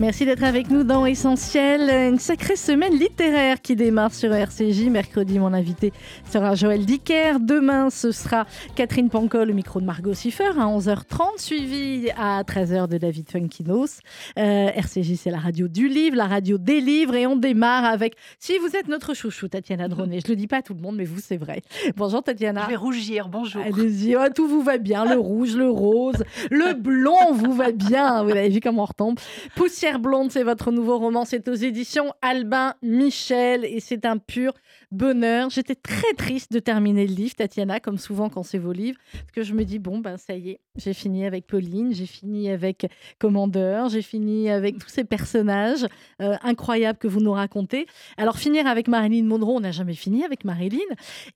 Merci 0.00 0.24
d'être 0.24 0.44
avec 0.44 0.70
nous 0.70 0.84
dans 0.84 1.06
Essentiel. 1.06 1.90
Une 2.12 2.20
sacrée 2.20 2.54
semaine 2.54 2.96
littéraire 2.96 3.60
qui 3.60 3.74
démarre 3.74 4.14
sur 4.14 4.32
RCJ. 4.32 4.84
Mercredi, 4.90 5.40
mon 5.40 5.52
invité 5.52 5.92
sera 6.30 6.54
Joël 6.54 6.86
Dicker. 6.86 7.40
Demain, 7.40 7.90
ce 7.90 8.12
sera 8.12 8.46
Catherine 8.76 9.10
Pancol, 9.10 9.48
le 9.48 9.54
micro 9.54 9.80
de 9.80 9.84
Margot 9.84 10.14
Siffer 10.14 10.50
à 10.56 10.66
11h30, 10.66 11.38
suivi 11.38 12.10
à 12.16 12.44
13h 12.44 12.86
de 12.86 12.96
David 12.96 13.28
Funkinos. 13.28 13.98
Euh, 14.38 14.68
RCJ, 14.68 15.16
c'est 15.16 15.32
la 15.32 15.38
radio 15.40 15.66
du 15.66 15.88
livre, 15.88 16.14
la 16.16 16.28
radio 16.28 16.58
des 16.58 16.80
livres. 16.80 17.16
Et 17.16 17.26
on 17.26 17.34
démarre 17.34 17.84
avec, 17.84 18.14
si 18.38 18.56
vous 18.58 18.76
êtes 18.76 18.86
notre 18.86 19.14
chouchou, 19.14 19.48
Tatiana 19.48 19.88
Dronet. 19.88 20.20
Je 20.24 20.28
le 20.28 20.36
dis 20.36 20.46
pas 20.46 20.58
à 20.58 20.62
tout 20.62 20.74
le 20.74 20.80
monde, 20.80 20.94
mais 20.94 21.06
vous, 21.06 21.20
c'est 21.20 21.38
vrai. 21.38 21.62
Bonjour, 21.96 22.22
Tatiana. 22.22 22.62
Je 22.66 22.68
vais 22.68 22.76
rougir, 22.76 23.28
bonjour. 23.28 23.62
Allez-y, 23.62 24.14
oh, 24.14 24.20
tout 24.32 24.46
vous 24.46 24.62
va 24.62 24.78
bien. 24.78 25.04
Le 25.04 25.18
rouge, 25.18 25.56
le 25.56 25.68
rose, 25.68 26.22
le 26.52 26.74
blond 26.74 27.32
vous 27.32 27.52
va 27.52 27.72
bien. 27.72 28.22
Vous 28.22 28.30
avez 28.30 28.48
vu 28.48 28.60
comment 28.60 28.82
on 28.82 28.86
retombe. 28.86 29.18
Poussière 29.56 29.87
blonde, 29.96 30.30
c'est 30.30 30.42
votre 30.42 30.70
nouveau 30.70 30.98
roman. 30.98 31.24
C'est 31.24 31.48
aux 31.48 31.54
éditions 31.54 32.12
Albin 32.20 32.74
Michel 32.82 33.64
et 33.64 33.80
c'est 33.80 34.04
un 34.04 34.18
pur 34.18 34.52
bonheur. 34.90 35.50
J'étais 35.50 35.74
très 35.74 36.12
triste 36.16 36.52
de 36.52 36.58
terminer 36.58 37.06
le 37.06 37.14
livre, 37.14 37.34
Tatiana, 37.34 37.80
comme 37.80 37.98
souvent 37.98 38.28
quand 38.28 38.42
c'est 38.42 38.58
vos 38.58 38.72
livres, 38.72 38.98
parce 39.12 39.32
que 39.32 39.42
je 39.42 39.54
me 39.54 39.64
dis, 39.64 39.78
bon, 39.78 39.98
ben 39.98 40.16
ça 40.16 40.34
y 40.34 40.50
est, 40.50 40.60
j'ai 40.76 40.94
fini 40.94 41.26
avec 41.26 41.46
Pauline, 41.46 41.92
j'ai 41.92 42.06
fini 42.06 42.50
avec 42.50 42.90
Commandeur, 43.18 43.88
j'ai 43.88 44.02
fini 44.02 44.50
avec 44.50 44.78
tous 44.78 44.88
ces 44.88 45.04
personnages 45.04 45.86
euh, 46.22 46.36
incroyables 46.42 46.98
que 46.98 47.08
vous 47.08 47.20
nous 47.20 47.32
racontez. 47.32 47.86
Alors, 48.16 48.38
finir 48.38 48.66
avec 48.66 48.88
Marilyn 48.88 49.24
Monroe, 49.24 49.56
on 49.56 49.60
n'a 49.60 49.72
jamais 49.72 49.94
fini 49.94 50.24
avec 50.24 50.44
Marilyn. 50.44 50.78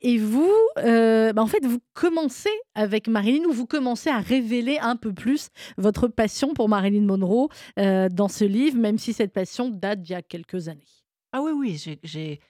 Et 0.01 0.19
vous, 0.19 0.53
euh, 0.79 1.33
ben, 1.33 1.43
en 1.43 1.47
fait, 1.47 1.65
vous 1.65 1.81
commencez 1.95 2.51
avec 2.75 3.09
Marilyn 3.09 3.45
ou 3.45 3.53
vous 3.53 3.67
commencez 3.67 4.11
à 4.11 4.19
révéler 4.19 4.79
un 4.81 4.97
peu 4.97 5.13
plus 5.13 5.49
votre 5.77 6.09
passion 6.09 6.55
pour 6.55 6.69
Marilyn 6.69 7.03
Monroe 7.03 7.49
euh, 7.79 8.09
dans 8.09 8.29
ce 8.29 8.45
livre, 8.45 8.79
même 8.79 8.99
si 8.99 9.13
cette 9.13 9.33
passion 9.33 9.69
date 9.69 10.03
d'il 10.03 10.13
y 10.13 10.17
a 10.17 10.23
quelques 10.23 10.69
années. 10.69 10.87
Ah 11.33 11.41
oui, 11.43 11.53
oui, 11.55 11.97
j'ai 12.03 12.41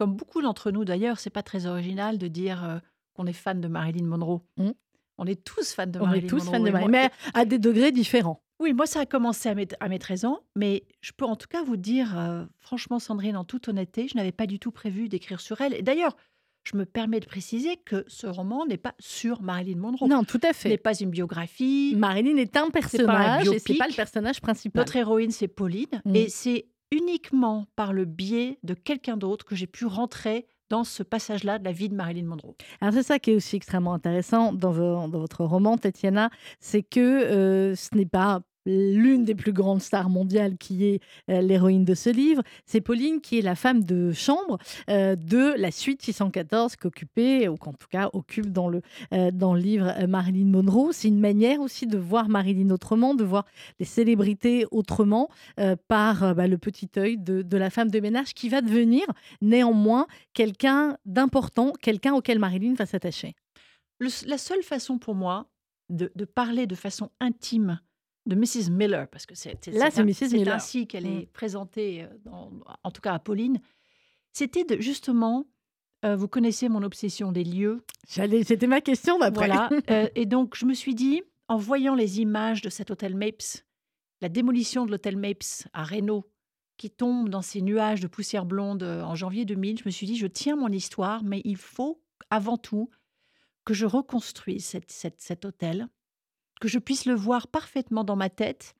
comme 0.00 0.16
beaucoup 0.16 0.40
d'entre 0.40 0.70
nous 0.70 0.86
d'ailleurs, 0.86 1.18
c'est 1.18 1.28
pas 1.28 1.42
très 1.42 1.66
original 1.66 2.16
de 2.16 2.26
dire 2.26 2.64
euh, 2.64 2.78
qu'on 3.12 3.26
est 3.26 3.34
fan 3.34 3.60
de 3.60 3.68
Marilyn 3.68 4.06
Monroe. 4.06 4.40
Mmh. 4.56 4.70
On 5.18 5.26
est 5.26 5.44
tous 5.44 5.74
fans 5.74 5.86
de 5.86 5.98
On 6.00 6.06
Marilyn 6.06 6.24
est 6.24 6.26
tous 6.26 6.44
Monroe. 6.46 6.52
fans 6.56 6.64
de 6.64 6.70
Marilyn, 6.70 6.90
mais 6.90 7.10
à 7.34 7.44
des 7.44 7.58
degrés 7.58 7.92
différents. 7.92 8.42
Oui, 8.60 8.72
moi 8.72 8.86
ça 8.86 9.00
a 9.00 9.04
commencé 9.04 9.50
à 9.50 9.54
mes, 9.54 9.68
à 9.78 9.90
mes 9.90 9.98
13 9.98 10.24
ans, 10.24 10.40
mais 10.56 10.84
je 11.02 11.12
peux 11.12 11.26
en 11.26 11.36
tout 11.36 11.48
cas 11.48 11.62
vous 11.62 11.76
dire, 11.76 12.18
euh, 12.18 12.46
franchement 12.60 12.98
Sandrine, 12.98 13.36
en 13.36 13.44
toute 13.44 13.68
honnêteté, 13.68 14.08
je 14.08 14.16
n'avais 14.16 14.32
pas 14.32 14.46
du 14.46 14.58
tout 14.58 14.70
prévu 14.70 15.10
d'écrire 15.10 15.38
sur 15.38 15.60
elle. 15.60 15.74
Et 15.74 15.82
d'ailleurs, 15.82 16.16
je 16.64 16.78
me 16.78 16.86
permets 16.86 17.20
de 17.20 17.26
préciser 17.26 17.76
que 17.76 18.06
ce 18.08 18.26
roman 18.26 18.64
n'est 18.64 18.78
pas 18.78 18.94
sur 19.00 19.42
Marilyn 19.42 19.76
Monroe. 19.76 20.08
Non, 20.08 20.24
tout 20.24 20.40
à 20.42 20.54
Ce 20.54 20.66
n'est 20.66 20.76
fait. 20.76 20.78
pas 20.78 20.98
une 20.98 21.10
biographie. 21.10 21.92
Marilyn 21.94 22.38
est 22.38 22.56
un 22.56 22.70
personnage 22.70 23.42
et 23.42 23.58
c'est 23.58 23.74
biopic. 23.74 23.78
pas 23.78 23.88
le 23.88 23.94
personnage 23.94 24.40
principal. 24.40 24.80
Notre 24.80 24.96
héroïne, 24.96 25.30
c'est 25.30 25.48
Pauline. 25.48 26.00
Mm. 26.06 26.16
Et 26.16 26.30
c'est 26.30 26.68
uniquement 26.92 27.66
par 27.76 27.92
le 27.92 28.04
biais 28.04 28.58
de 28.62 28.74
quelqu'un 28.74 29.16
d'autre 29.16 29.44
que 29.44 29.54
j'ai 29.54 29.66
pu 29.66 29.86
rentrer 29.86 30.46
dans 30.70 30.84
ce 30.84 31.02
passage-là 31.02 31.58
de 31.58 31.64
la 31.64 31.72
vie 31.72 31.88
de 31.88 31.94
Marilyn 31.94 32.26
Monroe. 32.26 32.54
Alors 32.80 32.94
c'est 32.94 33.02
ça 33.02 33.18
qui 33.18 33.32
est 33.32 33.34
aussi 33.34 33.56
extrêmement 33.56 33.92
intéressant 33.92 34.52
dans, 34.52 35.08
dans 35.08 35.18
votre 35.18 35.44
roman, 35.44 35.76
Tatiana, 35.76 36.30
c'est 36.60 36.82
que 36.82 37.00
euh, 37.00 37.74
ce 37.74 37.94
n'est 37.96 38.06
pas 38.06 38.40
l'une 38.66 39.24
des 39.24 39.34
plus 39.34 39.52
grandes 39.52 39.80
stars 39.80 40.10
mondiales 40.10 40.56
qui 40.58 40.84
est 40.84 41.00
euh, 41.30 41.40
l'héroïne 41.40 41.84
de 41.84 41.94
ce 41.94 42.10
livre, 42.10 42.42
c'est 42.66 42.80
Pauline 42.80 43.20
qui 43.20 43.38
est 43.38 43.42
la 43.42 43.54
femme 43.54 43.84
de 43.84 44.12
chambre 44.12 44.58
euh, 44.88 45.16
de 45.16 45.54
la 45.56 45.70
suite 45.70 46.02
614 46.02 46.76
qu'occupait, 46.76 47.48
ou 47.48 47.56
qu'en 47.56 47.72
tout 47.72 47.88
cas 47.90 48.10
occupe 48.12 48.52
dans 48.52 48.68
le, 48.68 48.82
euh, 49.12 49.30
dans 49.30 49.54
livre 49.54 49.94
Marilyn 50.06 50.46
Monroe. 50.46 50.92
C'est 50.92 51.08
une 51.08 51.20
manière 51.20 51.60
aussi 51.60 51.86
de 51.86 51.98
voir 51.98 52.28
Marilyn 52.28 52.70
autrement, 52.70 53.14
de 53.14 53.24
voir 53.24 53.46
les 53.78 53.86
célébrités 53.86 54.66
autrement 54.70 55.28
par 55.88 56.34
bah, 56.34 56.46
le 56.46 56.58
petit 56.58 56.88
œil 56.96 57.16
de, 57.18 57.56
la 57.56 57.70
femme 57.70 57.90
de 57.90 58.00
ménage 58.00 58.34
qui 58.34 58.48
va 58.48 58.60
devenir 58.60 59.04
néanmoins 59.40 60.06
quelqu'un 60.32 60.96
d'important, 61.04 61.72
quelqu'un 61.80 62.14
auquel 62.14 62.38
Marilyn 62.38 62.74
va 62.74 62.86
s'attacher. 62.86 63.34
La 64.00 64.38
seule 64.38 64.62
façon 64.62 64.98
pour 64.98 65.14
moi 65.14 65.46
de 65.90 66.24
parler 66.24 66.66
de 66.66 66.74
façon 66.74 67.10
intime 67.20 67.80
de 68.26 68.34
Mrs. 68.34 68.70
Miller, 68.70 69.08
parce 69.08 69.26
que 69.26 69.34
c'est 69.34 69.56
ainsi 70.54 70.86
qu'elle 70.86 71.04
Mm. 71.06 71.18
est 71.20 71.26
présentée, 71.32 72.02
euh, 72.02 72.06
dans- 72.24 72.50
en 72.84 72.90
tout 72.90 73.00
cas 73.00 73.14
à 73.14 73.18
Pauline, 73.18 73.60
c'était 74.32 74.64
de 74.64 74.80
justement, 74.80 75.46
euh, 76.04 76.16
vous 76.16 76.28
connaissez 76.28 76.68
mon 76.68 76.82
obsession 76.82 77.32
des 77.32 77.44
lieux, 77.44 77.82
c'était 78.06 78.66
ma 78.66 78.80
question 78.80 79.18
d'après. 79.18 79.46
Voilà. 79.48 79.68
euh, 79.90 80.08
et 80.14 80.26
donc, 80.26 80.54
je 80.56 80.66
me 80.66 80.74
suis 80.74 80.94
dit, 80.94 81.22
en 81.48 81.56
voyant 81.56 81.94
les 81.94 82.20
images 82.20 82.62
de 82.62 82.68
cet 82.70 82.90
hôtel 82.90 83.16
Mapes, 83.16 83.62
la 84.20 84.28
démolition 84.28 84.84
de 84.86 84.90
l'hôtel 84.90 85.16
Mapes 85.16 85.66
à 85.72 85.82
Reno, 85.84 86.30
qui 86.76 86.90
tombe 86.90 87.28
dans 87.28 87.42
ces 87.42 87.60
nuages 87.62 88.00
de 88.00 88.06
poussière 88.06 88.44
blonde 88.46 88.82
en 88.82 89.14
janvier 89.14 89.44
2000, 89.44 89.78
je 89.78 89.84
me 89.86 89.90
suis 89.90 90.06
dit, 90.06 90.16
je 90.16 90.26
tiens 90.26 90.56
mon 90.56 90.68
histoire, 90.68 91.22
mais 91.24 91.40
il 91.44 91.56
faut 91.56 92.00
avant 92.30 92.56
tout 92.58 92.90
que 93.64 93.74
je 93.74 93.84
reconstruise 93.86 94.64
cette- 94.64 94.90
cette- 94.90 95.20
cet 95.20 95.44
hôtel, 95.44 95.88
que 96.60 96.68
je 96.68 96.78
puisse 96.78 97.06
le 97.06 97.14
voir 97.14 97.48
parfaitement 97.48 98.04
dans 98.04 98.16
ma 98.16 98.30
tête, 98.30 98.74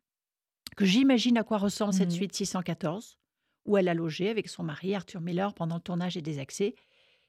que 0.77 0.85
j'imagine 0.85 1.37
à 1.39 1.43
quoi 1.45 1.59
ressemble 1.59 1.93
cette 1.95 2.11
Mhm. 2.11 2.15
suite 2.15 2.35
614, 2.37 3.19
où 3.67 3.77
elle 3.77 3.89
a 3.89 3.95
logé 3.95 4.29
avec 4.31 4.49
son 4.49 4.63
mari 4.63 4.95
Arthur 4.95 5.21
Miller 5.21 5.53
pendant 5.55 5.77
le 5.77 5.81
tournage 5.81 6.17
et 6.17 6.23
des 6.23 6.39
accès. 6.39 6.75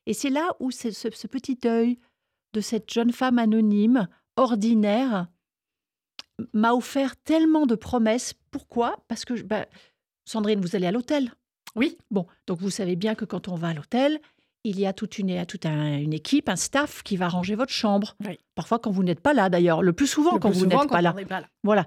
Et 0.05 0.13
c'est 0.13 0.29
là 0.29 0.49
où 0.59 0.71
ce, 0.71 0.91
ce 0.91 1.27
petit 1.27 1.59
œil 1.65 1.99
de 2.53 2.61
cette 2.61 2.91
jeune 2.91 3.11
femme 3.11 3.39
anonyme, 3.39 4.07
ordinaire, 4.35 5.27
m'a 6.53 6.73
offert 6.73 7.15
tellement 7.17 7.65
de 7.65 7.75
promesses. 7.75 8.33
Pourquoi? 8.51 9.03
Parce 9.07 9.25
que, 9.25 9.41
bah, 9.41 9.67
Sandrine, 10.25 10.61
vous 10.61 10.75
allez 10.75 10.87
à 10.87 10.91
l'hôtel. 10.91 11.31
Oui. 11.75 11.97
Bon, 12.09 12.27
donc 12.47 12.59
vous 12.59 12.69
savez 12.69 12.95
bien 12.95 13.15
que 13.15 13.25
quand 13.25 13.47
on 13.47 13.55
va 13.55 13.69
à 13.69 13.73
l'hôtel, 13.73 14.19
il 14.63 14.79
y 14.79 14.85
a 14.85 14.93
toute 14.93 15.17
une, 15.17 15.45
toute 15.45 15.65
un- 15.65 15.97
une 15.97 16.13
équipe, 16.13 16.47
un 16.49 16.55
staff 16.55 17.01
qui 17.03 17.17
va 17.17 17.27
ranger 17.27 17.55
votre 17.55 17.71
chambre. 17.73 18.15
Oui. 18.27 18.37
Parfois 18.55 18.79
quand 18.79 18.91
vous 18.91 19.03
n'êtes 19.03 19.19
pas 19.21 19.33
là, 19.33 19.49
d'ailleurs. 19.49 19.81
Le 19.81 19.93
plus 19.93 20.07
souvent 20.07 20.33
Le 20.33 20.39
quand 20.39 20.51
plus 20.51 20.59
vous 20.59 20.65
n'êtes 20.67 20.87
pas 20.89 21.01
là. 21.01 21.13
pas. 21.27 21.41
Voilà. 21.63 21.85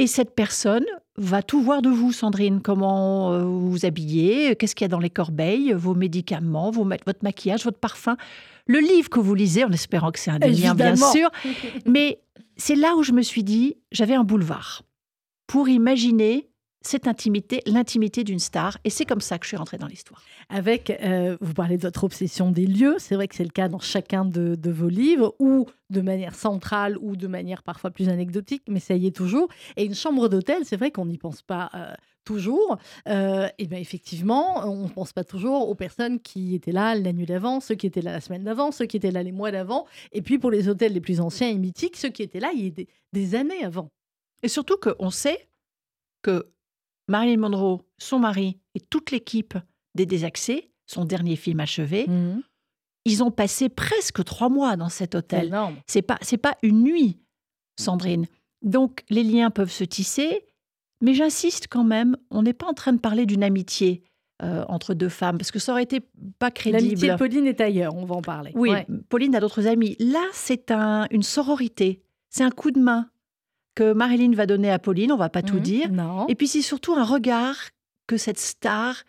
Et 0.00 0.06
cette 0.06 0.34
personne 0.34 0.84
va 1.16 1.42
tout 1.42 1.60
voir 1.60 1.82
de 1.82 1.88
vous, 1.88 2.12
Sandrine. 2.12 2.60
Comment 2.62 3.32
euh, 3.32 3.42
vous 3.42 3.70
vous 3.70 3.84
habillez, 3.86 4.54
qu'est-ce 4.54 4.76
qu'il 4.76 4.84
y 4.84 4.86
a 4.86 4.88
dans 4.88 5.00
les 5.00 5.10
corbeilles, 5.10 5.72
vos 5.72 5.94
médicaments, 5.94 6.70
vos 6.70 6.84
votre 6.84 7.22
maquillage, 7.22 7.64
votre 7.64 7.78
parfum. 7.80 8.16
Le 8.66 8.78
livre 8.78 9.08
que 9.10 9.18
vous 9.18 9.34
lisez, 9.34 9.64
en 9.64 9.72
espérant 9.72 10.12
que 10.12 10.18
c'est 10.20 10.30
un 10.30 10.38
des 10.38 10.50
bien 10.50 10.94
sûr. 10.94 11.30
Mais 11.86 12.20
c'est 12.56 12.76
là 12.76 12.94
où 12.96 13.02
je 13.02 13.12
me 13.12 13.22
suis 13.22 13.42
dit, 13.42 13.76
j'avais 13.90 14.14
un 14.14 14.24
boulevard 14.24 14.82
pour 15.48 15.68
imaginer 15.68 16.48
cette 16.82 17.06
intimité, 17.06 17.62
l'intimité 17.66 18.24
d'une 18.24 18.38
star. 18.38 18.78
Et 18.84 18.90
c'est 18.90 19.04
comme 19.04 19.20
ça 19.20 19.38
que 19.38 19.44
je 19.44 19.48
suis 19.48 19.56
rentrée 19.56 19.78
dans 19.78 19.86
l'histoire. 19.86 20.22
Avec, 20.48 20.90
euh, 20.90 21.36
vous 21.40 21.54
parlez 21.54 21.76
de 21.76 21.82
votre 21.82 22.04
obsession 22.04 22.50
des 22.50 22.66
lieux, 22.66 22.96
c'est 22.98 23.14
vrai 23.14 23.28
que 23.28 23.34
c'est 23.34 23.44
le 23.44 23.50
cas 23.50 23.68
dans 23.68 23.78
chacun 23.78 24.24
de, 24.24 24.54
de 24.54 24.70
vos 24.70 24.88
livres, 24.88 25.34
ou 25.38 25.66
de 25.90 26.00
manière 26.00 26.34
centrale, 26.34 26.96
ou 27.00 27.16
de 27.16 27.26
manière 27.26 27.62
parfois 27.62 27.90
plus 27.90 28.08
anecdotique, 28.08 28.62
mais 28.68 28.80
ça 28.80 28.94
y 28.94 29.06
est 29.06 29.16
toujours. 29.16 29.48
Et 29.76 29.84
une 29.84 29.94
chambre 29.94 30.28
d'hôtel, 30.28 30.64
c'est 30.64 30.76
vrai 30.76 30.90
qu'on 30.90 31.06
n'y 31.06 31.18
pense 31.18 31.42
pas 31.42 31.70
euh, 31.74 31.92
toujours. 32.24 32.78
Euh, 33.08 33.48
et 33.58 33.66
bien 33.66 33.78
effectivement, 33.78 34.66
on 34.68 34.84
ne 34.84 34.88
pense 34.88 35.12
pas 35.12 35.24
toujours 35.24 35.68
aux 35.68 35.74
personnes 35.74 36.20
qui 36.20 36.54
étaient 36.54 36.72
là 36.72 36.94
la 36.94 37.12
nuit 37.12 37.26
d'avant, 37.26 37.60
ceux 37.60 37.74
qui 37.74 37.86
étaient 37.86 38.02
là 38.02 38.12
la 38.12 38.20
semaine 38.20 38.44
d'avant, 38.44 38.70
ceux 38.70 38.86
qui 38.86 38.98
étaient 38.98 39.10
là 39.10 39.22
les 39.22 39.32
mois 39.32 39.50
d'avant, 39.50 39.86
et 40.12 40.22
puis 40.22 40.38
pour 40.38 40.50
les 40.50 40.68
hôtels 40.68 40.92
les 40.92 41.00
plus 41.00 41.20
anciens 41.20 41.48
et 41.48 41.58
mythiques, 41.58 41.96
ceux 41.96 42.10
qui 42.10 42.22
étaient 42.22 42.40
là 42.40 42.50
il 42.54 42.64
y 42.64 42.66
a 42.68 42.70
des, 42.70 42.88
des 43.12 43.34
années 43.34 43.64
avant. 43.64 43.88
Et 44.42 44.48
surtout 44.48 44.76
qu'on 44.76 45.10
sait 45.10 45.48
que 46.22 46.46
Marilyn 47.08 47.38
Monroe, 47.38 47.80
son 47.98 48.18
mari 48.18 48.58
et 48.74 48.80
toute 48.80 49.10
l'équipe 49.10 49.54
des 49.94 50.06
Désaccès, 50.06 50.70
son 50.86 51.04
dernier 51.04 51.36
film 51.36 51.60
achevé, 51.60 52.06
ils 53.04 53.22
ont 53.22 53.30
passé 53.30 53.68
presque 53.68 54.22
trois 54.24 54.48
mois 54.48 54.76
dans 54.76 54.88
cet 54.90 55.14
hôtel. 55.14 55.50
C'est 55.86 56.02
pas 56.02 56.18
c'est 56.20 56.36
pas 56.36 56.54
une 56.62 56.82
nuit, 56.82 57.18
Sandrine. 57.78 58.26
Donc 58.62 59.04
les 59.08 59.22
liens 59.22 59.50
peuvent 59.50 59.70
se 59.70 59.84
tisser, 59.84 60.44
mais 61.00 61.14
j'insiste 61.14 61.66
quand 61.70 61.84
même, 61.84 62.16
on 62.30 62.42
n'est 62.42 62.52
pas 62.52 62.66
en 62.66 62.74
train 62.74 62.92
de 62.92 62.98
parler 63.00 63.24
d'une 63.24 63.42
amitié 63.44 64.02
euh, 64.42 64.64
entre 64.68 64.94
deux 64.94 65.08
femmes 65.08 65.38
parce 65.38 65.50
que 65.50 65.58
ça 65.58 65.72
aurait 65.72 65.82
été 65.84 66.00
pas 66.38 66.50
L'amitié 66.64 66.72
crédible. 66.72 67.08
de 67.12 67.16
Pauline 67.16 67.46
est 67.46 67.60
ailleurs, 67.60 67.94
on 67.96 68.04
va 68.04 68.16
en 68.16 68.22
parler. 68.22 68.52
Oui, 68.54 68.70
Ouais. 68.70 68.86
Pauline 69.08 69.34
a 69.34 69.40
d'autres 69.40 69.66
amis. 69.66 69.96
Là, 69.98 70.24
c'est 70.32 70.70
un, 70.70 71.06
une 71.10 71.22
sororité, 71.24 72.02
c'est 72.30 72.44
un 72.44 72.50
coup 72.50 72.70
de 72.70 72.78
main 72.80 73.08
que 73.78 73.92
Marilyn 73.92 74.32
va 74.34 74.46
donner 74.46 74.70
à 74.72 74.78
Pauline. 74.80 75.12
On 75.12 75.16
va 75.16 75.28
pas 75.28 75.42
tout 75.42 75.56
Mhm. 75.56 75.60
dire. 75.62 75.92
Non. 75.92 76.26
Et 76.28 76.34
puis 76.34 76.48
c'est 76.48 76.62
surtout 76.62 76.94
un 76.94 77.04
regard 77.04 77.56
que 78.08 78.16
cette 78.16 78.38
star 78.40 79.04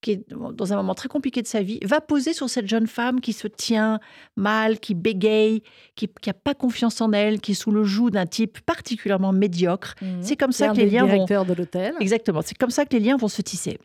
qui 0.00 0.10
est 0.12 0.24
dans 0.30 0.72
un 0.72 0.76
moment 0.76 0.94
très 0.96 1.08
compliqué 1.08 1.42
de 1.42 1.46
sa 1.46 1.62
vie, 1.62 1.78
va 1.84 2.00
poser 2.00 2.32
sur 2.32 2.50
cette 2.50 2.66
jeune 2.68 2.88
femme 2.88 3.20
qui 3.20 3.32
se 3.32 3.46
tient 3.46 4.00
mal, 4.36 4.80
qui 4.80 4.94
bégaye, 4.94 5.62
qui 5.94 6.10
n'a 6.26 6.34
pas 6.34 6.54
confiance 6.54 7.00
en 7.00 7.12
elle, 7.12 7.40
qui 7.40 7.52
est 7.52 7.54
sous 7.54 7.70
le 7.70 7.84
joug 7.84 8.10
d'un 8.10 8.26
type 8.26 8.58
particulièrement 8.66 9.32
médiocre. 9.32 9.94
Mhm. 10.02 10.18
C'est 10.20 10.36
comme 10.36 10.50
ça 10.50 10.70
que 10.70 10.76
les 10.78 10.90
liens 10.90 11.06
vont. 11.06 11.24
de 11.44 11.54
l'hôtel. 11.54 11.94
Exactement, 12.00 12.42
c'est 12.44 12.58
comme 12.58 12.70
ça 12.70 12.84
que 12.84 12.94
les 12.96 13.00
liens 13.00 13.16
vont 13.16 13.28
se 13.28 13.42
tisser. 13.42 13.78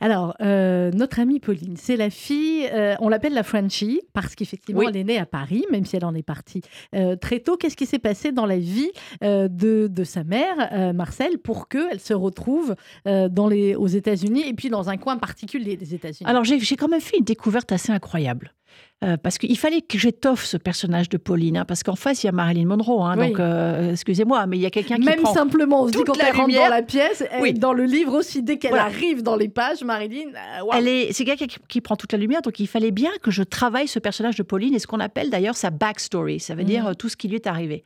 Alors, 0.00 0.34
euh, 0.40 0.90
notre 0.92 1.20
amie 1.20 1.40
Pauline, 1.40 1.76
c'est 1.76 1.96
la 1.96 2.10
fille, 2.10 2.66
euh, 2.72 2.94
on 3.00 3.08
l'appelle 3.08 3.34
la 3.34 3.42
Frenchie, 3.42 4.00
parce 4.12 4.34
qu'effectivement, 4.34 4.80
Oui. 4.80 4.86
elle 4.88 4.96
est 4.96 5.04
née 5.04 5.18
à 5.18 5.26
Paris, 5.26 5.64
même 5.70 5.84
si 5.84 5.96
elle 5.96 6.04
en 6.04 6.14
est 6.14 6.22
partie 6.22 6.62
euh, 6.94 7.16
très 7.16 7.40
tôt. 7.40 7.56
Qu'est-ce 7.56 7.76
qui 7.76 7.86
s'est 7.86 7.98
passé 7.98 8.32
dans 8.32 8.46
la 8.46 8.58
vie 8.58 8.90
de, 9.22 9.48
de 9.86 10.04
sa 10.04 10.24
mère, 10.24 10.92
Marcel, 10.94 11.38
pour 11.38 11.68
qu'elle 11.68 12.00
se 12.00 12.14
retrouve 12.14 12.74
dans 13.04 13.48
les, 13.48 13.74
aux 13.74 13.86
États-Unis 13.86 14.44
et 14.46 14.54
puis 14.54 14.68
dans 14.68 14.90
un 14.90 14.96
coin 14.96 15.16
particulier 15.16 15.76
des 15.76 15.94
États-Unis? 15.94 16.28
Alors 16.28 16.44
j'ai 16.44 16.76
quand 16.76 16.88
même 16.88 17.00
fait 17.00 17.18
une 17.18 17.24
découverte 17.24 17.72
assez 17.72 17.92
incroyable. 17.92 18.52
Euh, 19.02 19.16
parce 19.16 19.36
qu'il 19.38 19.58
fallait 19.58 19.80
que 19.80 19.98
j'étoffe 19.98 20.44
ce 20.44 20.56
personnage 20.56 21.08
de 21.08 21.16
Pauline, 21.16 21.56
hein, 21.56 21.64
parce 21.64 21.82
qu'en 21.82 21.96
face, 21.96 22.22
il 22.22 22.26
y 22.26 22.28
a 22.28 22.32
Marilyn 22.32 22.66
Monroe. 22.66 23.02
hein, 23.02 23.16
Oui. 23.18 23.28
Donc, 23.30 23.40
euh, 23.40 23.90
excusez-moi, 23.90 24.46
mais 24.46 24.58
il 24.58 24.60
y 24.60 24.66
a 24.66 24.70
quelqu'un 24.70 24.94
qui 24.96 25.04
Même 25.04 25.22
prend... 25.22 25.34
simplement, 25.34 25.82
on 25.82 25.86
se 25.88 25.92
dit 25.92 26.04
quand 26.06 26.16
elle 26.20 26.36
rentre 26.36 26.54
dans 26.54 26.68
la 26.68 26.82
pièce, 26.82 27.24
elle- 27.32 27.42
Oui. 27.42 27.52
dans 27.52 27.72
le 27.72 27.82
livre 27.84 28.14
aussi, 28.14 28.44
dès 28.44 28.58
qu'elle 28.58 28.70
Voilà. 28.70 28.84
arrive 28.84 29.24
dans 29.24 29.34
les 29.34 29.48
pages, 29.48 29.82
Marilyn, 29.82 30.28
euh. 30.36 30.64
Elle 30.72 30.86
est, 30.86 31.12
c'est 31.12 31.24
quelqu'un 31.24 31.46
qui, 31.46 31.56
qui 31.68 31.80
prend 31.80 31.96
toute 31.96 32.12
la 32.12 32.18
lumière, 32.18 32.42
donc 32.42 32.60
il 32.60 32.68
fallait 32.68 32.92
bien 32.92 33.10
que 33.22 33.32
je 33.32 33.42
travaille 33.42 33.88
ce 33.88 33.98
personnage 33.98 34.36
de 34.36 34.44
Pauline 34.44 34.72
et 34.74 34.78
ce 34.78 34.86
qu'on 34.86 35.00
appelle 35.00 35.30
d'ailleurs 35.30 35.56
sa 35.56 35.70
backstory, 35.70 36.38
ça 36.38 36.54
veut 36.54 36.62
dire 36.64 36.84
Mhm. 36.84 36.90
euh, 36.90 36.94
tout 36.94 37.08
ce 37.08 37.16
qui 37.16 37.26
lui 37.26 37.34
est 37.36 37.48
arrivé. 37.48 37.82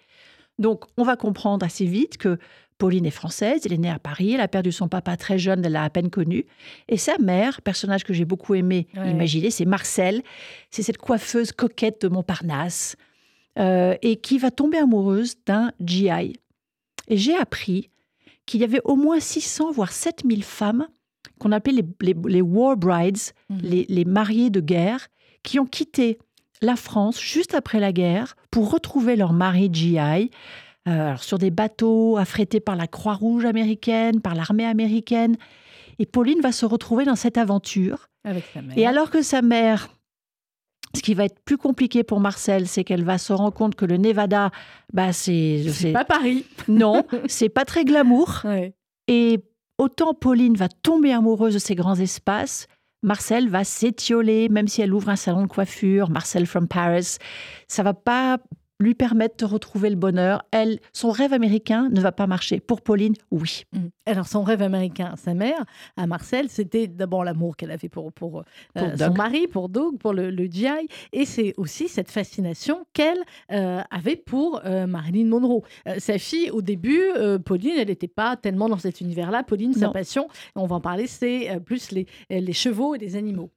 Donc 0.58 0.84
on 0.98 1.02
va 1.02 1.16
comprendre 1.16 1.64
assez 1.64 1.84
vite 1.86 2.18
que 2.18 2.38
Pauline 2.78 3.06
est 3.06 3.11
française, 3.11 3.62
elle 3.64 3.73
est 3.73 3.78
née 3.78 3.90
à 3.90 3.99
Paris, 3.99 4.34
elle 4.34 4.40
a 4.40 4.49
perdu 4.49 4.70
son 4.73 4.88
papa 4.88 5.17
très 5.17 5.38
jeune, 5.38 5.64
elle 5.64 5.73
l'a 5.73 5.84
à 5.84 5.90
peine 5.90 6.11
connu. 6.11 6.44
Et 6.88 6.99
sa 6.99 7.17
mère, 7.19 7.62
personnage 7.62 8.05
que 8.05 8.12
j'ai 8.12 8.25
beaucoup 8.26 8.55
aimé 8.55 8.87
Ouais. 8.96 9.11
imaginer, 9.11 9.50
c'est 9.50 9.64
Marcel, 9.64 10.23
c'est 10.70 10.82
cette 10.82 10.99
coiffeuse 10.99 11.52
coquette 11.52 12.02
de 12.02 12.08
Montparnasse, 12.08 12.96
euh, 13.58 13.94
et 14.02 14.17
qui 14.17 14.37
va 14.38 14.50
tomber 14.50 14.76
amoureuse 14.76 15.37
d'un 15.46 15.73
GI. 15.82 16.34
Et 17.08 17.17
j'ai 17.17 17.34
appris 17.34 17.88
qu'il 18.44 18.61
y 18.61 18.64
avait 18.64 18.82
au 18.84 18.94
moins 18.96 19.20
600, 19.20 19.73
voire 19.73 19.93
7000 19.93 20.44
femmes 20.44 20.87
qu'on 21.38 21.52
appelait 21.52 21.73
les, 21.82 21.84
les- 22.02 22.17
les 22.28 22.43
war 22.43 22.76
brides, 22.76 23.19
Mhm. 23.49 23.58
les, 23.62 23.87
les 23.88 24.05
mariés 24.05 24.50
de 24.50 24.61
guerre, 24.61 25.08
qui 25.43 25.58
ont 25.58 25.67
quitté 25.67 26.19
la 26.62 26.76
France 26.76 27.20
juste 27.20 27.55
après 27.55 27.81
la 27.81 27.93
guerre 27.93 28.37
pour 28.50 28.70
retrouver 28.70 29.17
leur 29.17 29.32
mari 29.32 29.69
GI. 29.73 30.31
Euh, 30.86 31.08
alors 31.08 31.22
sur 31.22 31.38
des 31.38 31.50
bateaux 31.50 32.16
affrétés 32.16 32.60
par 32.60 32.76
la 32.76 32.86
Croix-Rouge 32.86 33.44
américaine, 33.44 34.20
par 34.20 34.34
l'armée 34.34 34.66
américaine. 34.66 35.36
Et 35.98 36.06
Pauline 36.06 36.40
va 36.40 36.52
se 36.52 36.66
retrouver 36.66 37.04
dans 37.04 37.16
cette 37.16 37.38
aventure. 37.38 38.08
Avec 38.24 38.44
sa 38.52 38.62
mère. 38.62 38.76
Et 38.78 38.86
alors 38.86 39.10
que 39.10 39.22
sa 39.22 39.42
mère, 39.42 39.88
ce 40.94 41.02
qui 41.02 41.14
va 41.14 41.24
être 41.24 41.40
plus 41.44 41.56
compliqué 41.56 42.04
pour 42.04 42.20
Marcel, 42.20 42.68
c'est 42.68 42.84
qu'elle 42.84 43.04
va 43.04 43.18
se 43.18 43.32
rendre 43.32 43.54
compte 43.54 43.74
que 43.74 43.84
le 43.84 43.96
Nevada, 43.96 44.50
bah 44.92 45.12
c'est, 45.12 45.64
pas 45.92 46.04
Paris. 46.04 46.44
non, 46.68 47.04
c'est 47.26 47.48
pas 47.48 47.64
très 47.64 47.84
glamour. 47.84 48.42
Ouais. 48.44 48.74
Et 49.08 49.40
autant 49.78 50.14
Pauline 50.14 50.56
va 50.56 50.68
tomber 50.68 51.12
amoureuse 51.12 51.54
de 51.54 51.58
ces 51.58 51.74
grands 51.74 51.96
espaces, 51.96 52.66
Marcel 53.02 53.48
va 53.48 53.62
s'étioler, 53.62 54.48
même 54.48 54.68
si 54.68 54.82
elle 54.82 54.92
ouvre 54.92 55.10
un 55.10 55.16
salon 55.16 55.42
de 55.42 55.46
coiffure, 55.46 56.10
Marcel 56.10 56.46
from 56.46 56.66
Paris. 56.66 57.18
Ça 57.68 57.82
va 57.82 57.94
pas 57.94 58.38
lui 58.78 58.94
permettre 58.94 59.37
de 59.37 59.44
retrouver 59.44 59.90
le 59.90 59.96
bonheur. 59.96 60.44
Elle, 60.50 60.81
son 60.93 61.11
rêve 61.11 61.32
américain 61.32 61.88
ne 61.90 62.00
va 62.00 62.12
pas 62.12 62.26
marcher. 62.26 62.61
Pour 62.61 62.82
Pauline, 62.82 63.14
oui. 63.31 63.64
Mm. 63.73 63.87
Alors, 64.06 64.26
son 64.26 64.43
rêve 64.43 64.62
américain 64.62 65.11
à 65.12 65.17
sa 65.17 65.34
mère, 65.34 65.64
à 65.96 66.06
Marcel, 66.06 66.49
c'était 66.49 66.87
d'abord 66.87 67.25
l'amour 67.25 67.56
qu'elle 67.56 67.70
avait 67.70 67.88
pour, 67.88 68.12
pour, 68.12 68.43
euh, 68.76 68.96
son 68.96 69.14
mari, 69.14 69.46
pour 69.46 69.69
Doug, 69.69 69.99
pour 69.99 70.12
le, 70.12 70.31
le 70.31 70.44
GI. 70.46 70.88
Et 71.12 71.25
c'est 71.25 71.55
aussi 71.56 71.88
cette 71.88 72.11
fascination 72.11 72.87
qu'elle 72.93 73.19
euh, 73.52 73.81
avait 73.90 74.17
pour 74.17 74.61
euh, 74.64 74.87
Marilyn 74.87 75.26
Monroe. 75.26 75.62
Sa 75.99 76.19
fille, 76.19 76.50
au 76.50 76.62
début, 76.62 77.02
Pauline, 77.44 77.75
elle 77.78 77.88
n'était 77.88 78.08
pas 78.08 78.37
tellement 78.37 78.69
dans 78.69 78.78
cet 78.78 79.00
univers-là. 79.00 79.43
Pauline, 79.43 79.73
sa 79.73 79.88
passion, 79.88 80.28
on 80.55 80.67
va 80.67 80.76
en 80.76 80.81
parler, 80.81 81.06
c'est 81.06 81.61
plus 81.64 81.90
les, 81.93 82.06
les 82.31 82.52
chevaux 82.52 82.94
et 82.94 82.99
les 82.99 83.17
animaux. 83.17 83.50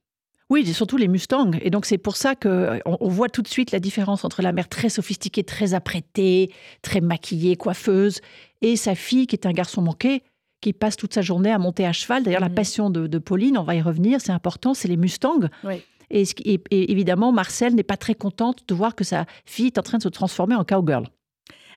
Oui, 0.50 0.64
et 0.68 0.72
surtout 0.72 0.96
les 0.96 1.06
Mustangs. 1.08 1.52
Et 1.62 1.70
donc 1.70 1.86
c'est 1.86 1.96
pour 1.98 2.16
ça 2.16 2.34
que 2.34 2.80
on, 2.84 2.96
on 3.00 3.08
voit 3.08 3.28
tout 3.28 3.40
de 3.42 3.48
suite 3.48 3.70
la 3.70 3.78
différence 3.80 4.24
entre 4.24 4.42
la 4.42 4.52
mère 4.52 4.68
très 4.68 4.88
sophistiquée, 4.88 5.44
très 5.44 5.74
apprêtée, 5.74 6.52
très 6.82 7.00
maquillée, 7.00 7.56
coiffeuse, 7.56 8.20
et 8.60 8.76
sa 8.76 8.94
fille 8.94 9.26
qui 9.26 9.36
est 9.36 9.46
un 9.46 9.52
garçon 9.52 9.80
manqué, 9.80 10.22
qui 10.60 10.72
passe 10.72 10.96
toute 10.96 11.14
sa 11.14 11.22
journée 11.22 11.50
à 11.52 11.58
monter 11.58 11.86
à 11.86 11.92
cheval. 11.92 12.22
D'ailleurs, 12.24 12.40
la 12.40 12.48
Mhm. 12.50 12.54
passion 12.54 12.90
de, 12.90 13.06
de 13.06 13.18
Pauline, 13.18 13.56
on 13.56 13.62
va 13.62 13.76
y 13.76 13.80
revenir, 13.80 14.20
c'est 14.20 14.32
important, 14.32 14.74
c'est 14.74 14.88
les 14.88 14.96
Mustangs. 14.98 15.48
Oui. 15.64 15.76
Et- 16.10 16.24
et 16.44 16.90
évidemment, 16.90 17.30
Marcel 17.30 17.74
n'est 17.76 17.84
pas 17.84 17.96
très 17.96 18.16
contente 18.16 18.64
de 18.66 18.74
voir 18.74 18.96
que 18.96 19.04
sa 19.04 19.26
fille 19.46 19.66
est 19.68 19.78
en 19.78 19.82
train 19.82 19.98
de 19.98 20.02
se 20.02 20.08
transformer 20.08 20.56
en 20.56 20.64
cowgirl. 20.64 21.06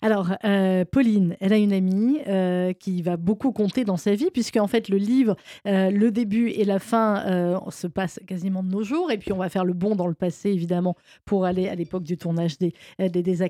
Alors, 0.04 0.32
euh, 0.44 0.84
Pauline, 0.86 1.38
elle 1.40 1.54
a 1.54 1.58
une 1.58 1.74
amie 1.74 2.20
euh, 2.28 2.74
qui 2.74 3.02
va 3.02 3.18
beaucoup 3.18 3.52
compter 3.52 3.86
dans 3.86 3.98
sa 3.98 4.16
vie, 4.16 4.30
puisque 4.32 4.58
en 4.58 4.68
fait, 4.68 4.90
le 4.90 4.98
livre, 4.98 5.36
euh, 5.66 5.90
le 5.90 6.12
début 6.12 6.50
et 6.50 6.66
la 6.66 6.80
fin 6.80 7.60
se 7.70 7.88
passent 7.88 8.20
quasiment 8.28 8.64
de 8.64 8.70
nos 8.70 8.84
jours. 8.84 9.12
Et 9.12 9.18
puis, 9.18 9.32
on 9.32 9.38
va 9.38 9.50
faire 9.50 9.66
le 9.66 9.74
bond 9.74 9.96
dans 9.96 10.08
le 10.08 10.14
passé, 10.14 10.50
évidemment, 10.50 10.96
pour 11.26 11.46
aller 11.46 11.70
à 11.70 11.76
l'époque 11.76 12.04
du 12.04 12.18
tournage 12.18 12.58
des, 12.58 12.74
des. 13.00 13.42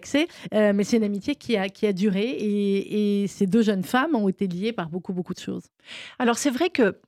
Euh, 0.54 0.74
mais 0.74 0.84
c'est 0.84 0.98
une 0.98 1.04
amitié 1.04 1.36
qui 1.36 1.58
a, 1.58 1.70
qui 1.70 1.88
a 1.88 1.94
duré. 1.94 2.36
Et, 2.40 3.28
ces 3.28 3.48
deux 3.48 3.62
jeunes 3.62 3.84
femmes 3.84 4.16
ont 4.16 4.30
été 4.30 4.48
liées 4.48 4.74
par 4.74 4.90
beaucoup, 4.90 5.14
beaucoup 5.14 5.34
de 5.34 5.40
choses. 5.40 5.64
Alors 6.20 6.38
c'est 6.38 6.50
vrai 6.50 6.70
que, 6.70 7.00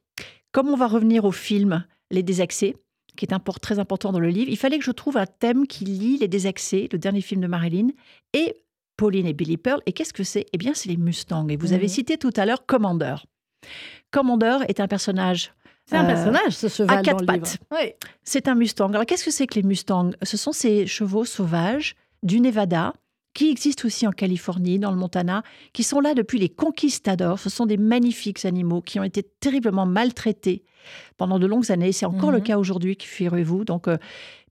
comme 0.52 0.70
on 0.70 0.76
va 0.76 0.88
revenir 0.88 1.26
au 1.26 1.32
film 1.32 1.86
Les 2.10 2.24
Désaccès, 2.24 2.76
qui 3.16 3.26
est 3.26 3.34
import- 3.34 3.60
très 3.60 3.80
important 3.80 4.12
dans 4.12 4.20
le 4.20 4.30
livre, 4.30 4.50
il 4.50 4.58
fallait 4.58 4.80
que 4.80 4.86
je 4.86 4.92
trouve 4.92 5.18
un 5.18 5.26
thème 5.26 5.68
qui 5.68 5.86
lie 5.86 6.18
Les 6.18 6.28
Désaccès, 6.28 6.88
le 6.92 6.98
dernier 6.98 7.22
film 7.22 7.42
de 7.42 7.48
Marilyn, 7.48 7.90
et 8.34 8.56
Pauline 8.98 9.26
et 9.26 9.34
Billy 9.34 9.58
Pearl. 9.58 9.82
Et 9.86 9.94
qu'est-ce 9.94 10.14
que 10.14 10.24
c'est? 10.24 10.46
Eh 10.54 10.58
bien, 10.58 10.74
c'est 10.74 10.90
les 10.90 10.98
Mustangs. 10.98 11.48
Et 11.50 11.58
vous 11.58 11.74
avez 11.74 11.88
cité 11.88 12.18
tout 12.18 12.32
à 12.36 12.46
l'heure 12.46 12.66
Commander. 12.66 13.16
Commander 14.12 14.60
est 14.68 14.80
un 14.80 14.88
personnage. 14.88 15.54
C'est 15.88 15.98
un 15.98 16.04
euh, 16.06 16.08
personnage, 16.08 16.54
ce 16.54 16.68
cheval 16.68 17.04
quatre 17.04 17.24
dans 17.24 17.34
le 17.34 17.40
pattes. 17.40 17.58
Oui. 17.72 17.94
C'est 18.24 18.48
un 18.48 18.56
Mustang. 18.56 18.90
Alors, 18.90 19.06
qu'est-ce 19.06 19.26
que 19.26 19.32
c'est 19.32 19.46
que 19.46 19.56
les 19.56 19.64
Mustangs? 19.64 20.12
Ce 20.24 20.36
sont 20.38 20.52
ces 20.52 20.88
chevaux 20.88 21.26
sauvages 21.26 21.96
du 22.24 22.40
Nevada 22.40 22.94
qui 23.36 23.50
existent 23.52 23.86
aussi 23.86 24.08
en 24.08 24.12
Californie, 24.12 24.80
dans 24.80 24.92
le 24.92 24.98
Montana, 24.98 25.44
qui 25.74 25.84
sont 25.84 26.00
là 26.00 26.14
depuis 26.14 26.40
les 26.40 26.48
conquistadors. 26.50 27.38
Ce 27.38 27.50
sont 27.50 27.66
des 27.66 27.76
magnifiques 27.78 28.46
animaux 28.46 28.82
qui 28.82 28.98
ont 29.00 29.04
été 29.04 29.24
terriblement 29.42 29.86
maltraités 29.86 30.64
pendant 31.18 31.38
de 31.38 31.46
longues 31.46 31.70
années. 31.72 31.92
C'est 31.92 32.06
encore 32.06 32.32
le 32.32 32.38
Mhm. 32.38 32.44
cas 32.44 32.58
aujourd'hui, 32.58 32.98
figurez-vous. 33.00 33.66
Donc, 33.66 33.88
euh, 33.90 33.98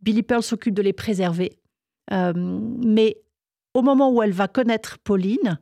Billy 0.02 0.22
Pearl 0.22 0.42
s'occupe 0.42 0.74
de 0.74 0.82
les 0.82 0.92
préserver. 0.92 1.58
Euh, 2.12 2.32
mais 2.36 3.16
au 3.74 3.82
moment 3.82 4.10
où 4.10 4.22
elle 4.22 4.32
va 4.32 4.48
connaître 4.48 4.98
Pauline, 5.02 5.58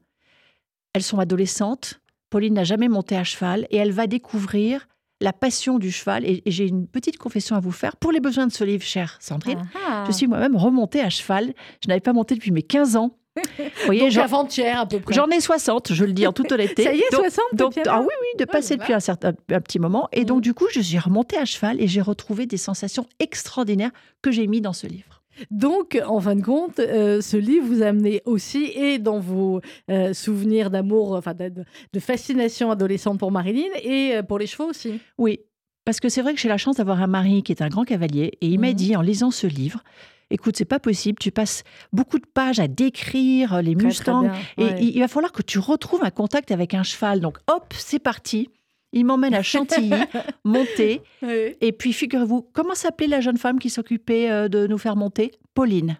elles 0.94 1.02
sont 1.02 1.18
adolescentes. 1.18 2.00
Pauline 2.30 2.54
n'a 2.54 2.64
jamais 2.64 2.88
monté 2.88 3.16
à 3.16 3.24
cheval 3.24 3.66
et 3.70 3.76
elle 3.76 3.92
va 3.92 4.06
découvrir 4.06 4.86
la 5.20 5.32
passion 5.32 5.78
du 5.78 5.90
cheval. 5.92 6.24
Et, 6.24 6.42
et 6.44 6.50
j'ai 6.50 6.66
une 6.66 6.86
petite 6.86 7.16
confession 7.18 7.56
à 7.56 7.60
vous 7.60 7.70
faire. 7.72 7.96
Pour 7.96 8.12
les 8.12 8.20
besoins 8.20 8.46
de 8.46 8.52
ce 8.52 8.64
livre, 8.64 8.82
chère 8.84 9.16
Sandrine, 9.20 9.68
Ah. 9.88 10.04
je 10.06 10.12
suis 10.12 10.26
moi-même 10.26 10.56
remontée 10.56 11.00
à 11.00 11.10
cheval. 11.10 11.54
Je 11.82 11.88
n'avais 11.88 12.00
pas 12.00 12.12
monté 12.12 12.34
depuis 12.34 12.50
mes 12.50 12.62
15 12.62 12.96
ans. 12.96 13.16
Vous 13.34 13.64
voyez, 13.86 14.00
Donc, 14.10 14.16
avant-hier, 14.18 14.80
à 14.80 14.86
peu 14.86 15.00
près. 15.00 15.14
j'en 15.14 15.26
ai 15.28 15.40
60, 15.40 15.94
je 15.94 16.04
le 16.04 16.12
dis 16.12 16.26
en 16.26 16.32
toute 16.34 16.52
honnêteté. 16.52 16.82
Ça 16.84 16.92
y 16.94 16.98
est, 16.98 17.10
Donc- 17.12 17.20
60 17.22 17.44
donc, 17.54 17.74
depuis 17.74 17.88
ah 17.90 18.00
oui, 18.00 18.06
oui, 18.08 18.38
de 18.38 18.44
passer 18.44 18.76
depuis 18.76 18.92
un, 18.92 19.00
certain, 19.00 19.32
un 19.50 19.60
petit 19.60 19.78
moment. 19.78 20.08
Et 20.12 20.24
donc, 20.26 20.42
du 20.42 20.52
coup, 20.52 20.66
je 20.70 20.80
suis 20.80 20.98
remontée 20.98 21.38
à 21.38 21.46
cheval 21.46 21.80
et 21.80 21.86
j'ai 21.88 22.02
retrouvé 22.02 22.44
des 22.44 22.58
sensations 22.58 23.06
extraordinaires 23.20 23.90
que 24.20 24.30
j'ai 24.32 24.46
mis 24.46 24.60
dans 24.60 24.74
ce 24.74 24.86
livre. 24.86 25.11
Donc, 25.50 26.00
en 26.06 26.20
fin 26.20 26.36
de 26.36 26.42
compte, 26.42 26.78
euh, 26.78 27.20
ce 27.20 27.36
livre 27.36 27.66
vous 27.66 27.82
a 27.82 27.86
amené 27.86 28.22
aussi, 28.26 28.64
et 28.74 28.98
dans 28.98 29.18
vos 29.18 29.60
euh, 29.90 30.12
souvenirs 30.12 30.70
d'amour, 30.70 31.12
enfin 31.12 31.34
de, 31.34 31.52
de 31.92 32.00
fascination 32.00 32.70
adolescente 32.70 33.18
pour 33.18 33.30
Marilyn, 33.32 33.70
et 33.82 34.16
euh, 34.16 34.22
pour 34.22 34.38
les 34.38 34.46
chevaux 34.46 34.68
aussi. 34.70 35.00
Oui, 35.18 35.40
parce 35.84 36.00
que 36.00 36.08
c'est 36.08 36.22
vrai 36.22 36.34
que 36.34 36.40
j'ai 36.40 36.48
la 36.48 36.58
chance 36.58 36.76
d'avoir 36.76 37.00
un 37.02 37.06
mari 37.06 37.42
qui 37.42 37.52
est 37.52 37.62
un 37.62 37.68
grand 37.68 37.84
cavalier 37.84 38.32
et 38.40 38.46
il 38.46 38.60
m'a 38.60 38.68
Mhm. 38.68 38.74
dit 38.74 38.96
en 38.96 39.00
lisant 39.02 39.30
ce 39.30 39.46
livre, 39.46 39.82
écoute, 40.30 40.56
c'est 40.56 40.64
pas 40.64 40.78
possible, 40.78 41.18
tu 41.18 41.30
passes 41.32 41.64
beaucoup 41.92 42.18
de 42.18 42.26
pages 42.26 42.60
à 42.60 42.68
décrire 42.68 43.60
les 43.62 43.74
Mustangs 43.74 44.30
et 44.58 44.64
il 44.80 45.00
va 45.00 45.08
falloir 45.08 45.32
que 45.32 45.42
tu 45.42 45.58
retrouves 45.58 46.04
un 46.04 46.10
contact 46.10 46.50
avec 46.52 46.74
un 46.74 46.82
cheval. 46.84 47.20
Donc 47.20 47.38
hop, 47.50 47.74
c'est 47.76 47.98
parti. 47.98 48.48
Il 48.92 49.04
m'emmène 49.06 49.34
à 49.34 49.42
Chantilly, 49.42 49.90
monter. 50.44 51.00
Oui. 51.22 51.56
Et 51.60 51.72
puis, 51.72 51.92
figurez-vous, 51.92 52.42
comment 52.52 52.74
s'appelait 52.74 53.06
la 53.06 53.20
jeune 53.20 53.38
femme 53.38 53.58
qui 53.58 53.70
s'occupait 53.70 54.30
euh, 54.30 54.48
de 54.48 54.66
nous 54.66 54.78
faire 54.78 54.96
monter? 54.96 55.30
Pauline. 55.54 55.98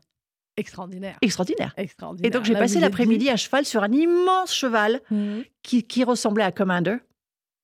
Extraordinaire. 0.58 1.16
Extraordinaire. 1.22 1.72
Extraordinaire. 1.78 2.28
Et 2.28 2.30
donc, 2.30 2.44
j'ai 2.44 2.52
passé 2.54 2.78
l'après-midi 2.80 3.30
à 3.30 3.36
cheval 3.36 3.64
sur 3.64 3.82
un 3.82 3.90
immense 3.92 4.54
cheval 4.54 5.00
Mhm. 5.10 5.44
qui, 5.62 5.82
qui 5.84 6.04
ressemblait 6.04 6.44
à 6.44 6.52
Commander. 6.52 6.96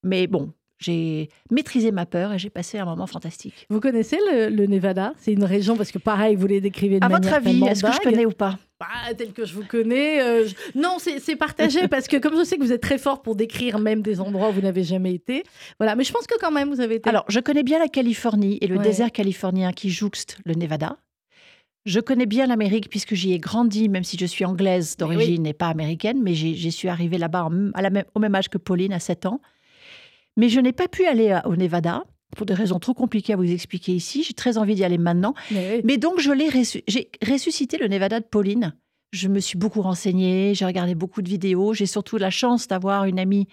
Mais 0.03 0.27
bon, 0.27 0.53
j'ai 0.79 1.29
maîtrisé 1.51 1.93
ma 1.93 2.07
peur 2.07 2.33
et 2.33 2.39
j'ai 2.39 2.49
passé 2.51 2.79
un 2.79 2.85
moment 2.87 3.07
fantastique. 3.07 3.67
Vous 3.69 3.81
connaissez 3.81 4.17
le, 4.33 4.49
le 4.49 4.67
Nevada? 4.67 5.13
C'est 5.19 5.33
une 5.35 5.45
région, 5.45 5.77
parce 5.77 5.91
que 5.91 5.99
pareil, 5.99 6.37
vous 6.37 6.47
les 6.47 6.61
décrivez 6.63 7.01
de 7.01 7.05
À 7.05 7.09
manière 7.11 7.21
votre 7.31 7.35
avis, 7.47 7.63
est-ce 7.67 7.83
que 7.83 7.93
je 7.93 7.99
connais 8.01 8.25
ou 8.25 8.31
pas? 8.31 8.59
Bah, 8.81 9.13
tel 9.17 9.33
que 9.33 9.45
je 9.45 9.55
vous 9.55 9.65
connais. 9.65 10.21
euh, 10.23 10.47
je- 10.47 10.79
Non, 10.79 10.99
c'est 10.99 11.37
partagé 11.37 11.89
parce 11.89 12.07
que 12.09 12.17
comme 12.17 12.37
je 12.39 12.45
sais 12.45 12.57
que 12.57 12.63
vous 12.63 12.73
êtes 12.73 12.83
très 12.83 12.99
fort 12.99 13.23
pour 13.23 13.35
décrire 13.37 13.79
même 13.79 14.03
des 14.03 14.21
endroits 14.21 14.51
où 14.51 14.53
vous 14.53 14.61
n'avez 14.61 14.85
jamais 14.85 15.15
été. 15.15 15.43
Voilà, 15.79 15.97
mais 15.97 16.05
je 16.05 16.13
pense 16.13 16.27
que 16.27 16.39
quand 16.41 16.51
même 16.53 16.69
vous 16.73 16.81
avez 16.81 16.97
été. 16.97 17.09
Alors, 17.11 17.25
je 17.29 17.41
connais 17.41 17.63
bien 17.65 17.79
la 17.79 17.89
Californie 17.89 18.59
et 18.61 18.67
le 18.67 18.77
Ouais. 18.77 18.83
désert 18.85 19.11
californien 19.13 19.73
qui 19.73 19.91
jouxte 19.91 20.39
le 20.45 20.55
Nevada. 20.55 20.97
Je 21.87 22.01
connais 22.01 22.27
bien 22.27 22.47
l'Amérique 22.47 22.91
puisque 22.91 23.15
j'y 23.15 23.33
ai 23.33 23.39
grandi, 23.39 23.89
même 23.89 24.05
si 24.05 24.19
je 24.19 24.27
suis 24.27 24.45
anglaise 24.45 24.97
d'origine 24.97 25.47
et 25.47 25.55
pas 25.55 25.69
américaine, 25.69 26.21
mais 26.23 26.35
j'y 26.35 26.71
suis 26.73 26.89
arrivée 26.89 27.17
là-bas 27.19 27.49
au 28.15 28.21
même 28.21 28.35
âge 28.35 28.49
que 28.51 28.59
Pauline, 28.59 28.93
à 28.93 28.99
7 29.01 29.25
ans. 29.27 29.41
Mais 30.37 30.49
je 30.51 30.61
n'ai 30.61 30.73
pas 30.73 30.87
pu 30.87 31.07
aller 31.07 31.31
à- 31.31 31.47
au 31.49 31.57
Nevada 31.57 32.05
pour 32.37 32.47
des 32.47 32.55
raisons 32.55 32.79
trop 32.79 32.95
compliquées 32.95 33.33
à 33.33 33.37
vous 33.37 33.51
expliquer 33.51 33.93
ici. 33.93 34.23
J'ai 34.23 34.35
très 34.35 34.59
envie 34.59 34.75
d'y 34.75 34.85
aller 34.85 34.99
maintenant. 34.99 35.35
Mais 35.51 35.77
oui. 35.77 35.81
Mais 35.85 35.97
donc, 35.97 36.21
je 36.21 36.31
l'ai 36.31 36.49
ressu- 36.49 36.83
j'ai 36.87 37.11
ressuscité 37.27 37.79
le 37.79 37.89
Nevada 37.89 38.21
de 38.21 38.25
Pauline. 38.27 38.75
Je 39.13 39.29
me 39.29 39.41
suis 39.41 39.57
beaucoup 39.59 39.81
renseignée, 39.81 40.55
j'ai 40.55 40.67
regardé 40.67 40.95
beaucoup 40.95 41.23
de 41.23 41.29
vidéos. 41.29 41.73
J'ai 41.73 41.87
surtout 41.87 42.19
la 42.19 42.31
chance 42.31 42.69
d'avoir 42.69 43.07
une 43.07 43.19
amie 43.19 43.49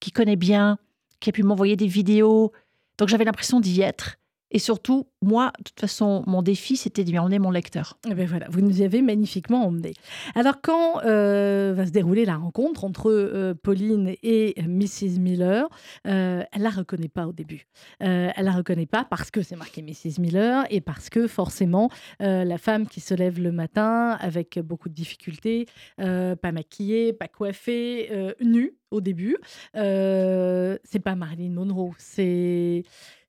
qui 0.00 0.10
connaît 0.10 0.36
bien, 0.36 0.78
qui 1.20 1.30
a 1.30 1.32
pu 1.32 1.42
m'envoyer 1.44 1.76
des 1.76 1.86
vidéos. 1.86 2.52
Donc, 2.98 3.08
j'avais 3.08 3.24
l'impression 3.24 3.60
d'y 3.60 3.80
être. 3.82 4.16
Et 4.50 4.58
surtout, 4.58 5.06
moi, 5.22 5.52
de 5.58 5.64
toute 5.64 5.80
façon, 5.80 6.22
mon 6.26 6.40
défi, 6.40 6.76
c'était 6.76 7.02
d'y 7.02 7.18
emmener 7.18 7.38
mon 7.38 7.50
lecteur. 7.50 7.98
Eh 8.08 8.14
ben 8.14 8.26
voilà, 8.26 8.46
vous 8.48 8.60
nous 8.60 8.80
y 8.80 8.84
avez 8.84 9.02
magnifiquement 9.02 9.66
emmené. 9.66 9.94
Alors, 10.34 10.60
quand 10.62 11.04
euh, 11.04 11.74
va 11.76 11.86
se 11.86 11.90
dérouler 11.90 12.24
la 12.24 12.36
rencontre 12.36 12.84
entre 12.84 13.10
euh, 13.10 13.54
Pauline 13.54 14.14
et 14.22 14.54
Mrs. 14.62 15.18
Miller, 15.18 15.68
euh, 16.06 16.44
elle 16.52 16.62
la 16.62 16.70
reconnaît 16.70 17.08
pas 17.08 17.26
au 17.26 17.32
début. 17.32 17.66
Euh, 18.02 18.30
elle 18.36 18.44
la 18.44 18.52
reconnaît 18.52 18.86
pas 18.86 19.04
parce 19.04 19.32
que 19.32 19.42
c'est 19.42 19.56
marqué 19.56 19.82
Mrs. 19.82 20.20
Miller 20.20 20.64
et 20.70 20.80
parce 20.80 21.10
que 21.10 21.26
forcément, 21.26 21.90
la 22.20 22.58
femme 22.58 22.86
qui 22.86 23.00
se 23.00 23.14
lève 23.14 23.40
le 23.40 23.52
matin 23.52 24.16
avec 24.20 24.58
beaucoup 24.60 24.88
de 24.88 24.94
difficultés, 24.94 25.66
pas 25.96 26.52
maquillée, 26.52 27.12
pas 27.12 27.28
coiffée, 27.28 28.34
nue 28.40 28.76
au 28.90 29.00
début, 29.00 29.36
c'est 29.74 31.02
pas 31.02 31.14
Marilyn 31.14 31.52
Monroe, 31.52 31.92
c'est 31.98 32.84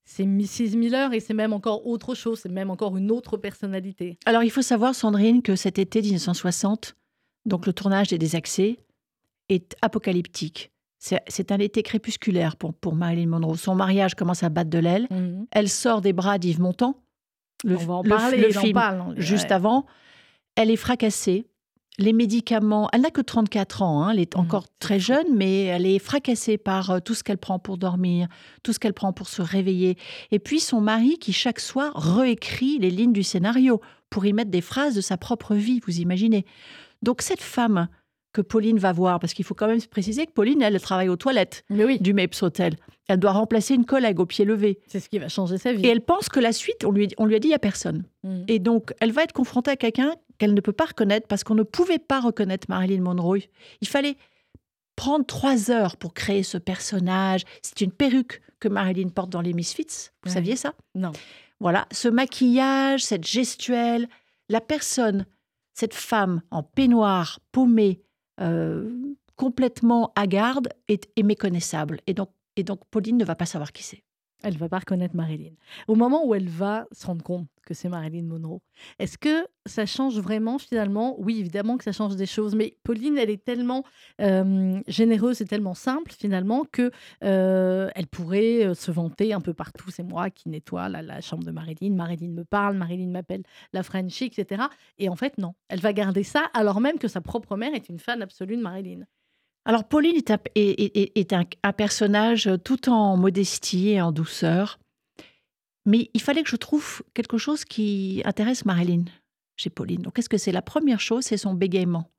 c'est 0.09 0.25
Mrs. 0.25 0.77
Miller 0.77 1.11
et 1.13 1.19
c'est 1.19 1.33
même 1.33 1.51
encore 1.51 1.85
autre 1.85 2.15
chose, 2.15 2.39
c'est 2.39 2.49
même 2.49 2.69
encore 2.69 2.95
une 2.95 3.11
autre 3.11 3.35
personnalité. 3.35 4.17
Alors, 4.25 4.41
il 4.43 4.49
faut 4.51 4.61
savoir, 4.61 4.95
Sandrine, 4.95 5.41
que 5.41 5.57
cet 5.57 5.77
été 5.79 6.01
1960, 6.01 6.95
donc 7.45 7.65
le 7.65 7.73
tournage 7.73 8.07
des 8.07 8.17
Désaxés, 8.17 8.79
est 9.49 9.75
apocalyptique. 9.81 10.71
C'est 10.99 11.51
un 11.51 11.59
été 11.59 11.83
crépusculaire 11.83 12.55
pour, 12.55 12.73
pour 12.73 12.95
Marilyn 12.95 13.27
Monroe. 13.27 13.55
Son 13.57 13.75
mariage 13.75 14.15
commence 14.15 14.43
à 14.43 14.49
battre 14.49 14.69
de 14.69 14.79
l'aile. 14.79 15.07
Elle 15.51 15.69
sort 15.69 16.01
des 16.01 16.13
bras 16.13 16.37
d'Yves 16.39 16.59
Montand, 16.61 16.99
le, 17.65 17.75
on 17.75 17.79
va 17.85 17.93
en 17.95 18.03
le- 18.03 18.09
parler, 18.09 18.37
le 18.37 18.51
film 18.51 18.73
parle, 18.73 19.01
on- 19.01 19.13
juste 19.19 19.45
ouais. 19.49 19.53
avant. 19.53 19.85
Elle 20.55 20.71
est 20.71 20.75
fracassée. 20.77 21.45
Les 21.99 22.13
médicaments, 22.13 22.89
elle 22.93 23.01
n'a 23.01 23.09
que 23.09 23.21
34 23.21 23.81
ans, 23.81 24.03
hein, 24.03 24.11
elle 24.11 24.19
est 24.19 24.35
Mhm, 24.35 24.41
encore 24.41 24.65
très 24.79 24.99
jeune, 24.99 25.25
mais 25.35 25.63
elle 25.63 25.85
est 25.85 25.97
fracassée 25.99 26.57
par 26.57 26.91
euh, 26.91 26.99
tout 26.99 27.15
ce 27.15 27.23
qu'elle 27.23 27.39
prend 27.39 27.57
pour 27.57 27.77
dormir, 27.77 28.27
tout 28.63 28.71
ce 28.71 28.79
qu'elle 28.79 28.93
prend 28.93 29.13
pour 29.13 29.27
se 29.27 29.41
réveiller. 29.41 29.97
Et 30.31 30.37
puis 30.39 30.59
son 30.59 30.79
mari 30.79 31.17
qui 31.17 31.33
chaque 31.33 31.59
soir 31.59 31.93
réécrit 31.95 32.77
les 32.79 32.91
lignes 32.91 33.13
du 33.13 33.23
scénario 33.23 33.81
pour 34.11 34.25
y 34.25 34.33
mettre 34.33 34.51
des 34.51 34.61
phrases 34.61 34.93
de 34.95 35.01
sa 35.01 35.17
propre 35.17 35.55
vie, 35.55 35.79
vous 35.87 35.99
imaginez. 35.99 36.45
Donc 37.01 37.21
cette 37.21 37.41
femme 37.41 37.87
que 38.31 38.41
Pauline 38.41 38.77
va 38.77 38.91
voir, 38.93 39.19
parce 39.19 39.33
qu'il 39.33 39.45
faut 39.45 39.55
quand 39.55 39.67
même 39.67 39.79
se 39.79 39.87
préciser 39.87 40.27
que 40.27 40.31
Pauline, 40.31 40.61
elle, 40.61 40.75
elle 40.75 40.81
travaille 40.81 41.09
aux 41.09 41.15
toilettes 41.15 41.63
Mais 41.71 41.85
oui, 41.85 41.99
du 41.99 42.13
Mapes 42.13 42.35
Hotel. 42.41 42.75
Elle 43.07 43.19
doit 43.19 43.31
remplacer 43.31 43.73
une 43.73 43.85
collègue 43.85 44.19
au 44.19 44.27
pied 44.27 44.45
levé. 44.45 44.79
c'est 44.85 44.99
ce 44.99 45.09
qui 45.09 45.17
va 45.17 45.29
changer 45.29 45.57
sa 45.57 45.73
vie. 45.73 45.83
Et 45.83 45.87
elle 45.89 46.01
pense 46.01 46.29
que 46.29 46.39
la 46.39 46.51
suite, 46.51 46.85
on 46.85 46.91
lui, 46.91 47.07
on 47.17 47.25
lui 47.25 47.35
a 47.35 47.39
dit, 47.39 47.47
il 47.47 47.51
n'y 47.51 47.55
a 47.55 47.59
personne. 47.59 48.03
Mhm. 48.23 48.45
Et 48.47 48.59
donc, 48.59 48.93
elle 48.99 49.11
va 49.11 49.23
être 49.23 49.33
confrontée 49.33 49.71
à 49.71 49.75
quelqu'un 49.75 50.13
qu'elle 50.37 50.53
ne 50.53 50.61
peut 50.61 50.71
pas 50.73 50.85
reconnaître 50.85 51.27
parce 51.27 51.43
qu'on 51.43 51.55
ne 51.55 51.63
pouvait 51.63 51.99
pas 51.99 52.19
reconnaître 52.19 52.67
Marilyn 52.69 53.01
Monroe. 53.01 53.39
Il 53.81 53.87
fallait 53.87 54.17
prendre 54.95 55.25
trois 55.25 55.69
heures 55.71 55.97
pour 55.97 56.13
créer 56.13 56.43
ce 56.43 56.57
personnage. 56.57 57.43
C'est 57.61 57.81
une 57.81 57.91
perruque 57.91 58.41
que 58.59 58.67
Marilyn 58.67 59.09
porte 59.09 59.29
dans 59.29 59.41
les 59.41 59.53
Misfits. 59.53 60.09
Vous 60.23 60.29
Ouais. 60.29 60.33
saviez 60.33 60.55
ça? 60.55 60.73
Non. 60.95 61.11
Voilà, 61.59 61.87
ce 61.91 62.07
maquillage, 62.07 63.03
cette 63.03 63.25
gestuelle, 63.25 64.07
la 64.49 64.61
personne, 64.61 65.25
cette 65.73 65.93
femme 65.93 66.41
en 66.51 66.63
peignoir, 66.63 67.39
paumée, 67.51 68.01
euh, 68.41 68.89
complètement 69.35 70.11
hagarde, 70.15 70.69
est, 70.87 71.07
est 71.15 71.23
méconnaissable. 71.23 71.99
Et 72.07 72.13
donc, 72.13 72.29
et 72.55 72.63
donc, 72.63 72.79
Pauline 72.89 73.17
ne 73.17 73.25
va 73.25 73.35
pas 73.35 73.45
savoir 73.45 73.71
qui 73.71 73.83
c'est. 73.83 74.03
Elle 74.43 74.57
va 74.57 74.69
pas 74.69 74.79
reconnaître 74.79 75.15
Marilyn. 75.15 75.53
Au 75.87 75.95
moment 75.95 76.25
où 76.25 76.35
elle 76.35 76.47
va 76.47 76.85
se 76.91 77.07
rendre 77.07 77.23
compte 77.23 77.47
que 77.65 77.73
c'est 77.73 77.89
Marilyn 77.89 78.23
Monroe, 78.23 78.61
est-ce 78.99 79.17
que 79.17 79.47
ça 79.65 79.85
change 79.85 80.19
vraiment 80.19 80.59
finalement? 80.59 81.15
Oui, 81.19 81.39
évidemment 81.39 81.77
que 81.77 81.83
ça 81.83 81.91
change 81.91 82.15
des 82.15 82.27
choses, 82.27 82.55
mais 82.55 82.77
Pauline, 82.83 83.17
elle 83.17 83.31
est 83.31 83.43
tellement 83.43 83.83
généreuse 84.87 85.41
et 85.41 85.45
tellement 85.45 85.73
simple 85.73 86.11
finalement 86.11 86.65
que 86.71 86.91
elle 87.21 88.07
pourrait 88.07 88.73
se 88.75 88.91
vanter 88.91 89.33
un 89.33 89.41
peu 89.41 89.53
partout. 89.53 89.89
C'est 89.89 90.03
moi 90.03 90.29
qui 90.29 90.49
nettoie 90.49 90.87
la, 90.87 91.01
la 91.01 91.19
chambre 91.19 91.43
de 91.43 91.51
Marilyn. 91.51 91.95
Marilyn 91.95 92.29
me 92.29 92.45
parle, 92.45 92.77
Marilyn 92.77 93.09
m'appelle 93.09 93.43
la 93.73 93.83
Frenchie, 93.83 94.25
etc. 94.25 94.63
Et 94.99 95.09
en 95.09 95.15
fait, 95.15 95.37
non. 95.37 95.55
Elle 95.67 95.81
va 95.81 95.93
garder 95.93 96.23
ça 96.23 96.45
alors 96.53 96.79
même 96.79 96.99
que 96.99 97.07
sa 97.07 97.21
propre 97.21 97.57
mère 97.57 97.73
est 97.73 97.89
une 97.89 97.99
fan 97.99 98.21
absolue 98.21 98.55
de 98.55 98.61
Marilyn. 98.61 99.01
Alors, 99.67 99.83
Pauline 99.87 100.15
est 100.15 100.31
un, 100.31 100.37
est- 100.55 100.79
est- 100.81 100.97
est- 100.97 101.11
est 101.17 101.33
un- 101.33 101.43
un 101.63 101.73
personnage 101.73 102.49
tout 102.63 102.89
en 102.89 103.17
modestie 103.17 103.89
et 103.89 104.01
en 104.01 104.11
douceur. 104.11 104.79
Mais 105.85 106.09
il 106.13 106.21
fallait 106.21 106.41
que 106.43 106.49
je 106.49 106.55
trouve 106.55 107.01
quelque 107.13 107.37
chose 107.37 107.65
qui 107.65 108.21
intéresse 108.25 108.65
Marilyn 108.65 109.03
chez 109.57 109.69
Pauline. 109.69 110.01
Donc, 110.01 110.13
qu'est-ce 110.15 110.29
que 110.29 110.37
c'est 110.37 110.51
La 110.51 110.61
première 110.61 110.99
chose, 111.01 111.23
c'est 111.25 111.37
son 111.37 111.53
bégaiement. 111.53 112.09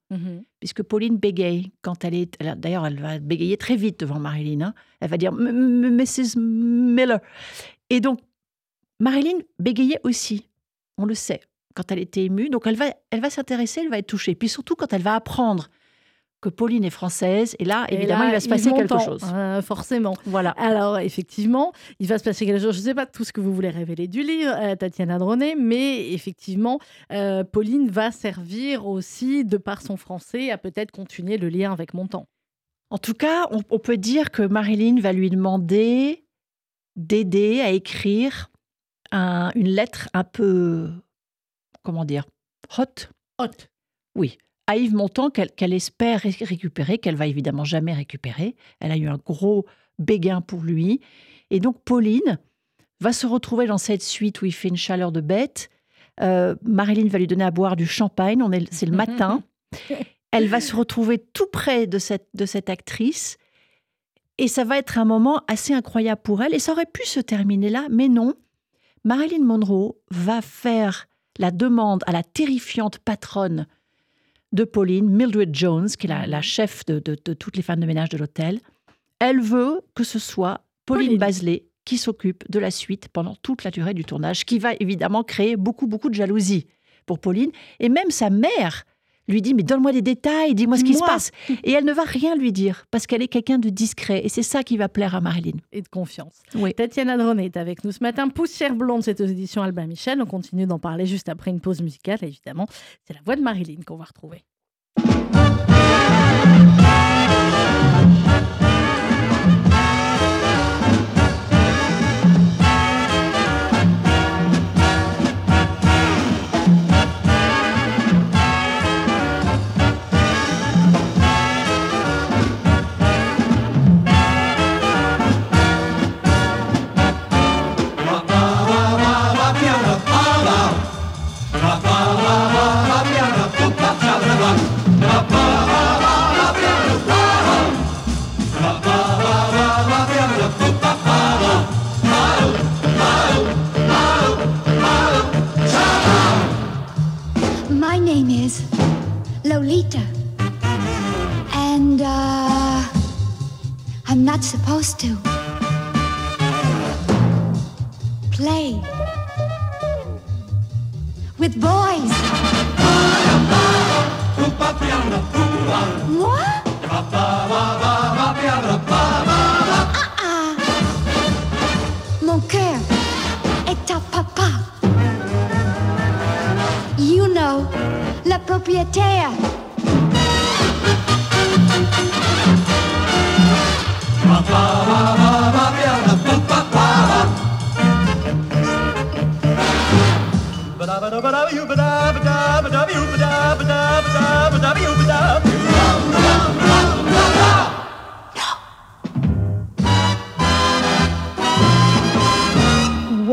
Puisque 0.61 0.83
Pauline 0.83 1.17
bégaye 1.19 1.71
quand 1.83 2.05
elle 2.05 2.15
est. 2.15 2.41
D'ailleurs, 2.57 2.87
elle 2.87 3.01
va 3.01 3.19
bégayer 3.19 3.57
très 3.59 3.77
vite 3.77 4.01
devant 4.01 4.19
Marilyn. 4.19 4.61
hein. 4.69 4.75
Elle 5.01 5.11
va 5.11 5.17
dire 5.19 5.33
Mrs. 5.33 6.37
Miller. 6.39 7.21
Et 7.91 8.01
donc, 8.01 8.21
Marilyn 9.01 9.39
bégayait 9.59 10.01
aussi. 10.05 10.49
On 10.97 11.05
le 11.05 11.15
sait, 11.15 11.41
quand 11.75 11.93
elle 11.93 11.99
était 12.01 12.25
émue. 12.25 12.49
Donc, 12.51 12.67
elle 12.67 12.77
va, 12.77 12.87
elle 13.11 13.21
va 13.21 13.31
s'intéresser, 13.31 13.81
elle 13.83 13.91
va 13.91 13.99
être 13.99 14.07
touchée. 14.07 14.35
Puis 14.35 14.49
surtout, 14.49 14.75
quand 14.77 14.93
elle 14.93 15.03
va 15.03 15.15
apprendre 15.15 15.69
que 16.41 16.49
Pauline 16.49 16.85
est 16.85 16.91
française. 16.91 17.57
Et 17.59 17.65
là, 17.65 17.87
Et 17.89 17.95
évidemment, 17.97 18.25
là, 18.25 18.29
il 18.29 18.33
va 18.33 18.41
se 18.41 18.49
passer 18.49 18.71
quelque 18.73 18.99
chose. 19.05 19.23
euh, 19.35 19.61
forcément. 19.61 20.15
Voilà. 20.25 20.51
Alors, 20.51 20.99
effectivement, 20.99 21.73
il 21.99 22.07
va 22.07 22.19
se 22.19 22.25
passer 22.25 22.47
quelque 22.47 22.61
chose. 22.61 22.75
Je 22.75 22.81
ne 22.81 22.85
sais 22.85 22.95
pas 22.95 23.07
tout 23.07 23.25
ce 23.25 23.33
que 23.33 23.41
vous 23.41 23.53
voulez 23.53 23.71
révéler 23.71 24.07
du 24.07 24.23
livre, 24.23 24.53
euh, 24.57 24.77
Tatiana 24.77 25.19
Dronet, 25.19 25.57
mais 25.57 26.13
effectivement, 26.13 26.79
euh, 27.13 27.43
Pauline 27.45 27.89
va 27.91 28.13
servir 28.13 28.87
aussi, 28.87 29.45
de 29.45 29.57
par 29.57 29.83
son 29.83 29.97
français, 29.97 30.51
à 30.51 30.59
peut-être 30.59 30.93
continuer 30.93 31.39
le 31.39 31.49
lien 31.49 31.73
avec 31.73 31.93
Montand. 31.93 32.27
En 32.91 32.99
tout 32.99 33.15
cas, 33.15 33.49
on, 33.51 33.61
on 33.71 33.79
peut 33.79 33.97
dire 33.99 34.31
que 34.31 34.43
Marilyn 34.43 35.01
va 35.01 35.13
lui 35.13 35.31
demander 35.31 36.25
d'aider 36.97 37.61
à 37.61 37.71
écrire 37.71 38.51
un- 39.11 39.51
une 39.55 39.69
lettre 39.69 40.09
un 40.15 40.25
peu, 40.25 40.89
comment 41.83 42.05
dire, 42.05 42.27
hot 42.79 43.09
Hot. 43.41 43.69
À 44.69 44.77
Yves 44.77 44.95
Montand 44.95 45.31
qu'elle 45.31 45.73
espère 45.73 46.21
ré- 46.21 46.37
récupérer, 46.43 46.99
qu'elle 46.99 47.17
va 47.17 47.27
évidemment 47.27 47.65
jamais 47.65 47.95
récupérer. 47.95 48.55
Elle 48.81 48.93
a 48.93 48.97
eu 48.97 49.09
un 49.09 49.17
gros 49.17 49.67
béguin 49.99 50.43
pour 50.43 50.61
lui. 50.61 51.01
Et 51.51 51.59
donc 51.59 51.83
Pauline 51.85 52.39
va 53.01 53.13
se 53.13 53.27
retrouver 53.27 53.67
dans 53.67 53.79
cette 53.79 54.03
suite 54.03 54.43
où 54.43 54.45
il 54.45 54.53
fait 54.53 54.69
une 54.69 54.77
chaleur 54.77 55.11
de 55.11 55.23
bête. 55.23 55.71
Euh, 56.21 56.55
Marilyn 56.63 57.09
va 57.09 57.19
lui 57.19 57.27
donner 57.27 57.45
à 57.45 57.51
boire 57.51 57.77
du 57.77 57.87
champagne, 57.87 58.43
on 58.43 58.53
est, 58.53 58.73
c'est 58.73 58.87
le 58.87 58.97
matin. 58.97 59.43
Elle 60.31 60.49
va 60.49 60.61
se 60.61 60.77
retrouver 60.77 61.19
tout 61.19 61.47
près 61.51 61.87
de 61.87 61.99
cette, 61.99 62.29
de 62.35 62.45
cette 62.45 62.69
actrice. 62.69 63.39
Et 64.37 64.49
ça 64.49 64.65
va 64.65 64.77
être 64.77 64.99
un 64.99 65.07
moment 65.07 65.41
assez 65.49 65.73
incroyable 65.73 66.21
pour 66.23 66.43
elle. 66.43 66.55
Et 66.55 66.59
ça 66.59 66.73
aurait 66.73 66.87
pu 66.87 67.05
se 67.07 67.19
terminer 67.19 67.71
là, 67.71 67.87
mais 67.91 68.09
non. 68.09 68.35
Marilyn 69.05 69.43
Monroe 69.43 69.97
va 70.11 70.43
faire 70.43 71.07
la 71.39 71.51
demande 71.51 72.05
à 72.07 72.13
la 72.13 72.23
terrifiante 72.23 72.99
patronne 72.99 73.67
de 74.53 74.65
Pauline, 74.65 75.09
Mildred 75.09 75.55
Jones, 75.55 75.89
qui 75.89 76.07
est 76.07 76.11
la, 76.11 76.27
la 76.27 76.43
chef 76.43 76.85
de, 76.87 76.99
de- 76.99 77.17
de 77.25 77.35
toutes 77.35 77.57
les 77.57 77.63
femmes 77.63 77.81
de 77.81 77.87
ménage 77.87 78.09
de 78.09 78.17
l'hôtel. 78.19 78.61
Elle 79.19 79.41
veut 79.41 79.81
que 79.95 80.05
ce 80.05 80.19
soit 80.19 80.63
Pauline, 80.87 81.07
Pauline. 81.07 81.19
Basley 81.19 81.65
qui 81.85 81.99
s'occupe 81.99 82.45
de 82.51 82.59
la 82.59 82.71
suite 82.71 83.09
pendant 83.09 83.35
toute 83.43 83.65
la 83.65 83.71
durée 83.71 83.95
du 83.95 84.05
tournage, 84.05 84.45
qui 84.45 84.59
va 84.59 84.73
évidemment 84.81 85.23
créer 85.25 85.57
beaucoup, 85.57 85.87
beaucoup 85.87 86.11
de 86.11 86.15
jalousie 86.15 86.67
pour 87.07 87.19
Pauline. 87.19 87.51
Et 87.81 87.89
même 87.89 88.11
sa 88.11 88.29
mère 88.31 88.85
lui 89.29 89.43
dit, 89.43 89.55
mais 89.55 89.63
donne-moi 89.63 89.93
des 89.93 90.03
détails, 90.03 90.55
dis-moi 90.55 90.79
ce 90.79 90.85
qui 90.85 90.95
se 90.95 91.05
passe. 91.05 91.31
Et 91.65 91.73
elle 91.73 91.85
ne 91.85 91.93
va 91.93 92.05
rien 92.05 92.35
lui 92.35 92.53
dire, 92.53 92.87
parce 92.91 93.07
qu'elle 93.07 93.23
est 93.23 93.29
quelqu'un 93.29 93.59
de 93.59 93.69
discret. 93.69 94.25
Et 94.25 94.29
c'est 94.29 94.43
ça 94.43 94.63
qui 94.63 94.77
va 94.77 94.89
plaire 94.89 95.15
à 95.15 95.21
Marilyn. 95.21 95.59
Et 95.73 95.83
de 95.83 95.89
confiance. 95.89 96.43
Oui. 96.55 96.75
Tatiana 96.75 97.17
Dronet 97.17 97.47
est 97.47 97.57
avec 97.57 97.85
nous 97.85 97.93
ce 97.93 98.03
matin. 98.03 98.29
Poussière 98.29 98.75
blonde, 98.75 99.03
c'est 99.03 99.21
aux 99.21 99.27
éditions 99.27 99.63
Albin 99.63 99.87
Michel. 99.87 100.21
On 100.23 100.27
continue 100.27 100.67
d'en 100.67 100.79
parler 100.79 101.07
juste 101.07 101.29
après 101.29 101.51
une 101.51 101.61
pause 101.61 101.83
musicale, 101.83 102.19
évidemment. 102.23 102.67
C'est 103.05 103.15
la 103.15 103.21
voix 103.25 103.37
de 103.37 103.43
Marilyn 103.43 103.81
qu'on 103.87 103.97
va 103.97 104.05
retrouver. 104.05 104.45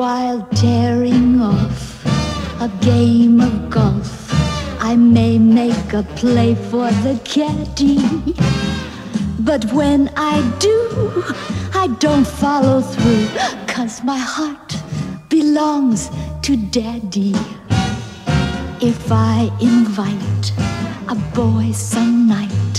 While 0.05 0.47
tearing 0.53 1.41
off 1.41 2.05
a 2.61 2.69
game 2.79 3.41
of 3.41 3.71
golf, 3.71 4.31
I 4.79 4.95
may 4.95 5.39
make 5.39 5.93
a 5.93 6.03
play 6.15 6.53
for 6.53 6.91
the 7.01 7.19
caddy. 7.25 7.97
But 9.39 9.65
when 9.73 10.11
I 10.15 10.35
do, 10.59 11.23
I 11.73 11.87
don't 11.97 12.27
follow 12.27 12.81
through, 12.81 13.25
cause 13.65 14.03
my 14.03 14.19
heart 14.19 14.77
belongs 15.27 16.11
to 16.43 16.55
daddy. 16.55 17.33
If 18.81 19.11
I 19.11 19.49
invite 19.59 20.45
a 21.07 21.15
boy 21.33 21.71
some 21.71 22.27
night 22.27 22.75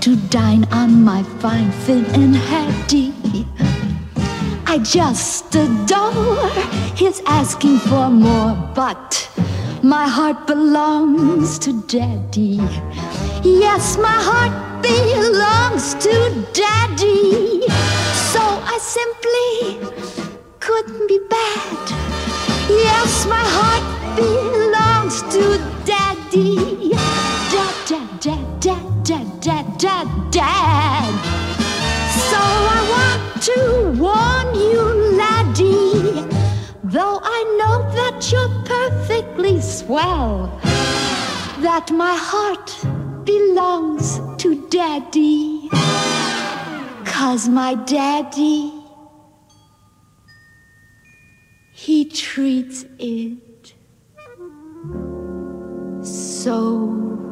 to 0.00 0.16
dine 0.30 0.64
on 0.72 1.04
my 1.04 1.22
fine 1.40 1.70
Finn 1.84 2.06
and 2.14 2.34
Hattie, 2.34 3.12
I 4.72 4.78
just 4.78 5.54
adore 5.54 6.48
his 6.96 7.20
asking 7.26 7.76
for 7.80 8.08
more, 8.08 8.54
but 8.74 9.30
my 9.82 10.08
heart 10.08 10.46
belongs 10.46 11.58
to 11.58 11.74
daddy. 11.82 12.58
Yes, 13.44 13.98
my 13.98 14.18
heart 14.28 14.54
belongs 14.80 15.92
to 16.06 16.14
daddy. 16.54 17.68
So 18.32 18.40
I 18.40 18.78
simply 18.80 19.52
couldn't 20.60 21.06
be 21.06 21.20
bad. 21.28 21.84
Yes, 22.70 23.26
my 23.26 23.44
heart 23.58 24.16
belongs 24.16 25.20
to 25.34 25.58
daddy. 25.84 26.92
Dad, 27.52 27.76
dad, 27.86 28.20
dad, 28.22 29.04
dad, 29.04 29.40
dad, 29.42 29.78
dad, 29.78 30.32
dad. 30.32 31.12
So 32.30 32.38
I 32.38 32.91
to 33.42 33.92
warn 33.98 34.54
you, 34.54 34.82
laddie, 35.16 36.12
though 36.84 37.18
I 37.20 37.40
know 37.58 37.90
that 37.90 38.30
you're 38.30 38.64
perfectly 38.64 39.60
swell, 39.60 40.46
that 41.60 41.90
my 41.90 42.14
heart 42.14 42.70
belongs 43.24 44.20
to 44.42 44.68
daddy. 44.68 45.68
Cause 47.04 47.48
my 47.48 47.74
daddy, 47.74 48.72
he 51.72 52.04
treats 52.04 52.84
it 53.00 53.74
so. 56.04 57.31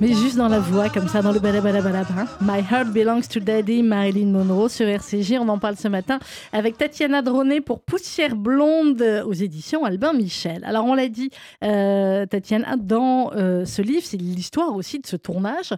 Mais 0.00 0.08
juste 0.08 0.36
dans 0.36 0.48
la 0.48 0.58
voix, 0.58 0.88
comme 0.88 1.08
ça, 1.08 1.22
dans 1.22 1.32
le 1.32 1.38
balabalabalaba. 1.38 2.26
My 2.40 2.60
Heart 2.60 2.88
Belongs 2.92 3.22
to 3.30 3.40
Daddy, 3.40 3.82
Marilyn 3.82 4.26
Monroe 4.26 4.68
sur 4.68 4.86
RCG. 4.86 5.38
On 5.38 5.48
en 5.48 5.58
parle 5.58 5.76
ce 5.76 5.88
matin 5.88 6.18
avec 6.52 6.78
Tatiana 6.78 7.22
Dronet 7.22 7.60
pour 7.60 7.80
Poussière 7.80 8.36
Blonde 8.36 9.00
euh, 9.02 9.24
aux 9.24 9.32
éditions 9.32 9.84
Albin 9.84 10.12
Michel. 10.12 10.64
Alors, 10.64 10.84
on 10.86 10.94
l'a 10.94 11.08
dit, 11.08 11.30
euh, 11.62 12.26
Tatiana, 12.26 12.76
dans 12.76 13.32
euh, 13.34 13.64
ce 13.64 13.82
livre, 13.82 14.02
c'est 14.04 14.16
l'histoire 14.16 14.74
aussi 14.74 14.98
de 14.98 15.06
ce 15.06 15.16
tournage. 15.16 15.74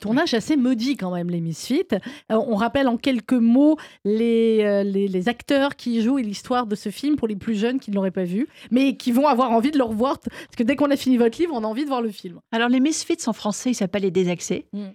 Tournage 0.00 0.34
assez 0.34 0.56
maudit 0.56 0.96
quand 0.96 1.14
même, 1.14 1.28
les 1.30 1.40
Misfits. 1.40 1.82
On 2.30 2.54
rappelle 2.56 2.88
en 2.88 2.96
quelques 2.96 3.32
mots 3.32 3.76
les, 4.04 4.84
les, 4.84 5.08
les 5.08 5.28
acteurs 5.28 5.76
qui 5.76 6.02
jouent 6.02 6.18
et 6.18 6.22
l'histoire 6.22 6.66
de 6.66 6.74
ce 6.74 6.90
film 6.90 7.16
pour 7.16 7.28
les 7.28 7.36
plus 7.36 7.54
jeunes 7.54 7.78
qui 7.78 7.90
ne 7.90 7.96
l'auraient 7.96 8.10
pas 8.10 8.24
vu, 8.24 8.48
mais 8.70 8.96
qui 8.96 9.12
vont 9.12 9.26
avoir 9.26 9.50
envie 9.50 9.70
de 9.70 9.78
le 9.78 9.84
revoir. 9.84 10.18
Parce 10.18 10.56
que 10.56 10.62
dès 10.62 10.76
qu'on 10.76 10.90
a 10.90 10.96
fini 10.96 11.16
votre 11.16 11.38
livre, 11.38 11.54
on 11.54 11.64
a 11.64 11.66
envie 11.66 11.84
de 11.84 11.88
voir 11.88 12.02
le 12.02 12.10
film. 12.10 12.40
Alors, 12.52 12.68
Les 12.68 12.80
Misfits 12.80 13.01
en 13.26 13.32
français, 13.32 13.70
il 13.70 13.74
s'appelle 13.74 14.02
Les 14.02 14.10
Désaxés. 14.10 14.66
Mm. 14.72 14.88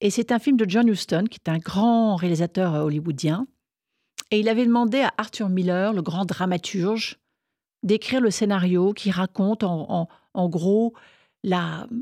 Et 0.00 0.10
c'est 0.10 0.32
un 0.32 0.38
film 0.38 0.56
de 0.56 0.68
John 0.68 0.88
Huston, 0.88 1.24
qui 1.30 1.38
est 1.44 1.50
un 1.50 1.58
grand 1.58 2.16
réalisateur 2.16 2.74
euh, 2.74 2.82
hollywoodien. 2.82 3.46
Et 4.30 4.40
il 4.40 4.48
avait 4.48 4.66
demandé 4.66 5.00
à 5.00 5.12
Arthur 5.18 5.48
Miller, 5.48 5.92
le 5.92 6.02
grand 6.02 6.24
dramaturge, 6.24 7.18
d'écrire 7.82 8.20
le 8.20 8.30
scénario 8.30 8.92
qui 8.92 9.10
raconte 9.10 9.62
en, 9.62 9.86
en- 9.90 10.08
en 10.34 10.48
gros 10.48 10.94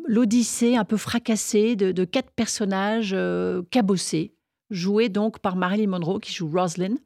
l'odyssée 0.07 0.77
un 0.77 0.85
peu 0.85 0.97
fracassée 0.97 1.77
de, 1.77 1.93
de 1.93 2.05
quatre 2.05 2.31
personnages 2.31 3.13
euh, 3.13 3.63
cabossés, 3.71 4.35
joués 4.71 5.09
donc 5.09 5.41
par 5.41 5.57
Marilyn 5.57 5.89
Monroe, 5.89 6.21
qui 6.21 6.33
joue 6.33 6.49
Rosalind. 6.51 6.99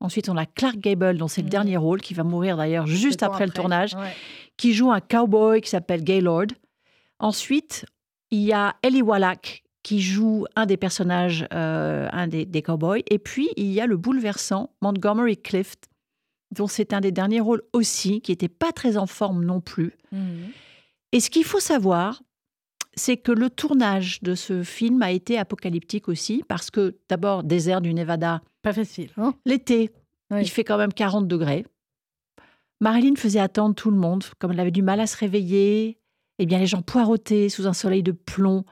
Ensuite, 0.00 0.28
on 0.28 0.36
a 0.36 0.46
Clark 0.46 0.76
Gable, 0.78 1.18
dont 1.18 1.28
c'est 1.28 1.42
le 1.42 1.46
Mm. 1.46 1.50
dernier 1.50 1.76
rôle, 1.76 2.00
qui 2.00 2.14
va 2.14 2.22
mourir 2.24 2.56
d'ailleurs 2.56 2.86
juste 2.86 3.22
après, 3.22 3.46
le 3.46 3.52
tournage 3.52 3.94
Ouais. 3.94 4.14
qui 4.56 4.72
joue 4.72 4.90
un 4.92 5.00
cowboy 5.00 5.60
qui 5.60 5.68
s'appelle 5.70 6.02
Gaylord. 6.04 6.46
Ensuite, 7.20 7.84
il 8.30 8.40
y 8.40 8.52
a 8.52 8.74
Ellie 8.82 9.02
Wallach 9.02 9.62
qui 9.82 10.00
joue 10.02 10.46
un 10.56 10.66
des 10.66 10.76
personnages, 10.76 11.46
euh, 11.54 12.08
un 12.12 12.26
des, 12.26 12.44
des 12.44 12.62
cowboys. 12.62 13.02
Et 13.10 13.18
puis, 13.18 13.48
il 13.56 13.66
y 13.72 13.80
a 13.80 13.86
le 13.86 13.96
bouleversant 13.96 14.70
Montgomery 14.82 15.36
Clift, 15.38 15.88
dont 16.54 16.66
c'est 16.66 16.92
un 16.92 17.00
des 17.00 17.12
derniers 17.12 17.40
rôles 17.40 17.62
aussi, 17.72 18.20
qui 18.20 18.32
n'était 18.32 18.48
pas 18.48 18.72
très 18.72 18.96
en 18.96 19.06
forme 19.06 19.44
non 19.44 19.60
plus. 19.60 19.92
Mhm. 20.12 20.48
Et 21.12 21.20
ce 21.20 21.30
qu'il 21.30 21.44
faut 21.44 21.60
savoir, 21.60 22.22
c'est 22.94 23.16
que 23.16 23.32
le 23.32 23.48
tournage 23.50 24.20
de 24.22 24.34
ce 24.34 24.62
film 24.62 25.00
a 25.02 25.12
été 25.12 25.38
apocalyptique 25.38 26.08
aussi, 26.08 26.44
parce 26.46 26.70
que 26.70 26.96
d'abord, 27.08 27.42
désert 27.44 27.80
du 27.80 27.94
Nevada, 27.94 28.42
Pas 28.62 28.72
facile. 28.72 29.10
Hein 29.16 29.34
l'été, 29.46 29.90
Oui. 30.30 30.42
il 30.42 30.48
fait 30.48 30.64
quand 30.64 30.76
même 30.76 30.92
40 30.92 31.26
degrés. 31.26 31.64
Marilyn 32.80 33.14
faisait 33.16 33.40
attendre 33.40 33.74
tout 33.74 33.90
le 33.90 33.96
monde, 33.96 34.24
comme 34.38 34.52
elle 34.52 34.60
avait 34.60 34.70
du 34.70 34.82
mal 34.82 35.00
à 35.00 35.06
se 35.06 35.16
réveiller. 35.16 35.98
Eh 36.42 36.46
bien, 36.46 36.58
les 36.58 36.66
gens 36.66 36.80
poireautaient 36.80 37.50
sous 37.50 37.66
un 37.66 37.74
soleil 37.74 38.02
de 38.02 38.12
plomb 38.12 38.64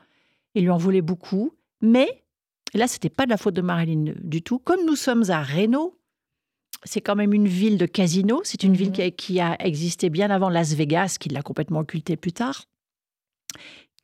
et 0.54 0.61
lui 0.62 0.70
en 0.70 0.78
voulaient 0.78 1.02
beaucoup. 1.02 1.52
Mais, 1.83 2.24
et 2.72 2.78
là, 2.78 2.88
c'était 2.88 3.11
pas 3.11 3.26
de 3.26 3.31
la 3.31 3.37
faute 3.37 3.52
de 3.54 3.61
Marilyn 3.61 4.14
du 4.22 4.40
tout. 4.42 4.59
Comme 4.59 4.87
nous 4.87 4.96
sommes 4.96 5.24
à 5.31 5.42
Reno, 5.42 5.94
c'est 6.85 7.02
quand 7.02 7.14
même 7.14 7.35
une 7.35 7.46
ville 7.46 7.76
de 7.76 7.85
casino. 7.85 8.40
C'est 8.42 8.62
une 8.62 8.74
ville 8.74 8.88
Mhm. 8.88 8.92
qui 8.94 9.02
a, 9.02 9.11
qui 9.11 9.40
a 9.40 9.66
existé 9.66 10.09
bien 10.09 10.31
avant 10.31 10.48
Las 10.48 10.72
Vegas, 10.74 11.16
qui 11.20 11.28
l'a 11.28 11.42
complètement 11.42 11.81
occultée 11.81 12.16
plus 12.16 12.33
tard. 12.33 12.64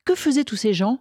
Que 0.05 0.13
faisaient 0.13 0.43
tous 0.43 0.57
ces 0.57 0.73
gens 0.75 0.99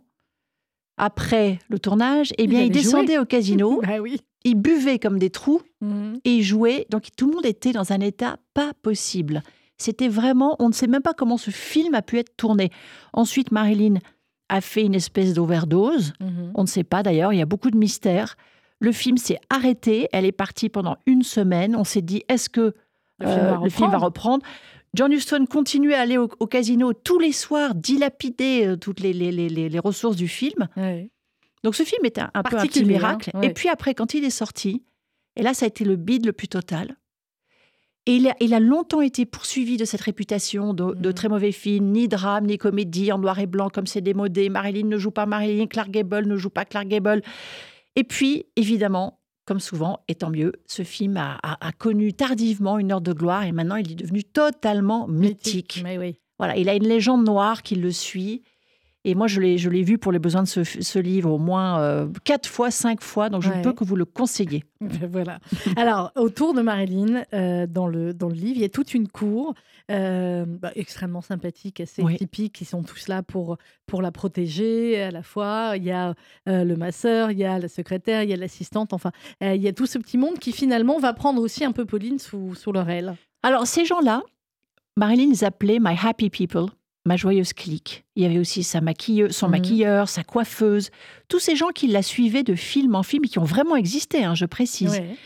après 0.96 1.58
le 1.68 1.78
tournage? 1.78 2.32
Eh 2.38 2.44
Ils 2.44 2.48
bien, 2.48 2.62
ils, 2.62 2.70
descendaient 2.72 3.18
au 3.18 3.26
casino, 3.26 3.80
Bah 3.82 3.98
oui. 4.00 4.20
ils 4.44 4.54
buvaient 4.54 4.98
comme 4.98 5.18
des 5.18 5.30
trous 5.30 5.60
Mhm. 5.82 6.18
et 6.24 6.42
jouaient. 6.42 6.86
Donc 6.90 7.08
tout 7.16 7.26
le 7.28 7.34
monde 7.34 7.44
était 7.46 7.72
dans 7.72 7.92
un 7.92 8.00
état 8.00 8.38
pas 8.54 8.72
possible. 8.80 9.42
C'était 9.76 10.08
vraiment, 10.08 10.56
on 10.60 10.68
ne 10.68 10.72
sait 10.72 10.86
même 10.86 11.02
pas 11.02 11.14
comment 11.14 11.36
ce 11.36 11.50
film 11.50 11.94
a 11.94 12.02
pu 12.02 12.18
être 12.18 12.36
tourné. 12.36 12.70
Ensuite, 13.12 13.50
Marilyn 13.50 13.94
a 14.48 14.60
fait 14.60 14.82
une 14.82 14.94
espèce 14.94 15.34
d'overdose. 15.34 16.12
Mhm. 16.20 16.52
On 16.54 16.62
ne 16.62 16.66
sait 16.68 16.84
pas 16.84 17.02
d'ailleurs, 17.02 17.32
il 17.32 17.38
y 17.38 17.42
a 17.42 17.46
beaucoup 17.46 17.70
de 17.70 17.76
mystères. 17.76 18.36
Le 18.80 18.92
film 18.92 19.16
s'est 19.16 19.38
arrêté, 19.50 20.08
elle 20.12 20.24
est 20.26 20.32
partie 20.32 20.68
pendant 20.68 20.96
une 21.06 21.22
semaine. 21.22 21.74
On 21.76 21.84
s'est 21.84 22.02
dit, 22.02 22.22
est-ce 22.28 22.48
que 22.48 22.74
Le 23.20 23.26
film 23.26 23.38
euh, 23.40 23.50
va 23.52 23.64
le 23.64 23.70
film 23.70 23.90
va 23.90 23.98
reprendre. 23.98 24.44
John 24.94 25.10
Huston 25.12 25.46
continuait 25.50 25.94
à 25.94 26.02
aller 26.02 26.18
au, 26.18 26.28
au 26.38 26.46
casino 26.46 26.92
tous 26.92 27.18
les 27.18 27.32
soirs, 27.32 27.74
dilapider 27.74 28.66
euh, 28.66 28.76
toutes 28.76 29.00
les, 29.00 29.12
les- 29.12 29.32
les- 29.32 29.48
les- 29.48 29.68
les 29.68 29.78
ressources 29.80 30.16
du 30.16 30.28
film. 30.28 30.68
Donc 31.64 31.74
ce 31.74 31.82
film 31.82 32.04
est 32.04 32.18
un, 32.18 32.30
un 32.34 32.42
peu 32.42 32.56
un 32.58 32.60
petit 32.68 32.84
miracle. 32.92 33.30
hein, 33.34 33.40
ouais. 33.40 33.46
Et 33.48 33.52
puis 33.54 33.68
après, 33.68 33.94
quand 33.94 34.14
il 34.14 34.24
est 34.24 34.30
sorti, 34.30 34.84
et 35.36 35.42
là, 35.42 35.54
ça 35.54 35.64
a 35.64 35.68
été 35.68 35.84
le 35.84 35.96
bide 35.96 36.26
le 36.26 36.32
plus 36.32 36.46
total. 36.48 36.96
Et 38.06 38.16
il 38.16 38.28
a, 38.28 38.36
il 38.40 38.52
a 38.52 38.60
longtemps 38.60 39.00
été 39.00 39.24
poursuivi 39.24 39.76
de 39.78 39.84
cette 39.86 40.02
réputation 40.02 40.74
de, 40.74 40.94
de 40.94 41.08
Mhm. 41.08 41.14
très 41.14 41.28
mauvais 41.28 41.52
film, 41.52 41.90
ni 41.90 42.06
drame, 42.06 42.46
ni 42.46 42.58
comédie, 42.58 43.10
en 43.12 43.18
noir 43.18 43.38
et 43.38 43.46
blanc, 43.46 43.70
comme 43.70 43.86
c'est 43.86 44.02
démodé. 44.02 44.50
Marilyn 44.50 44.86
ne 44.88 44.98
joue 44.98 45.10
pas 45.10 45.24
Marilyn, 45.26 45.66
Clark 45.66 45.90
Gable 45.90 46.26
ne 46.26 46.36
joue 46.36 46.50
pas 46.50 46.64
Clark 46.66 46.86
Gable. 46.88 47.22
Et 47.96 48.04
puis, 48.04 48.44
évidemment, 48.56 49.20
comme 49.46 49.60
souvent, 49.60 50.00
et 50.08 50.14
tant 50.14 50.30
mieux, 50.30 50.52
ce 50.66 50.82
film 50.82 51.16
a, 51.16 51.38
a- 51.42 51.66
a 51.66 51.72
connu 51.72 52.12
tardivement 52.12 52.78
une 52.78 52.92
heure 52.92 53.00
de 53.00 53.12
gloire 53.12 53.44
et 53.44 53.52
maintenant 53.52 53.76
il 53.76 53.90
est 53.92 53.94
devenu 53.94 54.22
totalement 54.24 55.06
mythique. 55.08 55.80
Mais 55.84 55.96
oui. 55.98 56.16
Voilà, 56.38 56.56
il 56.56 56.68
a 56.68 56.74
une 56.74 56.86
légende 56.88 57.24
noire 57.24 57.62
qui 57.62 57.74
le 57.76 57.90
suit. 57.92 58.42
Et 59.06 59.14
moi, 59.14 59.26
je 59.26 59.38
l'ai, 59.40 59.58
je 59.58 59.68
l'ai 59.68 59.82
vu 59.82 59.98
pour 59.98 60.12
les 60.12 60.18
besoins 60.18 60.42
de 60.44 60.48
ce, 60.48 60.64
ce 60.64 60.98
livre 60.98 61.30
au 61.30 61.38
moins 61.38 61.78
euh, 61.80 62.08
quatre 62.24 62.48
fois, 62.48 62.70
cinq 62.70 63.02
fois, 63.02 63.28
donc 63.28 63.42
je 63.42 63.50
ne 63.50 63.54
Ouais. 63.56 63.62
peux 63.62 63.72
que 63.74 63.84
vous 63.84 63.96
le 63.96 64.04
conseiller. 64.06 64.64
Ben 64.80 65.08
voilà. 65.10 65.38
Alors, 65.76 66.10
autour 66.16 66.54
de 66.54 66.62
Marilyn, 66.62 67.22
euh, 67.34 67.66
dans, 67.66 67.86
le, 67.86 68.12
dans 68.14 68.28
le 68.28 68.34
livre, 68.34 68.56
il 68.56 68.62
y 68.62 68.64
a 68.64 68.68
toute 68.70 68.94
une 68.94 69.08
cour 69.08 69.54
euh, 69.90 70.44
bah, 70.46 70.72
extrêmement 70.74 71.20
sympathique, 71.20 71.80
assez 71.80 72.02
Oui. 72.02 72.16
typique. 72.16 72.60
Ils 72.60 72.64
sont 72.66 72.82
tous 72.82 73.08
là 73.08 73.22
pour, 73.22 73.58
pour 73.86 74.00
la 74.02 74.10
protéger 74.12 75.02
à 75.02 75.10
la 75.10 75.22
fois. 75.22 75.72
Il 75.76 75.84
y 75.84 75.90
a 75.90 76.14
le 76.46 76.74
masseur, 76.74 77.30
il 77.30 77.38
y 77.38 77.44
a 77.44 77.58
la 77.58 77.68
secrétaire, 77.68 78.22
il 78.22 78.30
y 78.30 78.32
a 78.32 78.36
l'assistante. 78.36 78.92
Enfin, 78.94 79.10
il 79.42 79.60
y 79.62 79.68
a 79.68 79.72
tout 79.72 79.86
ce 79.86 79.98
petit 79.98 80.16
monde 80.18 80.38
qui 80.38 80.52
finalement 80.52 80.98
va 80.98 81.12
prendre 81.12 81.40
aussi 81.42 81.64
un 81.64 81.72
peu 81.72 81.84
Pauline 81.84 82.18
sous, 82.18 82.54
sous 82.54 82.72
leur 82.72 82.88
aile. 82.88 83.16
Alors, 83.42 83.66
ces 83.66 83.84
gens-là, 83.84 84.22
Marilyn 84.96 85.28
les 85.30 85.44
appelait 85.44 85.78
My 85.80 85.96
Happy 86.02 86.30
People, 86.30 86.66
ma 87.04 87.16
joyeuse 87.16 87.52
clique. 87.52 88.04
Il 88.16 88.22
y 88.22 88.26
avait 88.26 88.38
aussi 88.38 88.62
sa 88.62 88.80
maquilleuse, 88.80 89.32
son 89.32 89.46
Mhm. 89.46 89.52
maquilleur, 89.52 90.08
sa 90.08 90.24
coiffeuse, 90.24 90.90
tous 91.28 91.38
ces 91.38 91.54
gens 91.56 91.68
qui 91.68 91.86
la 91.86 92.02
suivaient 92.02 92.42
de 92.42 92.54
film 92.54 92.94
en 92.94 93.02
film 93.02 93.24
et 93.24 93.28
qui 93.28 93.38
ont 93.38 93.44
vraiment 93.44 93.76
existé, 93.76 94.24
hein, 94.24 94.34
je 94.34 94.46
précise. 94.46 94.92
Ouais. 94.92 95.16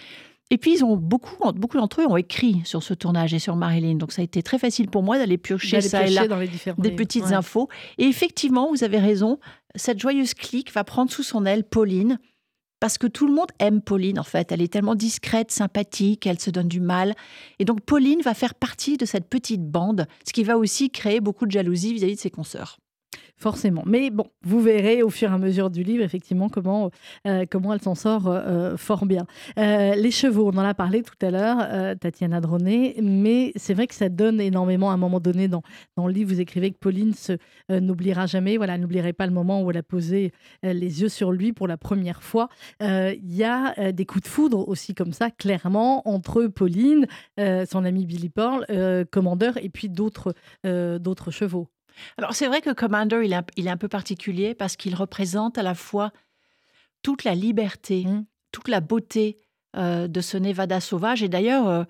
Et 0.51 0.57
puis, 0.57 0.73
ils 0.73 0.83
ont 0.85 0.97
beaucoup, 0.97 1.37
beaucoup 1.53 1.77
d'entre 1.77 2.01
eux 2.01 2.07
ont 2.07 2.17
écrit 2.17 2.62
sur 2.64 2.83
ce 2.83 2.95
tournage 2.95 3.35
et 3.35 3.38
sur 3.38 3.55
Marilyn. 3.55 3.97
Donc, 3.97 4.12
ça 4.12 4.23
a 4.23 4.25
été 4.25 4.43
très 4.43 4.59
facile 4.59 4.88
pour 4.88 5.03
moi 5.03 5.19
d'aller 5.19 5.37
piocher 5.37 5.83
ça 5.83 6.07
et 6.07 6.11
là 6.11 6.27
dans 6.27 6.38
les 6.38 6.49
différents 6.49 6.81
des 6.81 6.88
livres. 6.88 6.97
petites 7.03 7.25
Ouais. 7.27 7.35
infos. 7.35 7.69
Et 7.99 8.05
effectivement, 8.05 8.71
vous 8.71 8.83
avez 8.83 8.99
raison, 8.99 9.38
cette 9.75 10.01
joyeuse 10.01 10.33
clique 10.33 10.73
va 10.73 10.85
prendre 10.85 11.11
sous 11.12 11.23
son 11.23 11.45
aile 11.45 11.64
Pauline, 11.64 12.19
parce 12.81 12.99
que 12.99 13.07
tout 13.07 13.27
le 13.27 13.35
monde 13.35 13.51
aime 13.59 13.81
Pauline, 13.81 14.19
en 14.19 14.25
fait. 14.25 14.53
Elle 14.53 14.62
est 14.62 14.73
tellement 14.73 14.95
discrète, 14.95 15.51
sympathique, 15.51 16.27
elle 16.27 16.41
se 16.41 16.51
donne 16.51 16.69
du 16.69 16.81
mal. 16.81 17.14
Et 17.59 17.64
donc, 17.64 17.81
Pauline 17.83 18.23
va 18.23 18.35
faire 18.35 18.55
partie 18.55 18.97
de 18.97 19.05
cette 19.05 19.29
petite 19.29 19.64
bande, 19.64 20.07
ce 20.27 20.33
qui 20.33 20.45
va 20.45 20.57
aussi 20.57 20.91
créer 20.91 21.21
beaucoup 21.21 21.47
de 21.47 21.53
jalousie 21.53 21.93
vis-à-vis 21.93 22.17
de 22.17 22.21
ses 22.21 22.31
consoeurs. 22.31 22.79
Forcément. 23.40 23.85
Mais 23.87 24.11
bon, 24.11 24.27
vous 24.42 24.61
verrez 24.61 25.01
au 25.05 25.11
fur 25.11 25.31
et 25.31 25.33
à 25.33 25.38
mesure 25.38 25.70
du 25.70 25.85
livre, 25.85 26.03
effectivement, 26.03 26.48
comment, 26.48 26.90
euh, 27.24 27.46
comment 27.48 27.72
elle 27.72 27.81
s'en 27.81 27.94
sort 27.94 28.27
euh, 28.27 28.40
euh, 28.40 28.77
fort 28.77 29.07
bien. 29.07 29.27
Euh, 29.59 29.94
les 29.94 30.11
chevaux, 30.11 30.51
on 30.53 30.59
en 30.59 30.64
a 30.64 30.74
parlé 30.74 31.03
tout 31.05 31.14
à 31.24 31.31
l'heure, 31.31 31.59
euh, 31.61 31.94
Tatiana 31.94 32.40
Droné, 32.40 32.96
mais 33.01 33.53
c'est 33.55 33.74
vrai 33.74 33.87
que 33.87 33.94
ça 33.94 34.09
donne 34.09 34.40
énormément. 34.40 34.90
À 34.90 34.94
un 34.94 34.96
moment 34.96 35.20
donné, 35.20 35.46
dans, 35.46 35.62
dans 35.96 36.09
le 36.09 36.12
livre, 36.12 36.31
vous 36.33 36.40
écrivez 36.40 36.72
que 36.72 36.79
Pauline 36.79 37.14
euh, 37.31 37.79
n'oubliera 37.79 38.27
jamais, 38.27 38.57
voilà, 38.57 38.77
n'oublierait 38.77 39.12
pas 39.12 39.27
le 39.27 39.33
moment 39.33 39.62
où 39.62 39.70
elle 39.70 39.77
a 39.77 39.85
posé 39.85 40.33
euh, 40.64 40.72
les 40.72 41.03
yeux 41.03 41.09
sur 41.09 41.31
lui 41.31 41.53
pour 41.53 41.68
la 41.68 41.77
première 41.77 42.24
fois. 42.24 42.48
Euh, 42.83 43.14
Il 43.22 43.37
y 43.37 43.44
a 43.44 43.72
euh, 43.79 43.92
des 43.92 44.05
coups 44.05 44.24
de 44.24 44.29
foudre 44.29 44.68
aussi 44.68 44.96
comme 44.96 45.12
ça, 45.12 45.31
clairement, 45.31 46.03
entre 46.09 46.48
Pauline, 46.48 47.07
euh, 47.38 47.64
son 47.70 47.85
ami 47.85 48.05
Billy 48.05 48.31
Pearl, 48.31 48.64
euh, 48.70 49.05
commandeur, 49.09 49.59
et 49.62 49.68
puis 49.68 49.88
d'autres 49.88 50.35
euh, 50.66 50.98
d'autres 50.98 51.31
chevaux. 51.31 51.68
Alors, 52.16 52.34
c'est 52.34 52.46
vrai 52.46 52.61
que 52.61 52.72
Commander, 52.72 53.20
il 53.24 53.32
est 53.32 53.37
un, 53.37 53.44
il 53.56 53.66
est 53.66 53.70
un 53.70 53.76
peu 53.76 53.88
particulier 53.88 54.54
parce 54.54 54.76
qu'il 54.76 54.94
représente 54.94 55.58
à 55.58 55.62
la 55.62 55.74
fois 55.74 56.12
toute 57.02 57.24
la 57.24 57.34
liberté, 57.34 58.04
Mm. 58.06 58.24
toute 58.52 58.68
la 58.68 58.80
beauté 58.80 59.37
euh, 59.76 60.08
de 60.08 60.20
ce 60.20 60.37
Nevada 60.37 60.80
sauvage. 60.80 61.22
Et 61.22 61.28
d'ailleurs, 61.28 61.68
euh, 61.68 61.84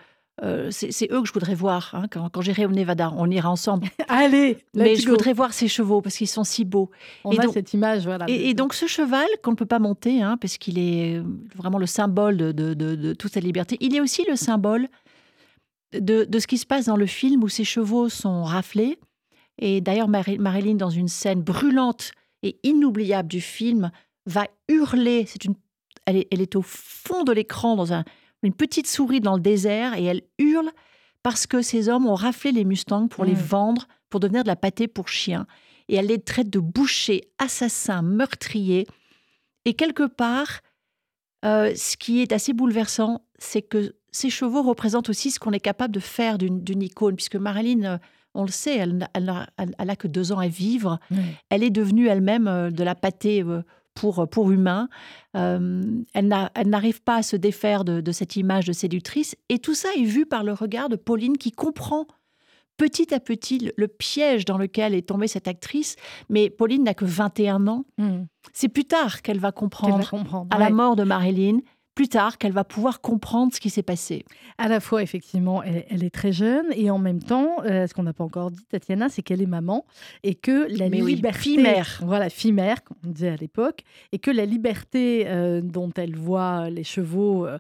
euh, 0.44 0.68
c'est 0.70 1.10
eux 1.10 1.20
que 1.22 1.26
je 1.26 1.32
voudrais 1.32 1.54
voir 1.54 1.90
hein, 1.94 2.06
quand, 2.10 2.28
quand 2.28 2.40
j'irai 2.42 2.64
au 2.66 2.70
Nevada. 2.70 3.12
On 3.16 3.28
ira 3.30 3.50
ensemble. 3.50 3.88
Allez, 4.08 4.58
Mais 4.74 4.94
je 4.96 5.04
go. 5.06 5.12
voudrais 5.12 5.32
voir 5.32 5.52
ces 5.52 5.66
chevaux 5.68 6.00
parce 6.00 6.16
qu'ils 6.16 6.28
sont 6.28 6.44
si 6.44 6.64
beaux. 6.64 6.90
On 7.24 7.32
Et 7.32 7.38
a 7.40 7.42
donc- 7.44 7.54
cette 7.54 7.72
image, 7.74 8.04
voilà. 8.04 8.26
Et, 8.28 8.50
et 8.50 8.54
donc 8.54 8.74
ce 8.74 8.86
cheval 8.86 9.26
qu'on 9.42 9.50
ne 9.52 9.56
peut 9.56 9.66
pas 9.66 9.78
monter, 9.80 10.22
hein, 10.22 10.36
parce 10.36 10.58
qu'il 10.58 10.78
est 10.78 11.20
vraiment 11.56 11.78
le 11.78 11.86
symbole 11.86 12.36
de, 12.36 12.52
de- 12.52 12.74
de- 12.74 12.94
de 12.94 13.14
toute 13.14 13.32
cette 13.32 13.42
liberté, 13.44 13.76
il 13.80 13.96
est 13.96 14.00
aussi 14.00 14.24
le 14.28 14.36
symbole 14.36 14.88
de, 15.92 16.24
de 16.24 16.38
ce 16.38 16.46
qui 16.46 16.58
se 16.58 16.66
passe 16.66 16.84
dans 16.86 16.96
le 16.96 17.06
film 17.06 17.42
où 17.42 17.48
ces 17.48 17.64
chevaux 17.64 18.08
sont 18.08 18.44
raflés. 18.44 18.98
Et 19.58 19.80
d'ailleurs, 19.80 20.08
Mari- 20.08 20.38
Marilyn, 20.38 20.74
dans 20.74 20.90
une 20.90 21.08
scène 21.08 21.42
brûlante 21.42 22.12
et 22.42 22.58
inoubliable 22.62 23.28
du 23.28 23.40
film, 23.40 23.90
va 24.26 24.46
hurler. 24.68 25.24
C'est 25.26 25.44
une, 25.44 25.54
elle, 26.06 26.16
est, 26.16 26.28
elle 26.30 26.40
est 26.40 26.56
au 26.56 26.62
fond 26.62 27.24
de 27.24 27.32
l'écran, 27.32 27.74
dans 27.76 27.92
un- 27.92 28.04
une 28.42 28.54
petite 28.54 28.86
souris 28.86 29.20
dans 29.20 29.34
le 29.34 29.40
désert, 29.42 29.94
et 29.94 30.04
elle 30.04 30.22
hurle 30.38 30.70
parce 31.24 31.46
que 31.46 31.60
ces 31.62 31.88
hommes 31.88 32.06
ont 32.06 32.14
raflé 32.14 32.52
les 32.52 32.64
Mustangs 32.64 33.08
pour 33.08 33.24
les 33.24 33.32
Mm. 33.34 33.38
vendre, 33.46 33.88
pour 34.10 34.20
devenir 34.20 34.42
de 34.44 34.48
la 34.48 34.56
pâtée 34.56 34.86
pour 34.88 35.08
chiens 35.08 35.46
et 35.88 35.96
elle 35.96 36.06
les 36.06 36.20
traite 36.20 36.48
de 36.50 36.60
bouchers, 36.60 37.22
assassins, 37.38 38.02
meurtriers. 38.02 38.86
Et 39.64 39.74
quelque 39.74 40.06
part, 40.06 40.60
euh, 41.44 41.74
ce 41.74 41.96
qui 41.96 42.20
est 42.20 42.32
assez 42.32 42.52
bouleversant, 42.52 43.22
c'est 43.38 43.62
que 43.62 43.94
ces 44.12 44.30
chevaux 44.30 44.62
représentent 44.62 45.08
aussi 45.08 45.30
ce 45.30 45.38
qu'on 45.40 45.52
est 45.52 45.60
capable 45.60 45.94
de 45.94 46.00
faire 46.00 46.38
d'une 46.38 46.62
d'une 46.62 46.82
icône, 46.82 47.16
puisque 47.16 47.36
Marilyn, 47.36 47.84
euh, 47.84 47.98
on 48.34 48.42
le 48.44 48.50
sait, 48.50 48.76
elle 48.76 48.96
n'a 48.98 49.10
elle 49.14 49.24
n'a- 49.24 49.48
elle- 49.56 49.74
elle 49.78 49.90
a 49.90 49.96
que 49.96 50.08
deux 50.08 50.32
ans 50.32 50.38
à 50.38 50.48
vivre. 50.48 50.98
Elle 51.50 51.62
est 51.62 51.70
devenue 51.70 52.06
elle-même 52.08 52.46
euh, 52.48 52.70
de 52.70 52.84
la 52.84 52.94
pâtée 52.94 53.42
euh, 53.42 53.62
pour, 53.94 54.28
pour 54.28 54.50
humains. 54.52 54.88
Euh, 55.36 55.82
elle 56.14 56.28
n'a- 56.28 56.50
elle 56.54 56.68
n'arrive 56.68 57.02
pas 57.02 57.16
à 57.16 57.22
se 57.22 57.36
défaire 57.36 57.84
de, 57.84 58.00
de 58.00 58.12
cette 58.12 58.36
image 58.36 58.66
de 58.66 58.72
séductrice. 58.72 59.34
Et 59.48 59.58
tout 59.58 59.74
ça 59.74 59.88
est 59.96 60.04
vu 60.04 60.24
par 60.26 60.44
le 60.44 60.52
regard 60.52 60.88
de 60.88 60.96
Pauline 60.96 61.36
qui 61.36 61.50
comprend 61.52 62.06
petit 62.76 63.12
à 63.12 63.18
petit 63.18 63.58
le, 63.58 63.72
le 63.76 63.88
piège 63.88 64.44
dans 64.44 64.56
lequel 64.56 64.94
est 64.94 65.08
tombée 65.08 65.26
cette 65.26 65.48
actrice. 65.48 65.96
Mais 66.28 66.48
Pauline 66.48 66.84
n'a 66.84 66.94
que 66.94 67.04
21 67.04 67.66
ans. 67.66 67.84
Mm. 67.98 68.20
C'est 68.52 68.68
plus 68.68 68.84
tard 68.84 69.22
qu'elle 69.22 69.40
va 69.40 69.50
comprendre, 69.52 69.96
à 70.50 70.58
la 70.58 70.70
mort 70.70 70.94
de 70.96 71.02
Marilyn, 71.02 71.58
plus 71.98 72.08
tard 72.08 72.38
qu'elle 72.38 72.52
va 72.52 72.62
pouvoir 72.62 73.00
comprendre 73.00 73.52
ce 73.52 73.58
qui 73.58 73.70
s'est 73.70 73.82
passé. 73.82 74.24
À 74.56 74.68
la 74.68 74.78
fois, 74.78 75.02
effectivement, 75.02 75.64
elle, 75.64 75.84
elle 75.90 76.04
est 76.04 76.14
très 76.14 76.30
jeune 76.30 76.66
et 76.76 76.92
en 76.92 76.98
même 76.98 77.20
temps, 77.20 77.56
euh, 77.64 77.88
ce 77.88 77.92
qu'on 77.92 78.04
n'a 78.04 78.12
pas 78.12 78.22
encore 78.22 78.52
dit, 78.52 78.64
Tatiana, 78.70 79.08
c'est 79.08 79.20
qu'elle 79.20 79.42
est 79.42 79.46
maman 79.46 79.84
et 80.22 80.36
que 80.36 80.68
la 80.78 80.88
Mais 80.90 81.02
oui, 81.02 81.16
liberté, 81.16 81.40
fille-mère. 81.40 82.00
voilà, 82.04 82.30
fille-mère, 82.30 82.84
comme 82.84 82.98
on 83.04 83.10
disait 83.10 83.30
à 83.30 83.34
l'époque, 83.34 83.80
et 84.12 84.20
que 84.20 84.30
la 84.30 84.44
liberté 84.44 85.24
euh, 85.26 85.60
dont 85.60 85.90
elle 85.96 86.14
voit 86.14 86.70
les 86.70 86.84
chevaux, 86.84 87.48
euh, 87.48 87.58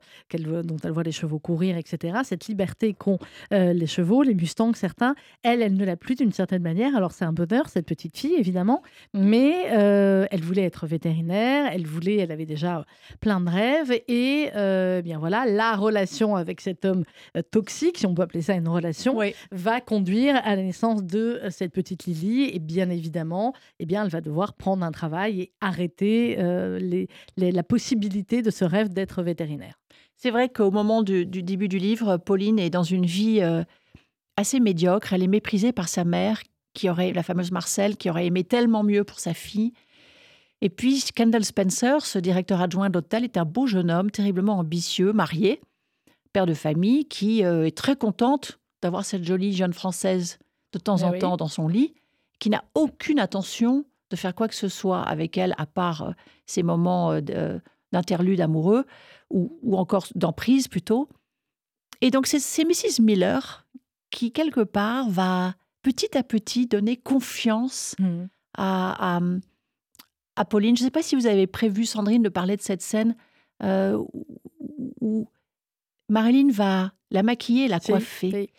dont 0.62 0.76
elle 0.84 0.92
voit 0.92 1.02
les 1.02 1.10
chevaux 1.10 1.40
courir, 1.40 1.76
etc. 1.76 2.18
Cette 2.22 2.46
liberté 2.46 2.94
qu'ont 2.94 3.18
les 3.50 3.88
chevaux, 3.88 4.22
les 4.22 4.34
mustangs, 4.34 4.72
certains, 4.72 5.16
elle, 5.42 5.62
elle 5.62 5.74
ne 5.74 5.84
l'a 5.84 5.96
plus 5.96 6.14
d'une 6.14 6.30
certaine 6.32 6.62
manière. 6.62 6.94
Alors 6.94 7.10
c'est 7.10 7.24
un 7.24 7.32
bonheur, 7.32 7.68
cette 7.68 7.86
petite 7.86 8.16
fille, 8.16 8.36
évidemment, 8.38 8.84
mais 9.14 9.64
elle 9.64 10.42
voulait 10.42 10.62
être 10.62 10.86
vétérinaire, 10.86 11.68
elle 11.72 11.88
voulait, 11.88 12.18
elle 12.18 12.30
avait 12.30 12.46
déjà 12.46 12.84
plein 13.18 13.40
de 13.40 13.50
rêves 13.50 14.00
et 14.06 14.27
euh, 14.56 15.02
bien 15.02 15.18
voilà, 15.18 15.44
la 15.46 15.76
relation 15.76 16.36
avec 16.36 16.60
cet 16.60 16.84
homme 16.84 17.04
euh, 17.36 17.42
toxique, 17.42 17.98
si 17.98 18.06
on 18.06 18.14
peut 18.14 18.22
appeler 18.22 18.42
ça 18.42 18.54
une 18.54 18.68
relation, 18.68 19.16
va 19.52 19.80
conduire 19.80 20.36
à 20.44 20.56
la 20.56 20.62
naissance 20.62 21.04
de 21.04 21.40
euh, 21.42 21.50
cette 21.50 21.72
petite 21.72 22.04
Lily. 22.06 22.50
Et 22.54 22.58
bien 22.58 22.90
évidemment, 22.90 23.52
eh 23.78 23.86
bien, 23.86 24.04
elle 24.04 24.10
va 24.10 24.20
devoir 24.20 24.54
prendre 24.54 24.84
un 24.84 24.92
travail 24.92 25.40
et 25.40 25.52
arrêter 25.60 26.36
euh, 26.38 26.78
les- 26.78 27.08
les- 27.36 27.52
la 27.52 27.62
possibilité 27.62 28.42
de 28.42 28.50
ce 28.50 28.64
rêve 28.64 28.88
d'être 28.88 29.22
vétérinaire. 29.22 29.78
C'est 30.16 30.30
vrai 30.30 30.48
qu'au 30.48 30.70
moment 30.70 31.02
du, 31.02 31.26
du 31.26 31.42
début 31.42 31.68
du 31.68 31.78
livre, 31.78 32.16
Pauline 32.16 32.58
est 32.58 32.70
dans 32.70 32.82
une 32.82 33.06
vie 33.06 33.40
euh, 33.40 33.62
assez 34.36 34.60
médiocre. 34.60 35.12
Elle 35.12 35.22
est 35.22 35.28
méprisée 35.28 35.72
par 35.72 35.88
sa 35.88 36.04
mère, 36.04 36.42
qui 36.74 36.90
aurait, 36.90 37.12
la 37.12 37.22
fameuse 37.22 37.50
Marcel, 37.52 37.96
qui 37.96 38.10
aurait 38.10 38.26
aimé 38.26 38.44
tellement 38.44 38.84
mieux 38.84 39.04
pour 39.04 39.20
sa 39.20 39.34
fille. 39.34 39.72
Et 40.60 40.70
puis 40.70 41.02
Kendall 41.14 41.44
Spencer, 41.44 42.04
ce 42.04 42.18
directeur 42.18 42.60
adjoint 42.60 42.90
d'hôtel, 42.90 43.24
est 43.24 43.36
un 43.36 43.44
beau 43.44 43.66
jeune 43.66 43.90
homme, 43.90 44.10
terriblement 44.10 44.58
ambitieux, 44.58 45.12
marié, 45.12 45.60
père 46.32 46.46
de 46.46 46.54
famille, 46.54 47.04
qui 47.06 47.44
euh, 47.44 47.66
est 47.66 47.76
très 47.76 47.96
contente 47.96 48.58
d'avoir 48.82 49.04
cette 49.04 49.24
jolie 49.24 49.52
jeune 49.54 49.72
française 49.72 50.38
de 50.72 50.78
temps 50.78 50.98
Eh 50.98 51.04
en 51.04 51.10
oui. 51.12 51.18
temps 51.20 51.36
dans 51.36 51.48
son 51.48 51.68
lit, 51.68 51.94
qui 52.40 52.50
n'a 52.50 52.64
aucune 52.74 53.20
intention 53.20 53.84
de 54.10 54.16
faire 54.16 54.34
quoi 54.34 54.48
que 54.48 54.54
ce 54.54 54.68
soit 54.68 55.02
avec 55.02 55.36
elle, 55.38 55.54
à 55.58 55.66
part 55.66 56.02
euh, 56.02 56.12
ces 56.46 56.62
moments 56.62 57.12
euh, 57.12 57.20
de- 57.20 57.60
d'interlude 57.92 58.40
amoureux 58.40 58.84
ou, 59.30 59.58
ou 59.62 59.76
encore 59.76 60.06
d'emprise 60.14 60.68
plutôt. 60.68 61.08
Et 62.00 62.10
donc 62.10 62.26
c'est 62.26 62.64
Mrs. 62.64 63.00
Miller 63.02 63.66
qui, 64.10 64.30
quelque 64.32 64.60
part, 64.60 65.08
va 65.08 65.54
petit 65.82 66.16
à 66.16 66.22
petit 66.22 66.66
donner 66.66 66.96
confiance 66.96 67.94
à, 68.56 69.16
à 69.16 69.20
Pauline. 70.44 70.76
Je 70.76 70.82
ne 70.82 70.86
sais 70.86 70.90
pas 70.90 71.02
si 71.02 71.14
vous 71.16 71.26
avez 71.26 71.46
prévu, 71.46 71.86
Sandrine, 71.86 72.22
de 72.22 72.28
parler 72.28 72.56
de 72.56 72.62
cette 72.62 72.82
scène 72.82 73.16
euh, 73.62 74.02
où, 75.00 75.28
Marilyn 76.08 76.50
va 76.50 76.92
la 77.10 77.22
maquiller, 77.22 77.68
la 77.68 77.80
Si, 77.80 77.90
coiffer. 77.90 78.50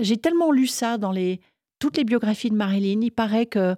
J'ai 0.00 0.16
tellement 0.16 0.52
lu 0.52 0.66
ça 0.66 0.98
dans 0.98 1.12
les, 1.12 1.40
toutes 1.78 1.96
les 1.96 2.04
biographies 2.04 2.50
de 2.50 2.54
Marilyn. 2.54 3.00
Il 3.02 3.10
paraît 3.10 3.46
que 3.46 3.76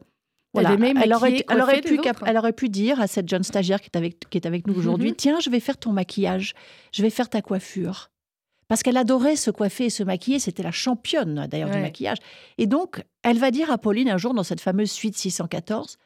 voilà, 0.53 0.73
Elle 0.73 1.13
aurait, 1.13 1.45
elle, 1.49 1.61
aurait 1.61 1.81
pu, 1.81 1.99
elle 2.27 2.39
aurait 2.39 2.53
dire 2.69 3.01
à 3.01 3.09
cette 3.09 3.29
jeune 3.29 3.43
stagiaire 3.43 3.81
qui 3.81 3.87
est 3.93 3.97
avec, 3.97 4.21
qui 4.31 4.39
est 4.39 4.47
avec 4.47 4.67
nous 4.67 4.79
aujourd'hui 4.79 5.11
Mhm. 5.11 5.17
Tiens, 5.17 5.41
je 5.41 5.51
vais 5.51 5.59
faire 5.59 5.77
ton 5.77 5.91
maquillage, 5.91 6.55
je 6.93 7.03
vais 7.03 7.11
faire 7.11 7.29
ta 7.29 7.43
coiffure. 7.43 8.11
Parce 8.69 8.83
qu'elle 8.83 8.97
adorait 8.97 9.37
se 9.37 9.51
coiffer 9.51 9.87
et 9.87 9.91
se 9.91 10.03
maquiller. 10.03 10.39
C'était 10.39 10.63
la 10.63 10.71
championne, 10.71 11.47
d'ailleurs, 11.51 11.71
du 11.71 11.79
maquillage. 11.79 12.19
Et 12.57 12.67
donc, 12.67 13.05
elle 13.23 13.39
va 13.39 13.51
dire 13.51 13.71
à 13.71 13.79
Pauline 13.79 14.09
un 14.09 14.17
jour, 14.17 14.33
dans 14.33 14.43
cette 14.43 14.61
fameuse 14.61 14.91
suite 14.91 15.17
614 15.17 15.99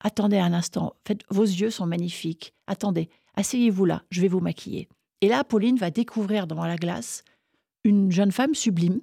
Attendez 0.00 0.38
un 0.38 0.52
instant, 0.52 0.94
faites, 1.06 1.20
vos 1.30 1.42
yeux 1.44 1.70
sont 1.70 1.86
magnifiques. 1.86 2.54
Attendez, 2.66 3.08
asseyez-vous 3.34 3.84
là, 3.84 4.02
je 4.10 4.20
vais 4.20 4.28
vous 4.28 4.40
maquiller. 4.40 4.88
Et 5.20 5.28
là, 5.28 5.44
Pauline 5.44 5.76
va 5.76 5.90
découvrir 5.90 6.46
dans 6.46 6.64
la 6.64 6.76
glace 6.76 7.22
une 7.84 8.10
jeune 8.10 8.32
femme 8.32 8.54
sublime. 8.54 9.00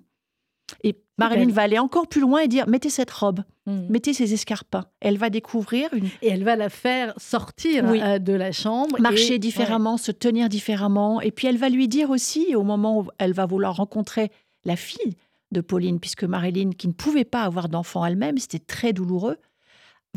Et 0.83 0.97
Marilyn 1.17 1.49
va 1.51 1.61
aller 1.61 1.79
encore 1.79 2.07
plus 2.07 2.19
loin 2.19 2.41
et 2.41 2.47
dire 2.47 2.67
mettez 2.67 2.89
cette 2.89 3.11
robe, 3.11 3.41
Mhm. 3.67 3.87
mettez 3.89 4.13
ces 4.13 4.33
escarpins. 4.33 4.85
Elle 4.99 5.17
va 5.17 5.29
découvrir 5.29 5.93
une 5.93 6.07
Et 6.21 6.27
elle 6.29 6.43
va 6.43 6.55
la 6.55 6.69
faire 6.69 7.13
sortir 7.17 7.85
Oui. 7.89 8.01
euh, 8.01 8.19
de 8.19 8.33
la 8.33 8.51
chambre. 8.51 8.99
marcher 8.99 9.35
et- 9.35 9.39
différemment, 9.39 9.97
se 9.97 10.11
tenir 10.11 10.49
différemment. 10.49 11.21
Et 11.21 11.31
puis 11.31 11.47
elle 11.47 11.57
va 11.57 11.69
lui 11.69 11.87
dire 11.87 12.09
aussi, 12.09 12.55
au 12.55 12.63
moment 12.63 12.99
où 12.99 13.07
elle 13.17 13.33
va 13.33 13.45
vouloir 13.45 13.75
rencontrer 13.77 14.29
la 14.65 14.75
fille 14.75 15.15
de 15.53 15.61
Pauline, 15.61 15.99
puisque 16.01 16.23
Marilyn, 16.25 16.71
qui 16.71 16.87
ne 16.89 16.93
pouvait 16.93 17.23
pas 17.23 17.43
avoir 17.43 17.69
d'enfant 17.69 18.03
elle-même, 18.05 18.37
c'était 18.37 18.59
très 18.59 18.91
douloureux, 18.91 19.37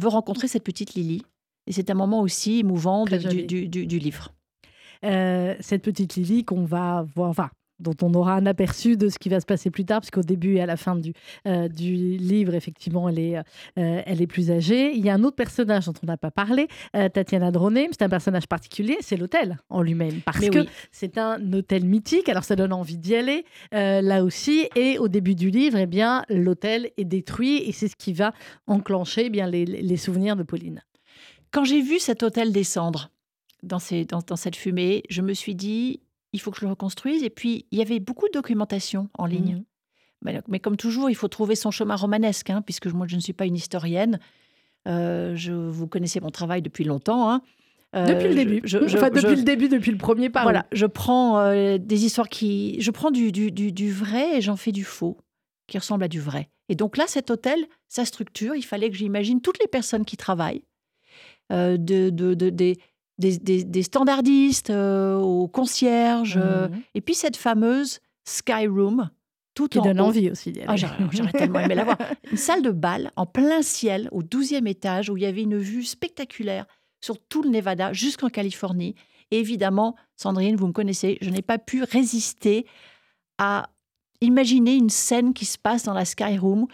veut 0.01 0.09
rencontrer 0.09 0.49
cette 0.49 0.65
petite 0.65 0.95
Lily. 0.95 1.23
Et 1.67 1.73
c'est 1.73 1.91
un 1.91 1.95
moment 1.95 2.21
aussi 2.21 2.59
émouvant 2.61 3.05
de- 3.05 3.11
Très 3.11 3.19
du, 3.19 3.25
joli. 3.25 3.47
du- 3.47 3.69
du- 3.69 3.87
du 3.87 3.99
livre. 3.99 4.33
Euh, 5.05 5.55
cette 5.61 5.83
petite 5.83 6.15
Lily 6.17 6.45
qu'on 6.45 6.65
va 6.65 7.07
voir, 7.15 7.31
enfin, 7.31 7.51
dont 7.81 7.97
on 8.03 8.13
aura 8.15 8.35
un 8.35 8.47
aperçu 8.47 8.97
de 8.97 9.09
ce 9.09 9.19
qui 9.19 9.29
va 9.29 9.41
se 9.41 9.47
passer 9.47 9.71
plus 9.71 9.85
tard, 9.85 10.01
parce 10.01 10.11
qu'au 10.11 10.23
début 10.23 10.57
et 10.57 10.61
à 10.61 10.67
la 10.67 10.77
fin 10.77 10.95
du, 10.97 11.13
euh, 11.47 11.67
du 11.69 11.95
livre, 12.17 12.55
effectivement, 12.55 13.09
elle 13.09 13.19
est, 13.19 13.37
euh, 13.39 13.43
elle 13.77 14.21
est 14.23 14.27
plus 14.27 14.51
âgée. 14.51 14.93
Il 14.95 15.05
y 15.05 15.09
a 15.11 15.15
un 15.15 15.25
autre 15.25 15.37
personnage 15.37 15.87
dont 15.87 15.95
on 16.03 16.07
n'a 16.07 16.17
pas 16.17 16.31
parlé, 16.31 16.69
euh, 16.95 17.09
Tatiana 17.09 17.51
Droné, 17.51 17.89
c'est 17.91 18.03
un 18.03 18.09
personnage 18.09 18.47
particulier, 18.47 18.99
c'est 19.01 19.17
l'hôtel 19.17 19.59
en 19.71 19.83
lui-même, 19.83 20.21
parce 20.25 20.41
Mais 20.41 20.51
que 20.51 20.59
oui. 20.61 20.69
c'est 20.93 21.19
un 21.19 21.53
hôtel 21.53 21.85
mythique, 21.85 22.29
alors 22.29 22.45
ça 22.45 22.55
donne 22.57 22.73
envie 22.73 22.99
d'y 22.99 23.17
aller, 23.17 23.45
là 23.73 24.23
aussi, 24.25 24.69
et 24.77 24.99
au 24.99 25.09
début 25.09 25.35
du 25.35 25.51
livre, 25.51 25.79
eh 25.79 25.87
bien, 25.87 26.25
l'hôtel 26.29 26.91
est 26.97 27.05
détruit, 27.05 27.63
et 27.67 27.73
c'est 27.73 27.89
ce 27.89 27.97
qui 27.97 28.13
va 28.13 28.33
enclencher 28.67 29.25
eh 29.27 29.31
bien, 29.31 29.47
les, 29.47 29.65
les 29.65 29.97
souvenirs 29.97 30.37
de 30.37 30.43
Pauline. 30.43 30.83
Quand 31.51 31.65
j'ai 31.65 31.81
vu 31.81 31.99
cet 31.99 32.23
hôtel 32.23 32.53
descendre 32.53 33.11
dans, 33.63 33.79
ces- 33.79 34.05
dans- 34.05 34.21
dans 34.27 34.37
cette 34.37 34.57
fumée, 34.57 35.03
je 35.09 35.23
me 35.23 35.33
suis 35.35 35.55
dit, 35.55 36.01
il 36.33 36.41
faut 36.41 36.51
que 36.51 36.59
je 36.59 36.65
le 36.65 36.71
reconstruise. 36.71 37.23
Et 37.23 37.31
puis, 37.31 37.67
il 37.71 37.79
y 37.79 37.83
avait 37.83 38.01
beaucoup 38.01 38.27
de 38.27 38.33
documentation 38.33 39.09
en 39.19 39.27
ligne. 39.27 39.57
Mhm. 39.57 39.65
Mais, 40.23 40.41
mais 40.49 40.61
comme 40.61 40.77
toujours, 40.77 41.09
il 41.11 41.15
faut 41.15 41.29
trouver 41.29 41.55
son 41.55 41.71
chemin 41.71 41.97
romanesque, 41.97 42.51
hein, 42.51 42.61
puisque 42.63 42.87
moi, 42.87 43.07
je 43.09 43.17
ne 43.17 43.21
suis 43.21 43.33
pas 43.33 43.47
une 43.47 43.57
historienne. 43.57 44.19
Euh, 44.89 45.35
je, 45.37 45.53
vous 45.53 45.87
connaissez 45.87 46.21
mon 46.21 46.31
travail 46.31 46.63
depuis 46.63 46.85
longtemps. 46.85 47.31
hein. 47.31 47.43
Euh, 47.97 48.07
Depuis 48.07 48.29
le 48.29 48.35
début, 48.35 48.61
je- 48.65 48.87
je- 48.87 48.97
enfin, 48.99 49.11
depuis 49.11 49.35
le 49.35 49.43
début, 49.43 49.69
depuis 49.69 49.91
le 49.91 49.97
premier 49.99 50.31
par 50.31 50.45
Voilà, 50.45 50.65
je 50.73 50.87
prends 50.87 51.39
euh, 51.41 51.77
des 51.79 52.05
histoires 52.05 52.29
qui... 52.29 52.81
Je 52.81 52.91
prends 52.93 53.11
du, 53.11 53.33
du, 53.33 53.51
du- 53.51 53.73
du 53.73 53.91
vrai 53.93 54.37
et 54.37 54.41
j'en 54.41 54.55
fais 54.57 54.71
du 54.73 54.85
faux, 54.85 55.17
qui 55.67 55.77
ressemble 55.77 56.05
à 56.05 56.09
du 56.09 56.21
vrai. 56.21 56.51
Et 56.69 56.77
donc 56.77 56.97
là, 56.97 57.05
cet 57.09 57.31
hôtel, 57.33 57.59
sa 57.89 58.05
structure, 58.05 58.55
il 58.55 58.63
fallait 58.63 58.91
que 58.91 58.97
j'imagine 58.97 59.41
toutes 59.41 59.59
les 59.59 59.67
personnes 59.67 60.05
qui 60.05 60.17
travaillent, 60.17 60.63
de, 61.51 61.77
de- 61.77 62.35
de- 62.35 62.51
des, 62.51 62.79
des, 63.21 63.39
des- 63.39 63.65
des 63.65 63.83
standardistes 63.85 64.71
euh, 64.71 65.17
aux 65.17 65.47
concierges, 65.49 66.39
euh, 66.43 66.69
Mhm. 66.69 66.81
et 66.95 67.01
puis 67.01 67.15
cette 67.15 67.37
fameuse 67.37 68.01
Sky 68.25 68.67
Room, 68.67 69.11
tout 69.55 69.69
qui 69.69 69.79
en 69.79 69.83
donne 69.83 70.01
haut. 70.01 70.05
envie 70.07 70.31
aussi 70.31 70.51
d'y 70.53 70.61
aller. 70.61 70.69
Ah, 70.71 70.77
j'aurais 70.77 70.97
j'aurais 71.13 71.33
tellement 71.33 71.61
aimé 71.61 71.75
la 71.75 71.85
voir. 71.85 71.99
Une 72.31 72.37
salle 72.37 72.63
de 72.63 72.71
bal 72.71 73.11
en 73.17 73.27
plein 73.27 73.63
ciel, 73.63 74.09
au 74.13 74.23
12e 74.23 74.67
étage, 74.67 75.11
où 75.11 75.17
il 75.17 75.23
y 75.23 75.27
avait 75.27 75.43
une 75.43 75.59
vue 75.59 75.85
spectaculaire 75.85 76.67
sur 77.01 77.19
tout 77.19 77.43
le 77.43 77.51
Nevada 77.51 77.93
jusqu'en 77.93 78.29
Californie. 78.29 78.95
Et 79.31 79.39
évidemment, 79.39 79.95
Sandrine, 80.17 80.57
vous 80.57 80.67
me 80.67 80.73
connaissez, 80.73 81.17
je 81.21 81.31
n'ai 81.31 81.43
pas 81.43 81.59
pu 81.59 81.83
résister 81.85 82.67
à 83.39 83.69
imaginer 84.21 84.75
une 84.75 84.91
scène 84.91 85.33
qui 85.33 85.45
se 85.47 85.57
passe 85.59 85.85
dans 85.85 85.95
la 85.95 86.05
Sky 86.05 86.37
Room 86.39 86.67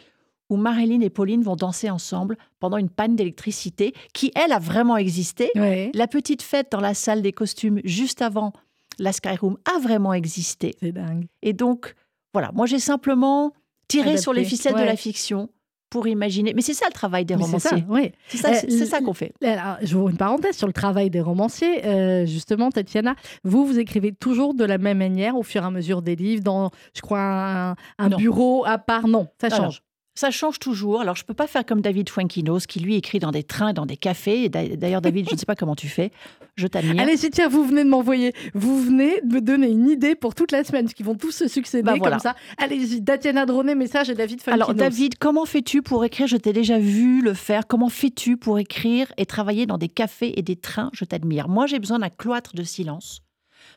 où 0.48 0.56
Marilyn 0.56 1.00
et 1.00 1.10
Pauline 1.10 1.42
vont 1.42 1.56
danser 1.56 1.90
ensemble 1.90 2.36
pendant 2.60 2.76
une 2.76 2.88
panne 2.88 3.16
d'électricité 3.16 3.94
qui, 4.12 4.32
elle, 4.34 4.52
a 4.52 4.58
vraiment 4.58 4.96
existé. 4.96 5.50
Ouais, 5.54 5.90
La 5.94 6.06
petite 6.06 6.42
fête 6.42 6.70
dans 6.72 6.80
la 6.80 6.94
salle 6.94 7.22
des 7.22 7.32
costumes 7.32 7.80
juste 7.84 8.22
avant 8.22 8.52
la 8.98 9.12
Sky 9.12 9.36
Room 9.36 9.58
a 9.74 9.78
vraiment 9.80 10.12
existé. 10.14 10.74
c'est 10.80 10.92
dingue. 10.92 11.26
Et 11.42 11.52
donc, 11.52 11.94
voilà, 12.32 12.50
moi 12.54 12.66
j'ai 12.66 12.78
simplement 12.78 13.52
tiré 13.88 14.10
Adapté, 14.10 14.22
sur 14.22 14.32
les 14.32 14.44
ficelles 14.44 14.74
ouais. 14.74 14.80
de 14.82 14.86
la 14.86 14.96
fiction 14.96 15.50
pour 15.90 16.08
imaginer. 16.08 16.52
Mais 16.54 16.62
c'est 16.62 16.74
ça 16.74 16.86
le 16.88 16.92
travail 16.92 17.24
des 17.24 17.36
Mais 17.36 17.44
c'est 17.44 17.58
ça, 17.58 17.70
romanciers. 17.70 17.86
oui. 17.88 18.12
C'est 18.28 18.38
ça, 18.38 18.50
Euh, 18.50 18.84
ça 18.86 19.00
qu'on 19.00 19.14
fait. 19.14 19.32
Alors, 19.42 19.76
je 19.82 19.96
vous 19.96 20.08
une 20.08 20.16
parenthèse 20.16 20.56
sur 20.56 20.66
le 20.66 20.72
travail 20.72 21.10
des 21.10 21.20
romanciers. 21.20 21.86
Euh, 21.86 22.26
justement, 22.26 22.70
Tatiana, 22.70 23.14
vous, 23.44 23.64
vous 23.64 23.78
écrivez 23.78 24.12
toujours 24.12 24.54
de 24.54 24.64
la 24.64 24.78
même 24.78 24.98
manière 24.98 25.36
au 25.36 25.42
fur 25.42 25.62
et 25.62 25.66
à 25.66 25.70
mesure 25.70 26.02
des 26.02 26.16
livres, 26.16 26.42
dans, 26.42 26.70
je 26.94 27.00
crois, 27.02 27.76
un, 27.98 28.08
bureau 28.08 28.64
à 28.66 28.78
part. 28.78 29.06
Non, 29.06 29.28
ça 29.40 29.48
Non, 29.48 29.56
change. 29.56 29.82
Ça 30.18 30.30
change 30.30 30.58
toujours. 30.58 31.02
Alors, 31.02 31.14
je 31.14 31.24
peux 31.24 31.34
pas 31.34 31.46
faire 31.46 31.64
comme 31.66 31.82
David 31.82 32.08
Fuenquinos, 32.08 32.66
qui 32.66 32.80
lui 32.80 32.96
écrit 32.96 33.18
dans 33.18 33.30
des 33.30 33.42
trains, 33.42 33.74
dans 33.74 33.84
des 33.84 33.98
cafés. 33.98 34.48
D'ailleurs, 34.48 35.02
David, 35.02 35.28
je 35.28 35.34
ne 35.34 35.38
sais 35.38 35.44
pas 35.46 35.54
comment 35.54 35.76
tu 35.76 35.88
fais. 35.88 36.10
Je 36.56 36.66
t'admire. 36.66 37.02
Allez, 37.02 37.18
si 37.18 37.30
tiens, 37.30 37.48
vous 37.48 37.64
venez 37.66 37.84
de 37.84 37.88
m'envoyer, 37.90 38.32
vous 38.54 38.80
venez 38.80 39.20
de 39.22 39.34
me 39.34 39.40
donner 39.42 39.68
une 39.68 39.90
idée 39.90 40.14
pour 40.14 40.34
toute 40.34 40.52
la 40.52 40.64
semaine, 40.64 40.84
parce 40.86 40.94
qu'ils 40.94 41.04
vont 41.04 41.16
tous 41.16 41.32
se 41.32 41.48
succéder 41.48 41.82
Bah, 41.82 41.94
voilà. 41.98 42.16
comme 42.16 42.22
ça. 42.22 42.34
Allez-y, 42.56 43.04
Tatiana 43.04 43.44
Droné, 43.44 43.74
message 43.74 44.08
et 44.08 44.14
David 44.14 44.40
Funkinos. 44.40 44.54
Alors, 44.64 44.74
David, 44.74 45.18
comment 45.18 45.44
fais-tu 45.44 45.82
pour 45.82 46.02
écrire? 46.04 46.26
Je 46.26 46.38
t'ai 46.38 46.54
déjà 46.54 46.78
vu 46.78 47.20
le 47.20 47.34
faire. 47.34 47.66
Comment 47.66 47.90
fais-tu 47.90 48.38
pour 48.38 48.58
écrire 48.58 49.12
et 49.18 49.26
travailler 49.26 49.66
dans 49.66 49.76
des 49.76 49.88
cafés 49.88 50.32
et 50.38 50.42
des 50.42 50.56
trains? 50.56 50.88
Je 50.94 51.04
t'admire. 51.04 51.48
Moi, 51.48 51.66
j'ai 51.66 51.78
besoin 51.78 51.98
d'un 51.98 52.08
cloître 52.08 52.54
de 52.54 52.62
silence. 52.62 53.20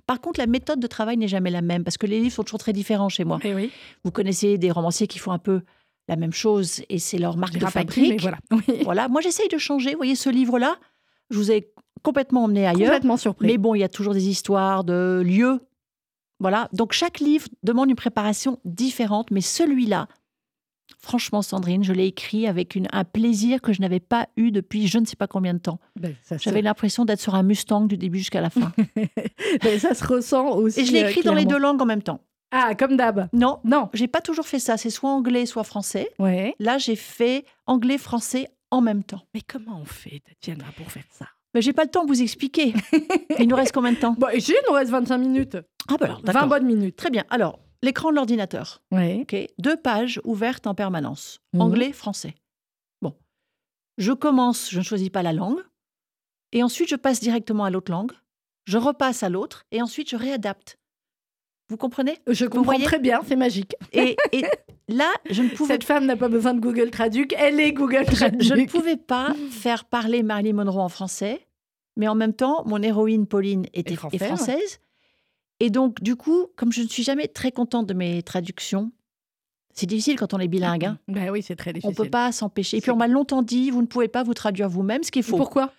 Par 0.08 0.22
contre, 0.22 0.40
la 0.40 0.48
méthode 0.48 0.80
de 0.80 0.88
travail 0.88 1.18
n'est 1.18 1.28
jamais 1.28 1.52
la 1.52 1.62
même 1.62 1.84
parce 1.84 1.98
que 1.98 2.06
les 2.08 2.20
livres 2.22 2.34
sont 2.36 2.44
toujours 2.44 2.60
très 2.60 2.72
différents 2.74 3.10
chez 3.10 3.26
moi. 3.26 3.40
Eh 3.44 3.54
oui, 3.54 3.72
Vous 4.06 4.12
connaissez 4.12 4.58
des 4.58 4.72
romanciers 4.72 5.08
qui 5.08 5.20
font 5.20 5.32
un 5.34 5.38
peu 5.40 5.62
la 6.10 6.16
même 6.18 6.34
chose 6.34 6.82
et 6.90 7.00
c'est 7.00 7.18
leur 7.20 7.38
marque 7.38 7.54
de 7.58 7.66
fabrique. 7.66 8.20
voilà. 8.22 8.38
Oui. 8.52 8.82
Voilà, 8.84 9.08
moi 9.08 9.22
j'essaye 9.22 9.48
de 9.48 9.58
changer. 9.58 9.92
Vous 9.92 9.98
voyez, 9.98 10.16
ce 10.16 10.30
livre-là, 10.30 10.76
je 11.30 11.38
vous 11.38 11.52
ai 11.52 11.72
complètement 12.04 12.44
emmené 12.46 12.66
ailleurs. 12.68 12.90
Complètement 12.90 13.16
surpris. 13.18 13.48
Mais 13.48 13.58
bon, 13.58 13.76
il 13.76 13.80
y 13.80 13.84
a 13.84 13.90
toujours 13.90 14.14
des 14.14 14.28
histoires 14.28 14.84
de 14.84 15.22
lieux. 15.26 15.60
Voilà, 16.40 16.68
donc 16.74 16.94
chaque 16.94 17.20
livre 17.20 17.48
demande 17.64 17.90
une 17.90 17.96
préparation 17.96 18.60
différente, 18.66 19.30
mais 19.30 19.42
celui-là, 19.42 20.08
franchement, 20.98 21.42
Sandrine, 21.42 21.84
je 21.84 21.94
l'ai 21.94 22.06
écrit 22.08 22.48
avec 22.48 22.76
une- 22.76 22.88
un 22.94 23.04
plaisir 23.04 23.62
que 23.62 23.74
je 23.74 23.82
n'avais 23.82 24.00
pas 24.00 24.28
eu 24.38 24.52
depuis 24.52 24.88
je 24.88 24.98
ne 25.00 25.06
sais 25.06 25.16
pas 25.18 25.28
combien 25.28 25.54
de 25.54 25.60
temps. 25.60 25.80
Ben, 25.98 26.16
J'avais 26.42 26.62
l'impression 26.62 27.06
d'être 27.06 27.20
sur 27.22 27.36
un 27.36 27.44
Mustang 27.44 27.86
du 27.88 27.98
début 27.98 28.20
jusqu'à 28.20 28.42
la 28.42 28.50
fin. 28.50 28.72
ben, 29.64 29.80
ça 29.80 29.94
se 29.94 30.04
ressent 30.08 30.56
aussi. 30.56 30.80
Et 30.80 30.86
je 30.86 30.92
l'ai 30.94 31.04
euh, 31.04 31.10
écrit 31.10 31.22
dans 31.24 31.34
les 31.34 31.46
deux 31.46 31.60
langues 31.60 31.82
en 31.82 31.86
même 31.86 32.02
temps. 32.02 32.22
Ah, 32.52 32.74
comme 32.76 32.98
d'hab. 32.98 33.30
Non, 33.34 33.60
Non. 33.64 33.90
j'ai 33.94 34.08
pas 34.08 34.22
toujours 34.22 34.48
fait 34.48 34.60
ça. 34.60 34.78
C'est 34.78 34.90
soit 34.90 35.10
anglais, 35.10 35.46
soit 35.46 35.64
français. 35.64 36.10
Ouais. 36.20 36.56
Là, 36.60 36.78
j'ai 36.78 36.96
fait 36.96 37.46
anglais-français 37.68 38.50
en 38.72 38.82
même 38.82 39.04
temps. 39.04 39.22
Mais 39.34 39.42
comment 39.42 39.80
on 39.80 39.86
fait, 39.86 40.22
Tatiana, 40.26 40.66
pour 40.76 40.92
faire 40.92 41.04
ça? 41.12 41.28
Mais 41.54 41.62
j'ai 41.62 41.74
pas 41.74 41.84
le 41.84 41.90
temps 41.90 42.04
de 42.04 42.08
vous 42.10 42.22
expliquer. 42.22 42.74
Il 43.40 43.48
nous 43.48 43.56
reste 43.56 43.74
combien 43.74 43.92
de 43.94 43.98
temps? 43.98 44.16
Ici, 44.36 44.52
il 44.54 44.64
nous 44.68 44.74
reste 44.76 44.92
25 44.92 45.18
minutes. 45.18 45.58
Ah 45.88 45.96
bah 46.00 46.06
alors, 46.06 46.22
20 46.22 46.24
d'accord. 46.34 46.48
bonnes 46.50 46.66
minutes. 46.66 46.96
Très 46.96 47.10
bien. 47.10 47.24
Alors, 47.30 47.60
l'écran 47.82 48.10
de 48.12 48.16
l'ordinateur. 48.16 48.82
Deux 49.58 49.78
pages 49.78 50.22
ouvertes 50.24 50.68
en 50.68 50.76
permanence. 50.76 51.40
Mhm. 51.54 51.62
Anglais, 51.62 51.92
français. 51.92 52.36
Bon. 53.02 53.16
Je 53.98 54.12
commence, 54.14 54.70
je 54.72 54.78
ne 54.80 54.84
choisis 54.84 55.10
pas 55.10 55.24
la 55.24 55.34
langue. 55.34 55.62
Et 56.52 56.64
ensuite, 56.64 56.90
je 56.90 56.96
passe 56.96 57.20
directement 57.20 57.64
à 57.66 57.70
l'autre 57.70 57.92
langue. 57.92 58.12
Je 58.66 58.78
repasse 58.78 59.24
à 59.24 59.30
l'autre. 59.30 59.66
Et 59.72 59.82
ensuite, 59.82 60.10
je 60.10 60.16
réadapte. 60.16 60.78
Vous 61.70 61.78
comprenez? 61.78 62.18
Je 62.28 62.46
comprends 62.46 62.64
voyez? 62.64 62.84
très 62.86 63.00
bien, 63.00 63.22
c'est 63.28 63.36
magique. 63.36 63.76
et, 63.94 64.18
et 64.32 64.44
là, 64.88 65.12
je 65.30 65.44
ne 65.44 65.50
pouvais 65.50 65.76
Cette 65.76 65.84
femme 65.84 66.06
n'a 66.06 66.16
pas 66.18 66.28
besoin 66.28 66.54
de 66.54 66.60
Google 66.60 66.90
Traduc, 66.90 67.34
elle 67.38 67.60
est 67.60 67.72
Google 67.74 68.06
Traduc. 68.06 68.42
je 68.42 68.54
ne 68.56 68.66
pouvais 68.66 68.98
pas 68.98 69.36
faire 69.52 69.86
parler 69.86 70.24
Marilyn 70.24 70.54
Monroe 70.54 70.80
en 70.82 70.90
français, 70.90 71.46
mais 71.96 72.08
en 72.08 72.16
même 72.16 72.34
temps, 72.34 72.64
mon 72.66 72.82
héroïne 72.82 73.28
Pauline 73.28 73.66
était 73.74 73.92
Et 73.94 74.16
est 74.16 74.26
française. 74.26 74.80
Et 75.60 75.70
donc, 75.70 76.02
du 76.02 76.16
coup, 76.16 76.48
comme 76.56 76.72
je 76.72 76.82
ne 76.82 76.88
suis 76.88 77.04
jamais 77.04 77.28
très 77.28 77.52
contente 77.52 77.86
de 77.86 77.94
mes 77.94 78.24
traductions, 78.24 78.92
c'est 79.74 79.86
difficile 79.86 80.16
quand 80.18 80.34
on 80.34 80.40
est 80.40 80.48
bilingue. 80.48 80.86
hein. 80.86 80.98
Ben 81.08 81.30
oui, 81.30 81.44
c'est 81.44 81.56
très 81.56 81.70
On 81.72 81.74
difficile. 81.74 81.96
peut 81.96 82.10
pas 82.10 82.32
s'empêcher. 82.32 82.78
Et 82.78 82.82
puis, 82.82 82.92
on 82.92 82.96
m'a 82.96 83.08
longtemps 83.08 83.42
dit, 83.44 83.70
vous 83.70 83.82
ne 83.82 83.88
pouvez 83.88 84.08
pas 84.08 84.24
vous 84.24 84.34
traduire 84.34 84.70
vous-même, 84.70 85.04
ce 85.04 85.12
qui 85.12 85.20
est 85.20 85.24
faux. 85.24 85.38
Pourquoi? 85.38 85.72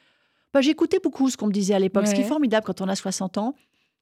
Bah, 0.53 0.61
J'écoutais 0.61 0.99
beaucoup 1.03 1.31
ce 1.31 1.37
qu'on 1.37 1.47
me 1.47 1.53
disait 1.53 1.75
à 1.75 1.79
l'époque, 1.79 2.07
ce 2.07 2.15
qui 2.15 2.21
est 2.21 2.25
formidable 2.29 2.65
quand 2.67 2.81
on 2.81 2.89
a 2.89 2.95
60 2.95 3.39
ans. 3.39 3.55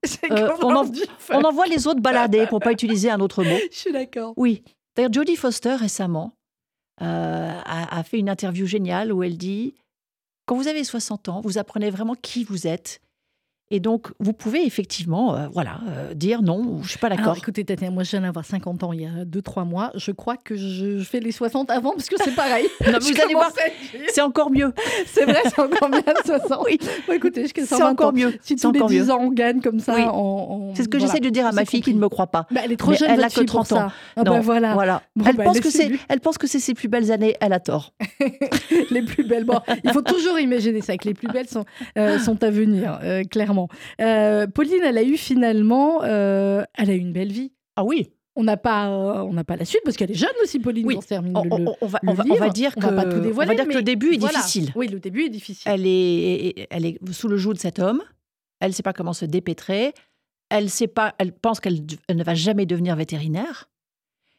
Euh, 0.31 0.51
on 0.63 0.77
en- 0.77 0.91
On 1.31 1.43
envoie 1.43 1.67
les 1.67 1.87
autres 1.87 2.01
balader 2.01 2.47
pour 2.47 2.61
pas 2.61 2.73
utiliser 2.73 3.11
un 3.11 3.21
autre 3.21 3.43
mot. 3.45 3.57
Je 3.73 3.77
suis 3.77 3.93
d'accord. 3.93 4.33
Oui. 4.37 4.63
D'ailleurs, 4.97 5.13
Jodie 5.13 5.37
Foster, 5.37 5.75
récemment, 5.75 6.33
euh, 7.03 7.05
a, 7.65 7.99
a 7.99 8.03
fait 8.05 8.19
une 8.19 8.29
interview 8.29 8.67
géniale 8.67 9.13
où 9.13 9.23
elle 9.23 9.37
dit 9.39 9.75
Quand 10.47 10.57
vous 10.57 10.69
avez 10.69 10.85
60 10.85 11.29
ans, 11.29 11.41
vous 11.41 11.59
apprenez 11.59 11.91
vraiment 11.91 12.15
qui 12.15 12.45
vous 12.45 12.67
êtes. 12.67 13.01
Et 13.71 13.81
donc, 13.81 14.07
vous 14.19 14.33
pouvez 14.33 14.65
effectivement 14.65 15.35
euh, 15.35 15.47
voilà, 15.53 15.81
euh, 15.89 16.15
dire 16.15 16.41
non, 16.41 16.81
je 16.83 16.89
suis 16.89 16.99
pas 16.99 17.11
d'accord. 17.11 17.37
écoutez, 17.37 17.65
Tatiana, 17.65 17.93
moi, 17.93 18.03
je 18.03 18.11
viens 18.13 18.23
d'avoir 18.23 18.45
50 18.47 18.83
ans 18.83 18.93
il 18.95 19.03
y 19.03 19.05
a 19.05 19.27
2-3 19.27 19.67
mois. 19.69 19.91
Je 19.95 20.11
crois 20.11 20.37
que 20.39 20.57
je 20.57 20.99
fais 21.01 21.21
les 21.21 21.33
60 21.33 21.71
avant 21.71 21.93
parce 21.93 22.09
que 22.09 22.17
c'est 22.23 22.35
pareil. 22.35 22.67
Non, 22.87 22.93
mais 22.95 22.99
vous 23.01 23.21
allez 23.21 23.35
voir, 23.35 23.49
à 23.49 23.61
c'est 24.11 24.23
encore 24.23 24.51
mieux. 24.51 24.73
C'est 25.07 25.25
vrai, 25.25 25.43
c'est 25.45 25.59
encore 25.61 25.91
bien 25.91 26.03
60. 26.25 26.65
Oui. 26.65 26.79
Bon, 27.07 27.13
écoutez, 27.13 27.43
jusqu'à 27.43 27.63
C'est 27.63 27.75
120 27.77 27.91
encore 27.91 28.09
ans. 28.09 28.13
mieux. 28.13 28.35
Si 28.41 28.57
tous 28.57 28.73
les 28.73 28.79
encore 28.79 28.89
10 28.89 28.99
mieux. 29.01 29.11
ans 29.11 29.19
on 29.21 29.31
gagne 29.33 29.61
comme 29.61 29.81
ça, 29.81 29.95
Oui. 29.97 30.03
on, 30.13 30.71
on- 30.71 30.75
C'est 30.75 30.85
ce 30.85 30.89
que 30.89 30.97
voilà. 30.97 31.13
j'essaie 31.13 31.23
de 31.25 31.29
dire 31.31 31.47
à 31.47 31.53
ma 31.53 31.65
fille 31.67 31.83
qui 31.83 31.93
ne 31.93 31.99
me 32.01 32.09
croit 32.09 32.29
pas. 32.29 32.47
Bah, 32.51 32.61
elle 32.65 32.73
est 32.73 32.77
trop 32.77 32.93
Mais 32.93 32.97
jeune, 32.97 33.11
elle 33.11 33.21
a 33.21 33.25
votre 33.25 33.35
que 33.35 33.41
fille, 33.41 33.47
pour 33.47 33.67
30 33.67 33.73
ans. 33.79 33.91
Ah 34.17 34.25
bah 34.25 34.41
voilà. 34.41 34.73
voilà. 34.75 35.03
Bon, 35.15 35.27
elle, 35.29 35.37
bah, 35.37 35.45
pense 35.45 35.61
que 35.61 35.71
c'est, 35.71 35.91
elle 36.09 36.21
pense 36.21 36.39
que 36.39 36.47
c'est 36.47 36.61
ses 36.61 36.73
plus 36.75 36.89
belles 36.89 37.13
années. 37.13 37.35
Elle 37.41 37.53
a 37.53 37.61
tort. 37.61 37.93
les 38.91 39.03
plus 39.03 39.25
belles. 39.25 39.45
Bon, 39.45 39.59
il 39.85 39.91
faut 39.93 40.03
toujours 40.03 40.39
imaginer 40.39 40.81
ça, 40.81 40.97
que 40.97 41.07
les 41.07 41.15
plus 41.15 41.29
belles 41.29 41.49
sont, 41.49 41.65
euh, 41.99 42.19
sont 42.19 42.43
à 42.43 42.51
venir, 42.51 42.99
clairement. 43.31 43.58
Clairement. 43.67 43.69
Euh, 44.01 44.47
Pauline, 44.47 44.83
elle 44.85 44.99
a 44.99 45.03
eu 45.03 45.17
finalement, 45.17 46.03
euh, 46.05 46.63
elle 46.77 46.91
a 46.91 46.95
eu 46.95 46.99
une 46.99 47.13
belle 47.13 47.33
vie. 47.33 47.53
Ah 47.77 47.85
oui. 47.85 48.11
On 48.37 48.45
n'a 48.45 48.57
pas, 48.57 48.89
euh, 48.89 49.23
on 49.23 49.33
n'a 49.33 49.43
pas 49.43 49.57
la 49.57 49.65
suite 49.65 49.81
parce 49.85 49.97
qu'elle 49.97 50.13
est 50.13 50.15
jeune 50.15 50.31
aussi, 50.45 50.61
Pauline. 50.61 50.87
Oui. 50.87 50.95
quand 50.95 50.99
on 50.99 51.03
se 51.03 51.09
termine 51.09 51.37
On, 51.37 51.43
le- 51.45 51.51
on- 51.53 51.77
on 51.81 51.87
va, 51.87 51.99
le 52.05 52.09
on 52.11 52.15
va- 52.15 52.25
on 52.25 52.35
va 52.35 52.45
livre. 52.45 52.53
dire 52.53 52.75
que, 52.77 52.81
va 52.81 52.93
pas 52.93 53.05
tout 53.05 53.19
dévoiler, 53.21 53.51
on 53.51 53.53
va 53.53 53.55
dire 53.57 53.65
que 53.65 53.69
mais 53.69 53.75
le 53.75 53.83
début 53.83 54.15
est 54.15 54.19
voilà. 54.19 54.39
difficile. 54.39 54.71
Oui, 54.77 54.87
le 54.87 55.01
début 55.01 55.25
est 55.25 55.29
difficile. 55.29 55.71
Elle 55.73 55.85
est, 55.87 56.69
elle 56.71 56.87
est 56.87 56.99
sous 57.13 57.27
le 57.27 57.37
joug 57.37 57.55
de 57.55 57.59
cet 57.59 57.81
homme. 57.81 58.01
Elle 58.61 58.69
ne 58.69 58.75
sait 58.75 58.85
pas 58.85 58.93
comment 58.93 59.13
se 59.13 59.25
dépêtrer. 59.25 59.93
Elle 60.51 60.71
sait 60.71 60.87
pas. 60.87 61.15
Elle 61.19 61.33
pense 61.33 61.59
qu'elle 61.59 61.81
elle 62.07 62.17
ne 62.17 62.23
va 62.25 62.35
jamais 62.37 62.65
devenir 62.65 62.95
vétérinaire. 62.95 63.69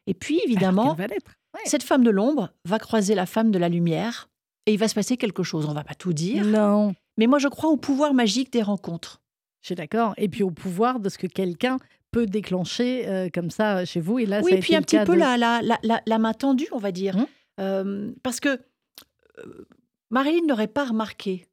Et 0.08 0.13
puis 0.13 0.36
Alors 0.36 0.45
évidemment, 0.49 0.93
va. 0.93 1.03
Ouais. 1.08 1.17
cette 1.65 1.84
femme 1.84 2.03
de 2.03 2.10
l'ombre 2.10 2.49
va 2.65 2.79
croiser 2.79 3.15
la 3.15 3.25
femme 3.25 3.51
de 3.51 3.60
la 3.60 3.67
lumière 3.69 4.29
et 4.65 4.73
il 4.73 4.79
va 4.79 4.88
se 4.88 4.95
passer 4.95 5.17
quelque 5.17 5.43
chose. 5.43 5.65
On 5.67 5.73
va 5.73 5.84
pas 5.84 5.93
tout 5.95 6.13
dire, 6.13 6.45
Non, 6.45 6.93
mais 7.19 7.27
moi 7.27 7.38
je 7.38 7.47
crois 7.47 7.69
au 7.69 7.77
pouvoir 7.77 8.13
magique 8.15 8.51
des 8.51 8.63
rencontres. 8.63 9.21
je 9.62 9.67
suis 9.67 9.75
d'accord. 9.75 10.13
Et 10.17 10.27
puis 10.29 10.41
au 10.41 10.49
pouvoir 10.51 10.99
de 10.99 11.10
ce 11.10 11.17
que 11.19 11.27
quelqu'un 11.27 11.77
peut 12.12 12.25
déclencher 12.25 13.08
euh, 13.08 13.29
comme 13.32 13.51
ça 13.51 13.86
chez 13.86 13.99
vous. 14.01 14.17
Et 14.17 14.25
là, 14.25 14.41
oui, 14.43 14.51
ça 14.51 14.58
a 14.58 14.60
puis 14.62 14.73
été 14.73 14.75
un 14.75 14.79
le 14.79 14.86
petit 14.86 15.05
peu 15.05 15.13
de- 15.13 15.19
la, 15.19 15.38
la, 15.38 15.62
la, 15.62 15.77
la- 15.84 16.01
la 16.05 16.17
main 16.17 16.34
tendue, 16.34 16.67
on 16.71 16.79
va 16.79 16.91
dire. 16.91 17.15
Hum. 17.17 17.25
Euh, 17.60 18.12
parce 18.23 18.39
que 18.39 18.49
euh, 18.49 19.67
Marilyn 20.10 20.45
n'aurait 20.47 20.67
pas 20.67 20.86
remarqué 20.86 21.45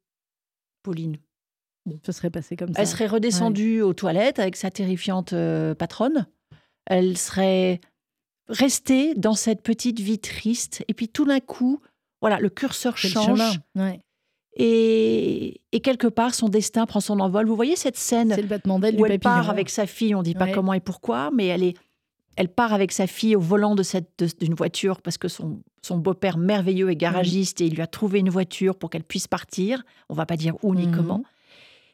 Pauline. 0.83 1.17
Ce 2.05 2.11
serait 2.11 2.29
passé 2.29 2.55
comme 2.57 2.73
ça. 2.73 2.81
Elle 2.81 2.87
serait 2.87 3.07
redescendue 3.07 3.81
aux 3.81 3.93
toilettes 3.93 4.39
avec 4.39 4.55
sa 4.55 4.71
terrifiante 4.71 5.31
euh, 5.33 5.73
patronne. 5.75 6.25
Elle 6.85 7.17
serait 7.17 7.79
restée 8.49 9.13
dans 9.15 9.35
cette 9.35 9.61
petite 9.63 9.99
vie 9.99 10.19
triste. 10.19 10.83
Et 10.87 10.93
puis 10.93 11.07
tout 11.09 11.25
d'un 11.25 11.39
coup, 11.39 11.81
voilà, 12.21 12.39
le 12.39 12.49
curseur 12.49 12.93
le 13.03 13.09
change. 13.09 13.25
chemin. 13.25 13.51
Ouais. 13.75 14.01
Et, 14.59 15.61
et 15.71 15.79
quelque 15.81 16.07
part, 16.07 16.33
son 16.33 16.49
destin 16.49 16.85
prend 16.85 16.99
son 16.99 17.19
envol. 17.19 17.45
Vous 17.47 17.55
voyez 17.55 17.75
cette 17.75 17.97
scène 17.97 18.31
C'est 18.35 18.41
le 18.41 18.47
battement 18.47 18.79
d'aile 18.79 18.95
du 18.95 19.01
où 19.01 19.05
elle 19.05 19.19
papillon. 19.19 19.41
part 19.43 19.49
avec 19.49 19.69
sa 19.69 19.85
fille, 19.85 20.15
on 20.15 20.19
ne 20.19 20.23
dit 20.23 20.33
pas 20.33 20.45
Ouais. 20.45 20.51
comment 20.51 20.73
et 20.73 20.79
pourquoi, 20.79 21.29
mais 21.33 21.45
elle, 21.47 21.63
est, 21.63 21.75
elle 22.35 22.49
part 22.49 22.73
avec 22.73 22.91
sa 22.91 23.05
fille 23.07 23.35
au 23.35 23.39
volant 23.39 23.75
de 23.75 23.83
cette- 23.83 24.35
d'une 24.39 24.55
voiture 24.55 25.01
parce 25.01 25.17
que 25.19 25.27
son, 25.27 25.59
son 25.83 25.97
beau-père 25.97 26.37
merveilleux 26.37 26.89
est 26.89 26.95
garagiste 26.95 27.61
et 27.61 27.65
il 27.67 27.75
lui 27.75 27.81
a 27.81 27.87
trouvé 27.87 28.19
une 28.19 28.29
voiture 28.29 28.75
pour 28.75 28.89
qu'elle 28.89 29.03
puisse 29.03 29.27
partir. 29.27 29.83
On 30.09 30.15
va 30.15 30.25
pas 30.25 30.37
dire 30.37 30.55
où 30.63 30.73
ni 30.73 30.87
Mhm. 30.87 30.95
comment. 30.95 31.23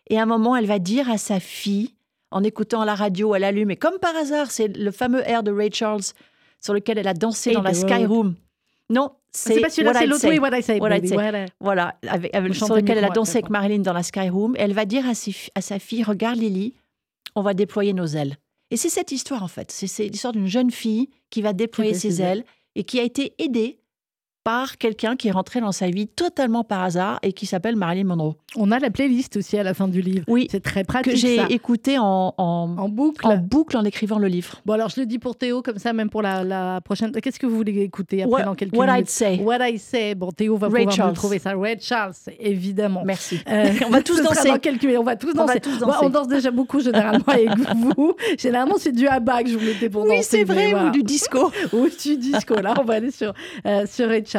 Et 0.10 0.18
à 0.18 0.24
un 0.24 0.26
moment, 0.26 0.56
elle 0.56 0.66
va 0.66 0.80
dire 0.80 1.10
à 1.10 1.18
sa 1.18 1.40
fille, 1.40 1.94
en 2.32 2.44
écoutant 2.44 2.84
la 2.86 2.96
radio, 2.96 3.36
elle 3.36 3.44
allume, 3.44 3.72
et 3.72 3.76
comme 3.76 4.00
par 4.00 4.16
hasard, 4.16 4.52
c'est 4.52 4.68
le 4.76 4.92
fameux 4.92 5.22
air 5.30 5.44
de 5.44 5.52
Ray 5.52 5.70
Charles 5.72 6.02
sur 6.62 6.74
lequel 6.74 6.98
elle 6.98 7.08
a 7.08 7.14
dansé 7.14 7.50
Hey, 7.52 7.56
dans 7.56 7.62
la 7.62 7.72
the 7.72 7.76
Sky 7.76 8.06
road. 8.06 8.08
Room. 8.10 8.36
Non, 8.94 9.12
C'est 9.32 9.56
c'est 9.56 9.62
pas 9.62 9.70
celui-là, 9.70 9.94
c'est 9.94 10.06
l'autre. 10.06 10.28
Oui, 10.28 10.40
what 10.40 10.58
I 10.58 10.64
say. 10.64 10.80
What 10.80 10.90
voilà. 11.14 11.46
Voilà, 11.60 11.96
avec, 12.08 12.34
lequel 12.34 12.84
mieux 12.84 12.98
elle 12.98 13.06
a 13.06 13.10
dansé 13.10 13.38
avec 13.38 13.50
Marilyn 13.50 13.80
dans 13.80 13.94
la 13.94 14.04
Sky 14.04 14.30
Room. 14.30 14.56
Elle 14.58 14.74
va 14.74 14.86
dire 14.86 15.08
à, 15.08 15.16
ses 15.16 15.36
à 15.56 15.62
sa 15.62 15.80
fille, 15.80 16.04
regarde 16.04 16.38
Lily, 16.38 16.74
on 17.36 17.42
va 17.42 17.54
déployer 17.54 17.94
nos 17.94 18.06
ailes. 18.06 18.38
Et 18.72 18.78
c'est 18.78 18.90
cette 18.90 19.12
histoire 19.12 19.44
en 19.44 19.48
fait. 19.48 19.72
C'est 19.72 20.08
l'histoire 20.08 20.34
d'une 20.34 20.48
jeune 20.48 20.72
fille 20.72 21.10
qui 21.30 21.42
va 21.42 21.54
déployer 21.54 21.94
ses 21.94 22.22
ailes 22.22 22.44
et 22.76 22.84
qui 22.84 23.00
a 23.00 23.04
été 23.04 23.34
aidée 23.38 23.80
par 24.44 24.78
quelqu'un 24.78 25.16
qui 25.16 25.30
est 25.30 25.32
rentré 25.32 25.62
dans 25.62 25.72
sa 25.72 25.88
vie 25.90 26.08
totalement 26.08 26.64
par 26.64 26.84
hasard 26.84 27.20
et 27.24 27.32
qui 27.34 27.46
s'appelle 27.46 27.76
Marilyn 27.78 28.04
Monroe. 28.06 28.36
On 28.56 28.72
a 28.72 28.80
la 28.80 28.90
playlist 28.90 29.38
aussi 29.38 29.58
à 29.58 29.64
la 29.64 29.74
fin 29.74 29.88
du 29.88 30.02
livre. 30.02 30.26
Oui, 30.28 30.48
C'est 30.52 30.62
très 30.62 30.84
pratique. 30.84 31.14
que 31.14 31.18
j'ai 31.18 31.40
écouté 31.50 31.98
en, 31.98 32.34
en, 32.38 32.76
En 32.78 32.90
boucle. 32.90 33.26
en 33.26 33.38
boucle 33.38 33.78
en 33.78 33.84
écrivant 33.86 34.20
le 34.20 34.28
livre. 34.28 34.62
Bon, 34.66 34.74
alors 34.74 34.90
je 34.90 35.00
le 35.00 35.06
dis 35.06 35.18
pour 35.18 35.36
Théo, 35.38 35.62
comme 35.62 35.78
ça, 35.78 35.94
même 35.94 36.10
pour 36.10 36.22
la, 36.22 36.44
la 36.44 36.82
prochaine. 36.82 37.12
Qu'est-ce 37.14 37.40
que 37.40 37.46
vous 37.46 37.56
voulez 37.56 37.80
écouter 37.82 38.24
après 38.24 38.34
What, 38.42 38.44
dans 38.44 38.56
quelques 38.56 38.76
what 38.76 38.86
I'd 38.88 38.92
minutes 38.94 39.10
say. 39.10 39.40
What 39.42 39.68
I 39.68 39.78
say. 39.80 40.14
Bon, 40.14 40.30
Théo 40.32 40.58
va 40.58 40.68
Ray 40.68 40.84
pouvoir 40.86 40.96
Charles. 40.96 41.14
trouver 41.14 41.40
ça. 41.40 41.54
Red 41.54 41.82
Charles, 41.82 42.14
évidemment. 42.40 43.04
Merci. 43.06 43.40
Euh, 43.50 43.72
On 43.88 43.90
va 43.92 44.02
tous 44.04 44.22
danser. 44.24 44.50
Dans 44.50 44.58
quelques. 44.60 44.88
On 45.00 45.04
va 45.04 45.16
tous 45.16 45.32
On 45.36 45.46
va 45.46 45.46
danser. 45.48 45.60
tous 45.62 45.80
danser. 45.80 45.98
on 46.02 46.10
danse 46.10 46.28
déjà 46.28 46.52
beaucoup 46.52 46.80
généralement 46.82 47.24
avec 47.28 47.50
vous. 47.76 48.14
Généralement, 48.38 48.76
c'est 48.78 48.92
du 48.92 49.08
abat 49.08 49.44
que 49.44 49.50
je 49.50 49.58
vous 49.58 49.66
mettais 49.66 49.90
pour 49.90 50.04
Oui, 50.04 50.18
danser. 50.18 50.24
c'est 50.24 50.38
mais 50.40 50.44
vrai, 50.54 50.72
voilà. 50.72 50.88
ou 50.90 50.92
du 50.92 51.04
disco. 51.04 51.52
ou 51.72 51.88
du 51.88 52.18
disco. 52.18 52.56
Là, 52.56 52.74
on 52.80 52.84
va 52.84 52.96
aller 52.96 53.12
sur, 53.12 53.34
euh, 53.66 53.86
sur 53.90 54.10
Ray 54.10 54.24
Charles. 54.26 54.33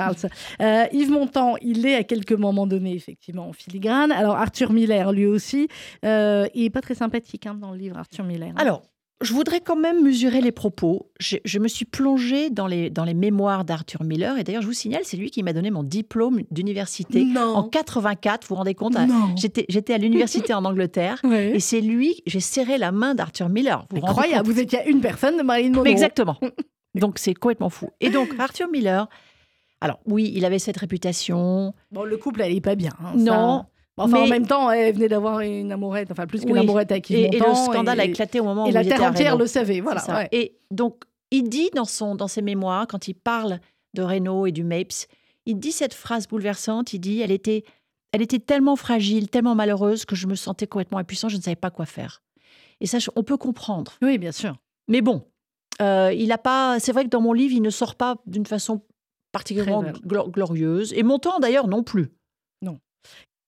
Euh, 0.60 0.84
Yves 0.92 1.10
Montand, 1.10 1.56
il 1.62 1.86
est 1.86 1.94
à 1.94 2.04
quelques 2.04 2.32
moments 2.32 2.66
donnés, 2.66 2.94
effectivement, 2.94 3.48
en 3.48 3.52
filigrane. 3.52 4.12
Alors, 4.12 4.36
Arthur 4.36 4.72
Miller, 4.72 5.12
lui 5.12 5.26
aussi, 5.26 5.68
euh, 6.04 6.46
il 6.54 6.64
est 6.64 6.70
pas 6.70 6.80
très 6.80 6.94
sympathique 6.94 7.46
hein, 7.46 7.54
dans 7.54 7.70
le 7.72 7.78
livre, 7.78 7.96
Arthur 7.98 8.24
Miller. 8.24 8.50
hein. 8.50 8.54
Alors, 8.56 8.82
je 9.22 9.32
voudrais 9.32 9.60
quand 9.60 9.76
même 9.76 10.02
mesurer 10.02 10.40
les 10.40 10.52
propos. 10.52 11.10
Je, 11.20 11.36
je 11.44 11.58
me 11.58 11.68
suis 11.68 11.84
plongée 11.86 12.50
dans 12.50 12.66
les, 12.66 12.90
dans 12.90 13.04
les 13.04 13.14
mémoires 13.14 13.64
d'Arthur 13.64 14.02
Miller. 14.02 14.36
Et 14.38 14.44
d'ailleurs, 14.44 14.60
je 14.60 14.66
vous 14.66 14.72
signale, 14.74 15.02
c'est 15.04 15.16
lui 15.16 15.30
qui 15.30 15.42
m'a 15.42 15.52
donné 15.52 15.70
mon 15.70 15.82
diplôme 15.82 16.42
d'université 16.50 17.24
en 17.38 17.62
84. 17.62 18.42
Vous 18.42 18.48
vous 18.48 18.54
rendez 18.56 18.74
compte. 18.74 18.96
J'étais 19.36 19.94
à 19.94 19.98
l'université 19.98 20.52
en 20.52 20.64
Angleterre. 20.64 21.20
Et 21.54 21.60
c'est 21.60 21.80
lui, 21.80 22.22
j'ai 22.26 22.40
serré 22.40 22.76
la 22.76 22.92
main 22.92 23.14
d'Arthur 23.14 23.48
Miller. 23.48 23.86
Vous 23.90 24.00
vous 24.00 24.06
Incroyable, 24.06 24.46
compte 24.46 24.54
vous 24.56 24.60
étiez 24.60 24.80
à 24.80 24.86
une 24.86 25.00
personne 25.00 25.38
de 25.38 25.42
Marilyn 25.42 25.70
Monroe. 25.70 25.86
Exactement. 25.88 26.36
Donc, 26.94 27.18
c'est 27.18 27.34
complètement 27.34 27.70
fou. 27.70 27.88
Et 28.00 28.10
donc, 28.10 28.28
Arthur 28.38 28.68
Miller, 28.68 29.08
alors 29.84 30.00
oui, 30.06 30.32
il 30.34 30.44
avait 30.44 30.58
cette 30.58 30.76
réputation. 30.78 31.74
Bon, 31.92 32.04
le 32.04 32.16
couple, 32.16 32.40
est 32.42 32.60
pas 32.60 32.74
bien. 32.74 32.90
hein. 33.00 33.12
Non, 33.16 33.66
Enfin, 33.96 34.18
en 34.18 34.22
mais- 34.24 34.30
même 34.30 34.46
temps, 34.46 34.70
elle 34.72 34.92
venait 34.94 35.08
d'avoir 35.08 35.38
une 35.40 35.70
amourette, 35.70 36.10
enfin 36.10 36.26
plus 36.26 36.40
qu'une 36.40 36.52
Oui. 36.54 36.58
amourette 36.58 36.90
avec 36.90 37.08
Yves 37.10 37.18
Et, 37.32 37.36
et 37.36 37.38
le 37.38 37.54
scandale 37.54 38.00
a 38.00 38.04
éclaté 38.04 38.40
au 38.40 38.44
moment 38.44 38.66
Et 38.66 38.70
où 38.70 38.72
la 38.72 38.82
il 38.82 38.86
était 38.88 38.96
terre 38.96 39.06
à 39.06 39.10
entière 39.10 39.36
le 39.36 39.46
savait, 39.46 39.80
voilà. 39.80 40.02
Ouais. 40.08 40.28
Et 40.32 40.56
donc, 40.72 41.04
il 41.30 41.48
dit 41.48 41.70
dans, 41.76 41.84
son, 41.84 42.16
dans 42.16 42.26
ses 42.26 42.42
mémoires, 42.42 42.86
quand 42.88 43.06
il 43.06 43.14
parle 43.14 43.60
de 43.94 44.02
Renault 44.02 44.46
et 44.46 44.52
du 44.52 44.64
Mapes, 44.64 45.06
il 45.46 45.60
dit 45.60 45.70
cette 45.70 45.94
phrase 45.94 46.26
bouleversante, 46.26 46.92
il 46.92 46.98
dit, 46.98 47.20
elle 47.20 47.30
était, 47.30 47.62
elle 48.12 48.22
était 48.22 48.40
tellement 48.40 48.74
fragile, 48.74 49.28
tellement 49.30 49.54
malheureuse 49.54 50.04
que 50.06 50.16
je 50.16 50.26
me 50.26 50.34
sentais 50.34 50.66
complètement 50.66 50.98
impuissant, 50.98 51.28
je 51.28 51.36
ne 51.36 51.42
savais 51.42 51.54
pas 51.54 51.70
quoi 51.70 51.86
faire. 51.86 52.22
Et 52.80 52.86
ça, 52.86 52.98
on 53.14 53.22
peut 53.22 53.36
comprendre. 53.36 53.92
Oui, 54.02 54.18
bien 54.18 54.32
sûr. 54.32 54.56
Mais 54.88 55.02
bon, 55.02 55.22
euh, 55.80 56.12
il 56.12 56.32
a 56.32 56.38
pas. 56.38 56.80
C'est 56.80 56.90
vrai 56.92 57.04
que 57.04 57.10
dans 57.10 57.20
mon 57.20 57.32
livre, 57.32 57.54
il 57.54 57.62
ne 57.62 57.70
sort 57.70 57.94
pas 57.94 58.16
d'une 58.26 58.46
façon 58.46 58.82
particulièrement 59.34 59.92
glorieuse. 60.06 60.94
Et 60.94 61.02
mon 61.02 61.18
temps, 61.18 61.40
d'ailleurs, 61.40 61.66
non 61.66 61.82
plus. 61.82 62.12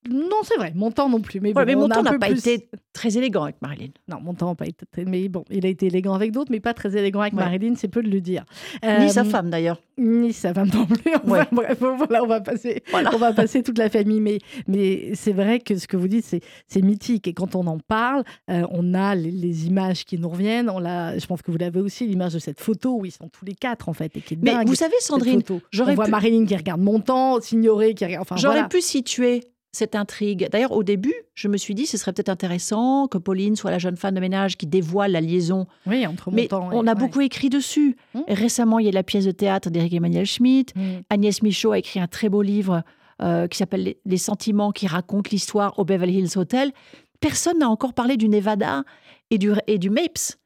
Non, 0.09 0.37
c'est 0.43 0.57
vrai, 0.57 0.71
mon 0.75 0.91
temps 0.91 1.09
non 1.09 1.19
plus. 1.21 1.39
Mais, 1.39 1.53
bon, 1.53 1.63
mais 1.65 1.75
on 1.75 1.79
mon 1.81 1.89
temps 1.89 2.03
n'a 2.03 2.17
pas 2.17 2.27
plus- 2.27 2.39
été 2.47 2.69
très 2.93 3.17
élégant 3.17 3.43
avec 3.43 3.61
Marilyn. 3.61 3.89
Non, 4.07 4.17
mon 4.21 4.33
temps 4.33 4.49
n'a 4.49 4.55
pas 4.55 4.65
été. 4.65 4.85
très- 4.91 5.05
Mais 5.05 5.27
bon, 5.29 5.43
il 5.49 5.65
a 5.65 5.69
été 5.69 5.87
élégant 5.87 6.13
avec 6.13 6.31
d'autres, 6.31 6.51
mais 6.51 6.59
pas 6.59 6.73
très 6.73 6.95
élégant 6.97 7.21
avec 7.21 7.33
Ouais. 7.33 7.39
Marilyn, 7.43 7.73
c'est 7.75 7.87
peu 7.87 8.01
de 8.01 8.09
le 8.09 8.21
dire. 8.21 8.43
Ni 8.83 8.89
Euh, 8.89 9.07
sa 9.09 9.23
femme, 9.23 9.49
d'ailleurs. 9.49 9.81
Ni 9.97 10.33
sa 10.33 10.53
femme 10.53 10.69
non 10.73 10.85
plus. 10.85 10.97
Enfin, 11.15 11.27
Ouais. 11.31 11.45
bref, 11.51 11.77
voilà, 11.79 12.23
on 12.23 12.27
va 12.27 12.41
passer, 12.41 12.83
Voilà. 12.91 13.11
on 13.13 13.17
va 13.17 13.33
passer 13.33 13.63
toute 13.63 13.77
la 13.77 13.89
famille. 13.89 14.21
Mais, 14.21 14.37
mais 14.67 15.11
c'est 15.15 15.31
vrai 15.33 15.59
que 15.59 15.75
ce 15.77 15.87
que 15.87 15.97
vous 15.97 16.07
dites, 16.07 16.25
c'est, 16.25 16.81
mythique. 16.81 17.27
Et 17.27 17.33
quand 17.33 17.55
on 17.55 17.65
en 17.67 17.79
parle, 17.79 18.23
euh, 18.49 18.65
on 18.71 18.93
a 18.93 19.15
les, 19.15 19.31
les 19.31 19.67
images 19.67 20.05
qui 20.05 20.17
nous 20.17 20.29
reviennent. 20.29 20.69
On 20.69 20.79
je 20.79 21.25
pense 21.25 21.41
que 21.41 21.51
vous 21.51 21.57
l'avez 21.57 21.79
aussi, 21.81 22.07
l'image 22.07 22.33
de 22.33 22.39
cette 22.39 22.59
photo 22.59 22.97
où 22.99 23.05
ils 23.05 23.11
sont 23.11 23.27
tous 23.29 23.45
les 23.45 23.53
quatre, 23.55 23.89
en 23.89 23.93
fait, 23.93 24.15
et 24.15 24.21
qui 24.21 24.35
est 24.35 24.37
Mais 24.41 24.51
dingue. 24.51 24.67
vous 24.67 24.75
savez, 24.75 24.95
Sandrine, 24.99 25.41
j'aurais 25.71 25.91
on 25.93 25.95
voit 25.95 26.07
Marilyn 26.07 26.45
qui 26.45 26.55
regarde 26.55 26.81
mon 26.81 26.99
temps, 26.99 27.39
Signoret 27.41 27.93
qui 27.93 28.05
regarde. 28.05 28.21
Enfin, 28.21 28.35
J'aurais 28.37 28.55
voilà. 28.55 28.69
pu 28.69 28.81
situer 28.81 29.43
cette 29.71 29.95
intrigue. 29.95 30.47
D'ailleurs, 30.51 30.71
au 30.71 30.83
début, 30.83 31.13
je 31.35 31.47
me 31.47 31.57
suis 31.57 31.75
dit, 31.75 31.85
ce 31.85 31.97
serait 31.97 32.13
peut-être 32.13 32.29
intéressant 32.29 33.07
que 33.07 33.17
Pauline 33.17 33.55
soit 33.55 33.69
la 33.71 33.77
jeune 33.79 33.95
femme 33.97 34.15
de 34.15 34.19
ménage 34.19 34.57
qui 34.57 34.65
dévoile 34.65 35.11
la 35.11 35.21
liaison. 35.21 35.67
Oui, 35.85 36.07
entre 36.07 36.31
Mais 36.31 36.47
temps. 36.47 36.69
on 36.71 36.87
a 36.87 36.95
beaucoup 36.95 37.21
écrit 37.21 37.49
dessus. 37.49 37.95
Mmh. 38.13 38.19
Récemment, 38.29 38.79
il 38.79 38.85
y 38.85 38.89
a 38.89 38.91
la 38.91 39.03
pièce 39.03 39.25
de 39.25 39.31
théâtre 39.31 39.69
d'Éric 39.69 39.93
Emmanuel 39.93 40.25
Schmitt. 40.25 40.73
Agnès 41.09 41.41
Michaud 41.43 41.71
a 41.73 41.79
écrit 41.79 41.99
un 41.99 42.07
très 42.07 42.29
beau 42.29 42.41
livre 42.41 42.83
euh, 43.21 43.47
qui 43.47 43.57
s'appelle 43.57 43.95
Les- 44.05 44.17
sentiments 44.17 44.71
qui 44.71 44.87
racontent 44.87 45.29
l'histoire 45.31 45.77
au 45.77 45.85
Beverly 45.85 46.19
Hills 46.19 46.37
Hotel. 46.37 46.71
Personne 47.19 47.59
n'a 47.59 47.69
encore 47.69 47.93
parlé 47.93 48.15
du 48.17 48.29
Nevada 48.29 48.83
et 49.31 49.37
du, 49.37 49.51
et 49.67 49.77
du 49.77 49.89
Mapes. 49.89 50.37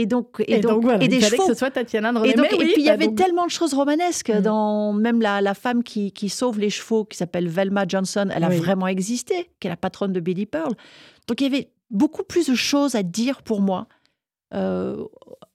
Et 0.00 0.06
donc, 0.06 0.36
et 0.40 0.54
Et, 0.54 0.60
donc, 0.60 0.82
voilà, 0.82 1.02
et 1.04 1.08
des 1.08 1.20
chevaux. 1.20 1.42
que 1.42 1.52
ce 1.52 1.58
soit 1.58 1.70
Tatiana 1.70 2.10
de 2.12 2.16
Et, 2.18 2.20
René. 2.20 2.32
donc, 2.34 2.46
Mais 2.52 2.56
et 2.56 2.72
puis 2.72 2.74
il 2.78 2.82
y 2.82 2.86
bah 2.86 2.92
avait 2.94 3.06
donc- 3.08 3.16
tellement 3.16 3.44
de 3.46 3.50
choses 3.50 3.74
romanesques 3.74 4.30
Mm. 4.30 4.40
dans 4.40 4.92
même 4.94 5.20
la, 5.20 5.40
la 5.42 5.54
femme 5.54 5.82
qui, 5.82 6.12
qui 6.12 6.28
sauve 6.28 6.58
les 6.58 6.70
chevaux, 6.70 7.04
qui 7.04 7.16
s'appelle 7.18 7.48
Velma 7.48 7.84
Johnson, 7.86 8.28
elle 8.34 8.44
a 8.44 8.48
Oui. 8.48 8.56
vraiment 8.56 8.86
existé, 8.86 9.50
qui 9.60 9.66
est 9.66 9.70
la 9.70 9.76
patronne 9.76 10.12
de 10.12 10.20
Billy 10.20 10.46
Pearl. 10.46 10.72
Donc 11.26 11.40
il 11.40 11.44
y 11.44 11.46
avait 11.54 11.68
beaucoup 11.90 12.22
plus 12.22 12.46
de 12.48 12.54
choses 12.54 12.94
à 12.94 13.02
dire 13.02 13.42
pour 13.42 13.60
moi 13.60 13.86
euh, 14.54 15.04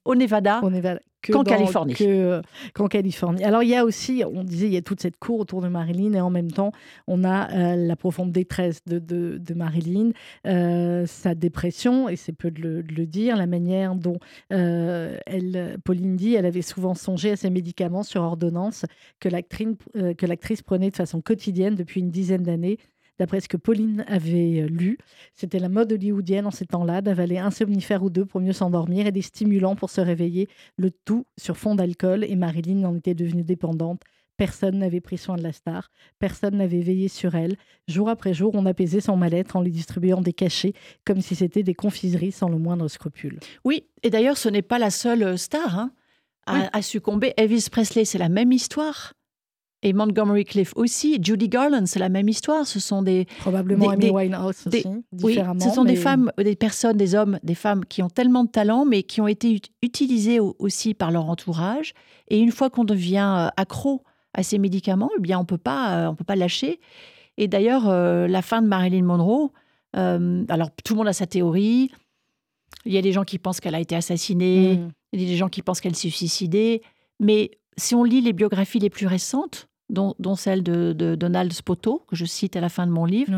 au 0.04 0.14
Nevada. 0.14 0.60
Val- 0.62 1.00
que 1.15 1.15
Qu'en 1.32 1.44
Californie. 1.44 1.94
euh, 2.00 2.42
qu'en 2.74 2.88
Californie. 2.88 3.44
Alors, 3.44 3.62
il 3.62 3.68
y 3.68 3.76
a 3.76 3.84
aussi, 3.84 4.22
on 4.30 4.44
disait, 4.44 4.66
il 4.66 4.72
y 4.72 4.76
a 4.76 4.82
toute 4.82 5.00
cette 5.00 5.18
cour 5.18 5.40
autour 5.40 5.60
de 5.60 5.68
Marilyn 5.68 6.12
et 6.14 6.20
en 6.20 6.30
même 6.30 6.50
temps, 6.50 6.72
on 7.06 7.24
a 7.24 7.50
euh, 7.52 7.76
la 7.76 7.96
profonde 7.96 8.32
détresse 8.32 8.84
de, 8.86 8.98
de, 8.98 9.38
de 9.38 9.54
Marilyn, 9.54 10.10
euh, 10.46 11.06
sa 11.06 11.34
dépression, 11.34 12.08
et 12.08 12.16
c'est 12.16 12.32
peu 12.32 12.50
de 12.50 12.60
le, 12.60 12.82
de 12.82 12.94
le 12.94 13.06
dire, 13.06 13.36
la 13.36 13.46
manière 13.46 13.94
dont 13.94 14.18
euh, 14.52 15.18
elle, 15.26 15.78
Pauline 15.84 16.16
dit, 16.16 16.34
elle 16.34 16.46
avait 16.46 16.62
souvent 16.62 16.94
songé 16.94 17.32
à 17.32 17.36
ses 17.36 17.50
médicaments 17.50 18.02
sur 18.02 18.22
ordonnance 18.22 18.84
que 19.20 19.28
l'actrice 19.28 20.62
prenait 20.62 20.90
de 20.90 20.96
façon 20.96 21.20
quotidienne 21.20 21.74
depuis 21.74 22.00
une 22.00 22.10
dizaine 22.10 22.42
d'années. 22.42 22.78
D'après 23.18 23.40
ce 23.40 23.48
que 23.48 23.56
Pauline 23.56 24.04
avait 24.08 24.62
euh, 24.62 24.66
lu, 24.66 24.98
c'était 25.34 25.58
la 25.58 25.68
mode 25.68 25.92
hollywoodienne 25.92 26.46
en 26.46 26.50
ces 26.50 26.66
temps-là 26.66 27.00
d'avaler 27.00 27.38
un 27.38 27.50
somnifère 27.50 28.02
ou 28.02 28.10
deux 28.10 28.24
pour 28.24 28.40
mieux 28.40 28.52
s'endormir 28.52 29.06
et 29.06 29.12
des 29.12 29.22
stimulants 29.22 29.76
pour 29.76 29.90
se 29.90 30.00
réveiller, 30.00 30.48
le 30.76 30.90
tout 30.90 31.26
sur 31.36 31.56
fond 31.56 31.74
d'alcool. 31.74 32.24
Et 32.24 32.36
Marilyn 32.36 32.84
en 32.84 32.96
était 32.96 33.14
devenue 33.14 33.44
dépendante 33.44 34.02
Personne 34.36 34.78
n'avait 34.78 35.00
pris 35.00 35.16
soin 35.16 35.36
de 35.36 35.42
la 35.42 35.52
star, 35.52 35.90
personne 36.18 36.56
n'avait 36.56 36.80
veillé 36.80 37.08
sur 37.08 37.34
elle. 37.34 37.56
Jour 37.88 38.10
après 38.10 38.34
jour, 38.34 38.54
on 38.54 38.66
apaisait 38.66 39.00
son 39.00 39.16
mal-être 39.16 39.56
en 39.56 39.62
lui 39.62 39.70
distribuant 39.70 40.20
des 40.20 40.34
cachets, 40.34 40.74
comme 41.06 41.22
si 41.22 41.34
c'était 41.34 41.62
des 41.62 41.74
confiseries 41.74 42.32
sans 42.32 42.50
le 42.50 42.58
moindre 42.58 42.88
scrupule. 42.88 43.40
Oui, 43.64 43.86
et 44.02 44.10
d'ailleurs, 44.10 44.36
ce 44.36 44.50
n'est 44.50 44.62
pas 44.62 44.78
la 44.78 44.90
seule 44.90 45.22
euh, 45.22 45.36
star 45.38 45.78
hein, 45.78 45.92
à, 46.44 46.76
à 46.76 46.82
succomber. 46.82 47.32
Elvis 47.38 47.68
Presley, 47.70 48.04
c'est 48.04 48.18
la 48.18 48.28
même 48.28 48.52
histoire. 48.52 49.14
Et 49.82 49.92
Montgomery 49.92 50.44
Cliff 50.44 50.72
aussi. 50.74 51.18
Judy 51.22 51.48
Garland, 51.48 51.84
c'est 51.86 51.98
la 51.98 52.08
même 52.08 52.28
histoire. 52.28 52.66
Ce 52.66 52.80
sont 52.80 53.02
des. 53.02 53.26
Probablement 53.40 53.86
Des- 53.88 53.92
Amy 53.92 54.04
des- 54.06 54.10
Winehouse 54.10 54.64
des- 54.66 54.78
aussi, 54.78 54.88
Oui, 55.22 55.32
différemment. 55.34 55.60
ce 55.60 55.70
sont 55.70 55.84
des 55.84 55.96
femmes, 55.96 56.32
euh, 56.40 56.42
des 56.44 56.56
personnes, 56.56 56.96
des 56.96 57.14
hommes, 57.14 57.38
des 57.42 57.54
femmes 57.54 57.84
qui 57.84 58.02
ont 58.02 58.08
tellement 58.08 58.44
de 58.44 58.50
talent, 58.50 58.84
mais 58.84 59.02
qui 59.02 59.20
ont 59.20 59.28
été 59.28 59.52
ut- 59.54 59.60
utilisés 59.82 60.40
au- 60.40 60.56
aussi 60.58 60.94
par 60.94 61.10
leur 61.10 61.28
entourage. 61.28 61.92
Et 62.28 62.38
une 62.38 62.50
fois 62.52 62.70
qu'on 62.70 62.84
devient 62.84 63.34
euh, 63.36 63.48
accro 63.56 64.02
à 64.34 64.42
ces 64.42 64.58
médicaments, 64.58 65.10
eh 65.16 65.20
bien, 65.20 65.38
on 65.38 65.44
peut 65.44 65.58
pas, 65.58 66.06
euh, 66.06 66.10
on 66.10 66.14
peut 66.14 66.24
pas 66.24 66.36
lâcher. 66.36 66.80
Et 67.38 67.46
d'ailleurs, 67.46 67.88
euh, 67.88 68.26
la 68.26 68.42
fin 68.42 68.62
de 68.62 68.66
Marilyn 68.66 69.04
Monroe. 69.04 69.50
euh, 69.94 70.44
alors, 70.48 70.70
tout 70.84 70.94
le 70.94 70.98
monde 70.98 71.08
a 71.08 71.12
sa 71.12 71.26
théorie. 71.26 71.90
Il 72.84 72.92
y 72.92 72.98
a 72.98 73.02
des 73.02 73.12
gens 73.12 73.24
qui 73.24 73.38
pensent 73.38 73.60
qu'elle 73.60 73.74
a 73.74 73.80
été 73.80 73.94
assassinée. 73.94 74.76
Mm. 74.76 74.88
Il 75.12 75.22
y 75.22 75.24
a 75.26 75.28
des 75.28 75.36
gens 75.36 75.48
qui 75.48 75.62
pensent 75.62 75.80
qu'elle 75.80 75.96
s'est 75.96 76.10
suicidée. 76.10 76.82
Mais 77.20 77.50
si 77.78 77.94
on 77.94 78.04
lit 78.04 78.20
les 78.20 78.32
biographies 78.32 78.78
les 78.78 78.90
plus 78.90 79.06
récentes, 79.06 79.68
dont, 79.88 80.14
dont 80.18 80.34
celle 80.36 80.62
de, 80.62 80.92
de 80.92 81.14
Donald 81.14 81.52
Spoto, 81.52 82.02
que 82.08 82.16
je 82.16 82.24
cite 82.24 82.56
à 82.56 82.60
la 82.60 82.68
fin 82.68 82.86
de 82.86 82.92
mon 82.92 83.04
livre, 83.04 83.30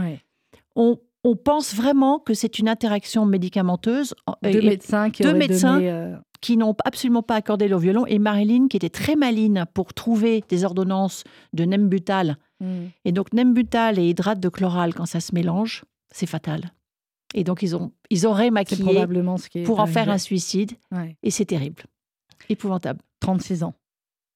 on, 0.76 0.98
on 1.24 1.36
pense 1.36 1.74
vraiment 1.74 2.18
que 2.20 2.32
c'est 2.34 2.58
une 2.58 2.68
interaction 2.68 3.26
médicamenteuse 3.26 4.14
en- 4.26 4.34
Deux 4.42 4.62
médecins 4.62 5.10
qui 5.10 5.22
deux 5.22 5.30
auraient 5.30 5.38
médecins 5.38 5.74
donné, 5.74 5.90
euh, 5.90 6.16
qui 6.40 6.56
n'ont 6.56 6.74
absolument 6.84 7.22
pas 7.22 7.34
accordé 7.34 7.66
leur 7.68 7.80
violon. 7.80 8.06
Et 8.06 8.18
Marilyn, 8.18 8.68
qui 8.68 8.76
était 8.76 8.88
très 8.88 9.16
maline 9.16 9.64
pour 9.74 9.92
trouver 9.92 10.42
des 10.48 10.64
ordonnances 10.64 11.24
de 11.52 11.64
Nembutal. 11.64 12.36
mm. 12.60 12.66
Et 13.04 13.12
donc, 13.12 13.32
Nembutal 13.34 13.98
et 13.98 14.08
hydrate 14.08 14.38
de 14.40 14.48
chloral, 14.48 14.94
quand 14.94 15.06
ça 15.06 15.20
se 15.20 15.34
mélange, 15.34 15.84
c'est 16.12 16.26
fatal. 16.26 16.72
Et 17.34 17.44
donc, 17.44 17.62
ils, 17.62 17.74
ont, 17.76 17.92
ils 18.08 18.24
auraient 18.26 18.50
maquillé 18.50 18.84
probablement 18.84 19.36
ce 19.36 19.48
qui 19.50 19.58
est 19.58 19.62
pour 19.64 19.80
en 19.80 19.86
faire 19.86 20.08
un 20.08 20.16
suicide. 20.18 20.72
Ouais. 20.92 21.16
Et 21.22 21.30
c'est 21.30 21.44
terrible. 21.44 21.82
Épouvantable. 22.48 23.00
36 23.20 23.64
ans. 23.64 23.74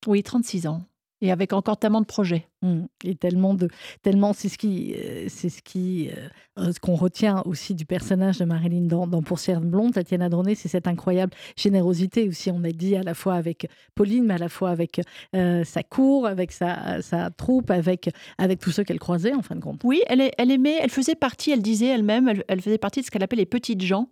Oui, 0.07 0.22
36 0.22 0.66
ans. 0.66 0.82
Et 1.24 1.30
avec 1.30 1.53
encore 1.53 1.76
tellement 1.76 2.00
de 2.00 2.07
projets. 2.07 2.48
Mm. 2.62 2.82
Et 3.05 3.14
tellement 3.14 3.55
de, 3.55 3.68
tellement 4.03 4.32
c'est 4.32 4.48
ce 4.48 4.59
qui, 4.59 4.92
euh, 4.96 5.26
c'est 5.28 5.50
ce 5.50 5.62
qui, 5.62 6.11
euh, 6.59 6.72
ce 6.72 6.80
qu'on 6.80 6.96
retient 6.96 7.42
aussi 7.46 7.76
du 7.76 7.86
personnage 7.86 8.38
de 8.38 8.44
Marilyn 8.44 8.88
dans, 8.88 9.07
dans 9.07 9.22
Poussière 9.22 9.61
blonde, 9.61 9.92
Tatiana 9.92 10.28
Droné, 10.28 10.57
c'est 10.57 10.66
cette 10.66 10.88
incroyable 10.88 11.32
générosité 11.57 12.28
aussi. 12.28 12.50
On 12.50 12.64
a 12.64 12.72
dit 12.72 12.96
à 12.96 13.05
la 13.05 13.14
fois 13.14 13.34
avec 13.34 13.68
Pauline, 13.94 14.24
mais 14.24 14.34
à 14.34 14.38
la 14.38 14.48
fois 14.48 14.70
avec 14.70 15.00
euh, 15.36 15.62
sa 15.62 15.84
cour, 15.84 16.26
avec 16.26 16.50
sa, 16.50 17.00
sa 17.03 17.30
troupe, 17.30 17.70
avec 17.70 18.11
avec 18.36 18.59
tous 18.59 18.72
ceux 18.72 18.82
qu'elle 18.82 18.98
croisait 18.98 19.32
en 19.32 19.42
fin 19.42 19.55
de 19.55 19.61
compte. 19.61 19.82
Oui, 19.84 20.03
elle, 20.09 20.28
elle 20.36 20.50
aimait, 20.50 20.78
elle 20.80 20.90
faisait 20.90 21.14
partie, 21.14 21.53
elle 21.53 21.62
disait 21.62 21.86
elle-même, 21.86 22.26
elle, 22.26 22.44
elle 22.48 22.61
faisait 22.61 22.78
partie 22.78 22.98
de 22.98 23.07
ce 23.07 23.12
qu'elle 23.12 23.22
appelait 23.22 23.38
les 23.38 23.46
petites 23.46 23.82
gens. 23.82 24.09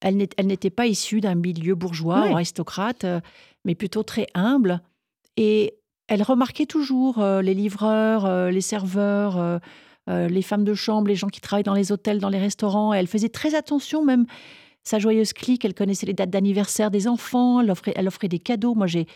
Elle 0.00 0.16
n'était 0.16 0.70
pas 0.70 0.86
issue 0.86 1.20
d'un 1.20 1.34
milieu 1.34 1.74
bourgeois 1.74 2.28
ou 2.28 2.34
aristocrate, 2.34 3.04
mais 3.64 3.74
plutôt 3.74 4.02
très 4.02 4.26
humble. 4.34 4.80
Et 5.36 5.74
elle 6.08 6.22
remarquait 6.22 6.66
toujours 6.66 7.18
euh, 7.20 7.42
les 7.42 7.54
livreurs, 7.54 8.24
euh, 8.26 8.50
les 8.50 8.60
serveurs, 8.60 9.36
euh, 9.38 10.28
les 10.28 10.42
femmes 10.42 10.64
de 10.64 10.74
chambre, 10.74 11.08
les 11.08 11.16
gens 11.16 11.28
qui 11.28 11.40
travaillent 11.40 11.64
dans 11.64 11.74
les 11.74 11.90
hôtels, 11.92 12.20
dans 12.20 12.28
les 12.28 12.38
restaurants. 12.38 12.92
Elle 12.92 13.06
faisait 13.08 13.28
très 13.28 13.54
attention, 13.54 14.04
même 14.04 14.24
sa 14.84 14.98
joyeuse 14.98 15.32
clique. 15.32 15.64
Elle 15.64 15.74
connaissait 15.74 16.06
les 16.06 16.12
dates 16.14 16.30
d'anniversaire 16.30 16.90
des 16.90 17.08
enfants. 17.08 17.60
Elle 17.60 17.70
offrait, 17.70 17.92
elle 17.96 18.06
offrait 18.06 18.28
des 18.28 18.38
cadeaux. 18.38 18.74
Moi, 18.74 18.86
j'ai 18.86 19.06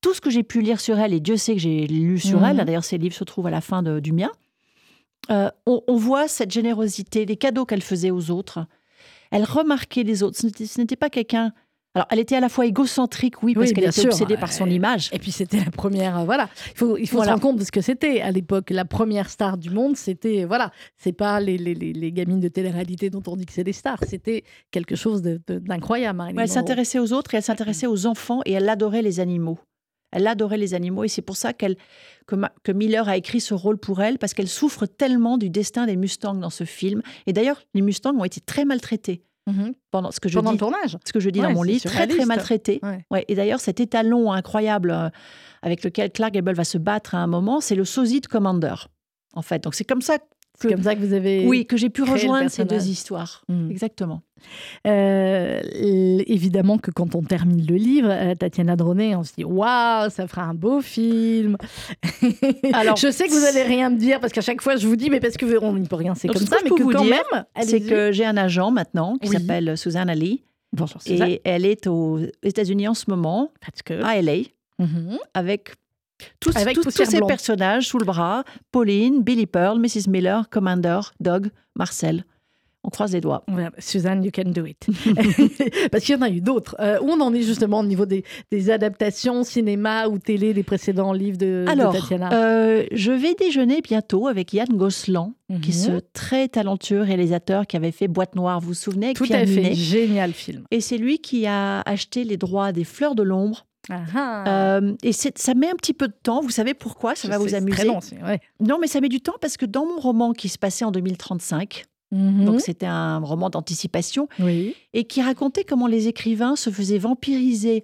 tout 0.00 0.12
ce 0.14 0.20
que 0.20 0.30
j'ai 0.30 0.42
pu 0.42 0.60
lire 0.60 0.80
sur 0.80 0.98
elle, 0.98 1.14
et 1.14 1.20
Dieu 1.20 1.36
sait 1.36 1.54
que 1.54 1.60
j'ai 1.60 1.86
lu 1.86 2.18
sur 2.18 2.44
elle. 2.44 2.56
D'ailleurs, 2.64 2.84
ses 2.84 2.98
livres 2.98 3.14
se 3.14 3.24
trouvent 3.24 3.46
à 3.46 3.50
la 3.50 3.60
fin 3.60 3.82
de- 3.82 4.00
du 4.00 4.12
mien. 4.12 4.30
On, 5.28 5.82
on 5.86 5.96
voit 5.96 6.28
cette 6.28 6.50
générosité, 6.52 7.24
les 7.24 7.36
cadeaux 7.36 7.64
qu'elle 7.64 7.82
faisait 7.82 8.10
aux 8.10 8.30
autres. 8.30 8.66
Elle 9.32 9.42
remarquait 9.44 10.04
les 10.04 10.22
autres. 10.22 10.38
Ce 10.38 10.80
n'était 10.80 10.96
pas 10.96 11.10
quelqu'un. 11.10 11.52
Alors, 11.96 12.06
elle 12.10 12.18
était 12.18 12.36
à 12.36 12.40
la 12.40 12.48
fois 12.50 12.66
égocentrique, 12.66 13.42
oui, 13.42 13.54
parce 13.54 13.68
Oui, 13.68 13.72
qu'elle 13.74 13.84
était 13.84 13.92
sûr. 14.02 14.10
obsédée 14.12 14.36
par 14.36 14.52
son 14.52 14.66
Euh, 14.66 14.70
image. 14.70 15.08
Et 15.12 15.18
puis 15.18 15.32
c'était 15.32 15.58
la 15.64 15.70
première, 15.70 16.18
euh, 16.18 16.24
voilà. 16.24 16.48
Il 16.72 16.76
faut, 16.78 16.96
il 16.98 17.08
faut 17.08 17.16
Voilà. 17.16 17.30
se 17.30 17.32
rendre 17.36 17.42
compte 17.42 17.56
de 17.58 17.64
ce 17.64 17.72
que 17.72 17.80
c'était 17.80 18.20
à 18.20 18.30
l'époque. 18.30 18.68
La 18.70 18.84
première 18.84 19.30
star 19.30 19.56
du 19.56 19.70
monde, 19.70 19.96
c'était, 19.96 20.44
voilà, 20.44 20.70
c'est 20.98 21.12
pas 21.14 21.40
les, 21.40 21.56
les, 21.56 21.74
les, 21.74 21.92
les 21.94 22.12
gamines 22.12 22.38
de 22.40 22.48
télé-réalité 22.48 23.08
dont 23.08 23.22
on 23.26 23.34
dit 23.36 23.46
que 23.46 23.52
c'est 23.52 23.64
des 23.64 23.72
stars. 23.72 23.98
C'était 24.06 24.44
quelque 24.70 24.94
chose 24.94 25.22
d'incroyable. 25.22 26.20
Ouais, 26.20 26.34
elle 26.42 26.48
s'intéressait 26.48 26.98
aux 26.98 27.12
autres 27.12 27.32
et 27.34 27.38
elle 27.38 27.42
s'intéressait 27.42 27.86
aux 27.86 28.06
enfants 28.06 28.40
et 28.44 28.52
elle 28.52 28.68
adorait 28.68 29.02
les 29.02 29.18
animaux. 29.18 29.58
Elle 30.12 30.26
adorait 30.26 30.58
les 30.58 30.74
animaux 30.74 31.02
et 31.04 31.08
c'est 31.08 31.22
pour 31.22 31.36
ça 31.36 31.52
qu'elle, 31.52 31.76
que, 32.26 32.36
Ma- 32.36 32.52
que 32.62 32.72
Miller 32.72 33.08
a 33.08 33.16
écrit 33.16 33.40
ce 33.40 33.54
rôle 33.54 33.78
pour 33.78 34.02
elle 34.02 34.18
parce 34.18 34.34
qu'elle 34.34 34.48
souffre 34.48 34.86
tellement 34.86 35.36
du 35.36 35.50
destin 35.50 35.86
des 35.86 35.96
Mustangs 35.96 36.34
dans 36.34 36.50
ce 36.50 36.64
film. 36.64 37.02
Et 37.26 37.32
d'ailleurs, 37.32 37.62
les 37.74 37.82
Mustangs 37.82 38.14
ont 38.16 38.24
été 38.24 38.40
très 38.40 38.64
maltraités 38.64 39.22
Mhm. 39.46 39.74
pendant 39.92 40.10
ce 40.10 40.18
que 40.20 40.28
je 40.28 40.34
Pendant 40.34 40.50
dis. 40.50 40.56
le 40.56 40.58
tournage. 40.58 40.98
ce 41.04 41.12
que 41.12 41.20
je 41.20 41.30
dis 41.30 41.40
Ouais, 41.40 41.46
dans 41.46 41.52
mon 41.54 41.62
livre, 41.62 41.84
très 41.84 42.06
très 42.08 42.24
maltraité. 42.26 42.80
Ouais. 42.82 43.04
Ouais, 43.10 43.24
et 43.28 43.34
d'ailleurs, 43.36 43.60
cet 43.60 43.78
étalon 43.80 44.32
incroyable 44.32 44.90
euh, 44.90 45.08
avec 45.62 45.84
lequel 45.84 46.10
Clark 46.10 46.32
Gable 46.34 46.52
va 46.54 46.64
se 46.64 46.78
battre 46.78 47.14
à 47.14 47.18
un 47.18 47.26
moment, 47.28 47.60
c'est 47.60 47.76
le 47.76 47.84
sosie 47.84 48.20
de 48.20 48.26
Commander. 48.26 48.74
En 49.34 49.42
fait, 49.42 49.62
donc 49.62 49.74
c'est 49.74 49.84
comme 49.84 50.00
ça 50.02 50.18
C'est 50.58 50.68
comme 50.72 50.82
ça 50.82 50.94
que 50.94 51.00
vous 51.00 51.12
avez. 51.12 51.46
oui, 51.46 51.66
que 51.66 51.76
j'ai 51.76 51.90
pu 51.90 52.02
rejoindre 52.02 52.50
ces 52.50 52.64
deux 52.64 52.86
histoires. 52.88 53.42
Mm. 53.48 53.70
Exactement. 53.70 54.22
Euh, 54.86 55.60
évidemment 56.26 56.78
que 56.78 56.90
quand 56.90 57.14
on 57.14 57.22
termine 57.22 57.64
le 57.66 57.74
livre, 57.76 58.08
euh, 58.10 58.34
Tatiana 58.34 58.76
Droné, 58.76 59.16
on 59.16 59.24
se 59.24 59.32
dit 59.34 59.44
waouh, 59.44 60.08
ça 60.10 60.26
fera 60.28 60.42
un 60.42 60.54
beau 60.54 60.80
film. 60.80 61.56
Alors, 62.72 62.96
je 62.96 63.10
sais 63.10 63.24
que 63.26 63.32
vous 63.32 63.44
allez 63.44 63.62
rien 63.62 63.90
me 63.90 63.96
dire 63.98 64.20
parce 64.20 64.32
qu'à 64.32 64.40
chaque 64.40 64.60
fois 64.62 64.76
je 64.76 64.86
vous 64.86 64.96
dis 64.96 65.10
mais 65.10 65.20
parce 65.20 65.36
que 65.36 65.58
on 65.62 65.74
n'y 65.76 65.86
peut 65.88 65.96
rien, 65.96 66.14
c'est 66.14 66.28
comme 66.28 66.36
ce 66.42 66.46
ça, 66.46 66.58
que 66.58 66.64
mais 66.64 66.70
que 66.70 66.82
vous 66.82 66.90
quand 66.90 67.02
dire, 67.02 67.16
même, 67.32 67.44
C'est 67.62 67.80
que 67.80 68.12
j'ai 68.12 68.24
un 68.24 68.36
agent 68.36 68.70
maintenant 68.70 69.16
qui 69.18 69.28
Oui. 69.28 69.36
s'appelle 69.36 69.76
Susanna 69.76 70.14
Lee 70.14 70.42
bonjour 70.72 71.00
Suzanne. 71.02 71.28
et 71.30 71.40
elle 71.44 71.64
est 71.64 71.86
aux 71.86 72.18
États-Unis 72.42 72.88
en 72.88 72.94
ce 72.94 73.04
moment, 73.08 73.50
Parce 73.60 73.82
que 73.82 74.02
à 74.04 74.20
LA, 74.20 74.42
Mhm. 74.78 75.18
avec 75.34 75.70
tous, 76.40 76.56
Avec 76.56 76.74
tous- 76.80 76.90
ces 76.90 77.16
Blonde. 77.18 77.28
personnages 77.28 77.86
sous 77.88 77.98
le 77.98 78.04
bras 78.04 78.44
Pauline, 78.72 79.22
Billy 79.22 79.46
Pearl, 79.46 79.78
Mrs. 79.78 80.08
Miller, 80.08 80.48
Commander, 80.48 81.00
Doug, 81.20 81.50
Marcel. 81.74 82.24
On 82.84 82.88
croise 82.88 83.12
les 83.12 83.20
doigts. 83.20 83.42
Ouais, 83.48 83.66
Suzanne, 83.78 84.22
you 84.22 84.30
can 84.32 84.50
do 84.50 84.64
it. 84.64 84.86
Parce 85.90 86.04
qu'il 86.04 86.14
y 86.14 86.18
en 86.18 86.22
a 86.22 86.30
eu 86.30 86.40
d'autres. 86.40 86.76
Euh, 86.78 87.00
où 87.02 87.10
on 87.10 87.20
en 87.20 87.34
est 87.34 87.42
justement 87.42 87.80
au 87.80 87.84
niveau 87.84 88.06
des, 88.06 88.22
des 88.52 88.70
adaptations 88.70 89.42
cinéma 89.42 90.06
ou 90.06 90.18
télé 90.18 90.54
des 90.54 90.62
précédents 90.62 91.12
livres 91.12 91.36
de, 91.36 91.64
de 91.66 91.70
Alors, 91.70 91.92
Tatiana 91.92 92.30
euh, 92.32 92.84
je 92.92 93.10
vais 93.10 93.34
déjeuner 93.34 93.80
bientôt 93.82 94.28
avec 94.28 94.52
Yann 94.52 94.68
Gosselin, 94.68 95.32
qui 95.62 95.70
est 95.72 95.88
Mhm. 95.88 95.96
ce 95.96 96.00
très 96.12 96.46
talentueux 96.46 97.02
réalisateur 97.02 97.66
qui 97.66 97.76
avait 97.76 97.90
fait 97.90 98.06
Boîte 98.06 98.36
Noire, 98.36 98.60
vous 98.60 98.68
vous 98.68 98.74
souvenez, 98.74 99.14
Tout 99.14 99.24
à 99.30 99.44
fait, 99.46 99.74
génial 99.74 100.32
film. 100.32 100.62
Et 100.70 100.80
c'est 100.80 100.98
lui 100.98 101.18
qui 101.18 101.46
a 101.46 101.80
acheté 101.80 102.22
les 102.22 102.36
droits 102.36 102.70
des 102.70 102.84
Fleurs 102.84 103.16
de 103.16 103.24
l'ombre. 103.24 103.65
Euh, 103.90 104.94
et 105.02 105.12
ça 105.12 105.54
met 105.54 105.68
un 105.70 105.74
petit 105.76 105.94
peu 105.94 106.08
de 106.08 106.14
temps. 106.22 106.40
Vous 106.40 106.50
savez 106.50 106.74
pourquoi? 106.74 107.14
Ça 107.14 107.28
Je 107.28 107.32
va 107.32 107.38
sais, 107.38 107.44
vous 107.48 107.54
amuser. 107.54 107.76
Très 107.76 107.84
long, 107.86 108.00
ouais. 108.26 108.40
Non, 108.60 108.78
mais 108.80 108.86
ça 108.86 109.00
met 109.00 109.08
du 109.08 109.20
temps 109.20 109.36
parce 109.40 109.56
que 109.56 109.66
dans 109.66 109.86
mon 109.86 109.98
roman 110.00 110.32
qui 110.32 110.48
se 110.48 110.58
passait 110.58 110.84
en 110.84 110.90
2035, 110.90 111.84
Mhm. 112.12 112.44
donc 112.44 112.60
c'était 112.60 112.86
un 112.86 113.18
roman 113.18 113.50
d'anticipation, 113.50 114.28
oui. 114.38 114.76
et 114.92 115.04
qui 115.04 115.22
racontait 115.22 115.64
comment 115.64 115.88
les 115.88 116.06
écrivains 116.06 116.54
se 116.54 116.70
faisaient 116.70 116.98
vampiriser 116.98 117.82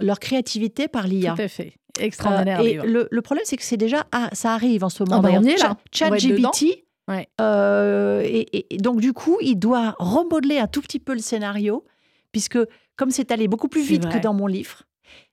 leur 0.00 0.20
créativité 0.20 0.86
par 0.86 1.08
l'IA. 1.08 1.34
Tout 1.34 1.42
à 1.42 1.48
fait. 1.48 1.72
Extraordinaire. 1.98 2.60
Euh, 2.60 2.64
et 2.64 2.74
le, 2.74 3.08
le 3.10 3.22
problème, 3.22 3.42
c'est 3.46 3.56
que 3.56 3.64
c'est 3.64 3.76
déjà 3.76 4.06
ah, 4.12 4.30
ça 4.32 4.54
arrive 4.54 4.84
en 4.84 4.88
ce 4.88 5.02
moment. 5.02 5.16
Ah 5.16 5.20
bah, 5.22 5.30
on 5.34 5.42
est, 5.42 5.56
là. 5.56 5.76
ChatGPT, 5.92 6.84
Ouais. 7.08 7.26
euh, 7.40 8.22
et, 8.24 8.74
et- 8.74 8.76
donc 8.78 9.00
du 9.00 9.12
coup, 9.12 9.38
il 9.40 9.56
doit 9.56 9.96
remodeler 9.98 10.58
un 10.58 10.68
tout 10.68 10.80
petit 10.82 11.00
peu 11.00 11.12
le 11.14 11.18
scénario, 11.20 11.84
puisque 12.30 12.58
comme 12.96 13.10
c'est 13.10 13.32
allé 13.32 13.48
beaucoup 13.48 13.68
plus 13.68 13.82
vite 13.82 14.04
vrai. 14.04 14.18
que 14.18 14.22
dans 14.22 14.34
mon 14.34 14.46
livre. 14.46 14.82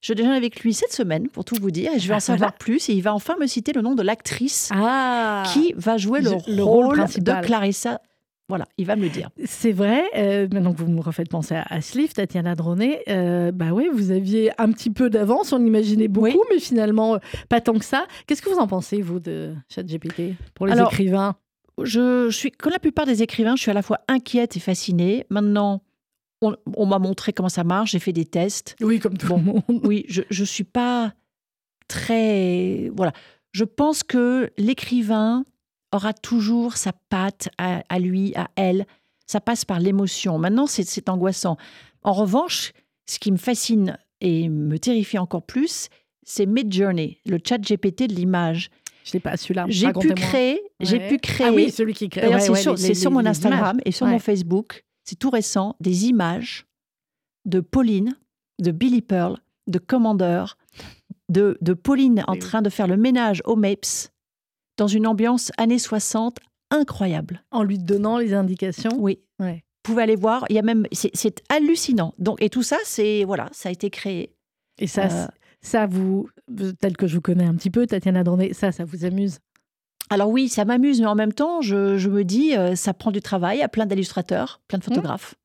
Je 0.02 0.14
déjeune 0.14 0.32
avec 0.34 0.60
lui 0.62 0.74
cette 0.74 0.94
semaine 0.94 1.28
pour 1.30 1.46
tout 1.46 1.56
vous 1.60 1.72
dire 1.72 1.92
et 1.94 2.00
je 2.00 2.08
vais 2.08 2.14
Ah, 2.14 2.18
en 2.18 2.20
savoir 2.20 2.50
voilà. 2.50 2.58
plus 2.60 2.90
et 2.90 2.94
il 2.94 3.02
va 3.02 3.14
enfin 3.14 3.36
me 3.40 3.48
citer 3.48 3.74
le 3.74 3.82
nom 3.82 3.96
de 3.96 4.04
l'actrice 4.04 4.70
Ah 4.74 5.44
qui 5.54 5.74
va 5.78 5.98
jouer 5.98 6.22
le, 6.22 6.64
rôle 6.64 6.98
de 6.98 7.42
Clarissa. 7.46 8.02
Voilà, 8.48 8.68
il 8.78 8.86
va 8.86 8.96
me 8.96 9.02
le 9.02 9.10
dire. 9.10 9.32
C'est 9.46 9.72
vrai, 9.72 10.04
euh, 10.16 10.48
maintenant 10.54 10.72
que 10.74 10.78
vous 10.78 10.88
me 10.92 11.02
refaites 11.02 11.30
penser 11.30 11.56
à, 11.56 11.64
à 11.64 11.80
livre, 11.96 12.14
Tatiana 12.14 12.54
Droné, 12.54 13.00
euh, 13.10 13.52
bah 13.52 13.70
oui, 13.74 13.88
vous 13.92 14.12
aviez 14.12 14.52
un 14.62 14.72
petit 14.72 14.92
peu 14.92 15.10
d'avance, 15.10 15.52
on 15.52 15.66
imaginait 15.66 16.08
beaucoup, 16.08 16.28
Oui. 16.28 16.38
mais 16.52 16.60
finalement, 16.60 17.16
euh, 17.16 17.20
pas 17.50 17.60
tant 17.60 17.74
que 17.74 17.84
ça. 17.86 18.06
Qu'est-ce 18.28 18.44
que 18.44 18.50
vous 18.52 18.60
en 18.60 18.68
pensez, 18.68 19.02
vous, 19.02 19.20
de 19.20 19.56
ChatGPT, 19.74 20.36
pour 20.54 20.68
les 20.68 20.74
Alors, 20.74 20.92
écrivains? 20.94 21.36
Je, 21.82 22.28
je 22.30 22.38
suis, 22.38 22.52
comme 22.52 22.72
la 22.72 22.78
plupart 22.78 23.08
des 23.08 23.24
écrivains, 23.24 23.56
je 23.56 23.64
suis 23.64 23.72
à 23.72 23.74
la 23.74 23.82
fois 23.82 23.98
inquiète 24.08 24.56
et 24.56 24.60
fascinée. 24.60 25.26
Maintenant, 25.32 25.82
on, 26.52 26.56
on 26.76 26.86
m'a 26.86 27.00
montré 27.00 27.34
comment 27.34 27.50
ça 27.50 27.64
marche, 27.64 27.92
j'ai 27.92 28.00
fait 28.00 28.14
des 28.14 28.26
tests. 28.26 28.76
Oui, 28.82 29.00
comme 29.00 29.18
tout 29.18 29.28
Bon. 29.28 29.38
le 29.38 29.44
monde. 29.44 29.64
Oui, 29.84 30.06
je 30.10 30.22
ne 30.40 30.46
suis 30.46 30.64
pas 30.64 31.14
très... 31.88 32.90
Voilà. 32.96 33.14
Je 33.52 33.64
pense 33.64 34.04
que 34.04 34.52
l'écrivain 34.58 35.46
aura 35.94 36.14
toujours 36.14 36.76
sa 36.78 36.92
patte 37.10 37.50
à, 37.58 37.84
à 37.90 38.00
lui, 38.00 38.34
à 38.36 38.50
elle. 38.56 38.86
Ça 39.28 39.40
passe 39.40 39.66
par 39.66 39.80
l'émotion. 39.80 40.38
Maintenant, 40.38 40.68
c'est- 40.68 41.10
angoissant. 41.10 41.58
En 42.04 42.12
revanche, 42.14 42.74
ce 43.06 43.18
qui 43.20 43.32
me 43.32 43.38
fascine 43.38 43.98
et 44.22 44.50
me 44.50 44.78
terrifie 44.78 45.18
encore 45.18 45.44
plus, 45.46 45.90
c'est 46.24 46.46
Midjourney, 46.46 47.20
le 47.26 47.38
chat 47.44 47.58
GPT 47.60 48.08
de 48.08 48.14
l'image. 48.14 48.70
Je 49.04 49.14
l'ai 49.14 49.20
pas 49.20 49.38
celui-là. 49.38 49.66
J'ai 49.70 49.94
pu 49.94 50.14
créer, 50.16 50.60
j'ai 50.80 51.08
pu 51.08 51.20
créer. 51.20 51.48
Ah 51.48 51.54
oui, 51.54 51.70
celui 51.70 51.94
qui 51.94 52.10
crée. 52.10 52.22
D'ailleurs, 52.22 52.36
ouais, 52.40 52.42
c'est 52.42 52.52
ouais, 52.52 52.62
sur, 52.62 52.74
les- 52.76 52.94
les- 52.94 53.10
mon 53.10 53.24
Instagram 53.26 53.76
images. 53.76 53.82
et 53.86 53.92
sur 53.92 54.08
mon. 54.08 54.18
Facebook. 54.20 54.84
C'est 55.06 55.18
tout 55.18 55.30
récent. 55.30 55.76
Des 55.80 56.08
images 56.08 56.66
de 57.46 57.60
Pauline, 57.60 58.18
de 58.60 58.72
Billy 58.72 59.02
Pearl, 59.02 59.38
de 59.68 59.80
Commander, 59.80 60.46
de, 61.30 61.58
de 61.62 61.74
Pauline 61.74 62.24
en 62.28 62.36
train 62.36 62.62
de 62.62 62.70
faire 62.70 62.88
le 62.88 62.98
ménage 62.98 63.42
au 63.46 63.56
Mapes 63.56 64.12
dans 64.78 64.88
une 64.88 65.08
ambiance 65.08 65.52
années 65.58 65.80
60 65.80 66.38
incroyable. 66.72 67.44
En 67.52 67.64
lui 67.64 67.78
donnant 67.78 68.18
les 68.18 68.34
indications. 68.34 68.92
Oui. 68.98 69.20
Ouais. 69.40 69.64
Vous 69.86 69.92
pouvez 69.94 70.04
aller 70.04 70.16
voir. 70.16 70.46
Il 70.50 70.56
y 70.56 70.60
a 70.60 70.64
même, 70.64 70.88
c'est, 70.92 71.44
hallucinant. 71.50 72.14
Donc, 72.18 72.42
et 72.42 72.50
tout 72.50 72.64
ça, 72.64 72.78
c'est 72.84 73.24
voilà, 73.24 73.50
ça 73.52 73.70
a 73.70 73.72
été 73.72 73.90
créé. 73.90 74.36
Et 74.80 74.88
ça, 74.88 75.06
Euh, 75.06 75.28
ça 75.62 75.88
vous, 75.88 76.30
tel 76.80 76.98
que 76.98 77.08
je 77.08 77.16
vous 77.16 77.22
connais 77.22 77.46
un 77.46 77.56
petit 77.56 77.70
peu, 77.70 77.86
Tatiana 77.86 78.24
Dorné, 78.24 78.54
ça, 78.54 78.72
ça 78.72 78.84
vous 78.84 79.06
amuse. 79.06 79.40
Alors 80.10 80.30
oui, 80.30 80.50
ça 80.50 80.66
m'amuse, 80.66 81.02
mais 81.02 81.08
en 81.08 81.16
même 81.16 81.34
temps, 81.34 81.62
je, 81.62 81.98
je 81.98 82.10
me 82.10 82.24
dis, 82.24 82.56
euh, 82.56 82.76
ça 82.76 82.94
prend 82.94 83.12
du 83.12 83.22
travail 83.22 83.62
à 83.64 83.68
plein 83.68 83.86
d'illustrateurs, 83.86 84.62
plein 84.68 84.78
de 84.78 84.84
photographes. 84.84 85.36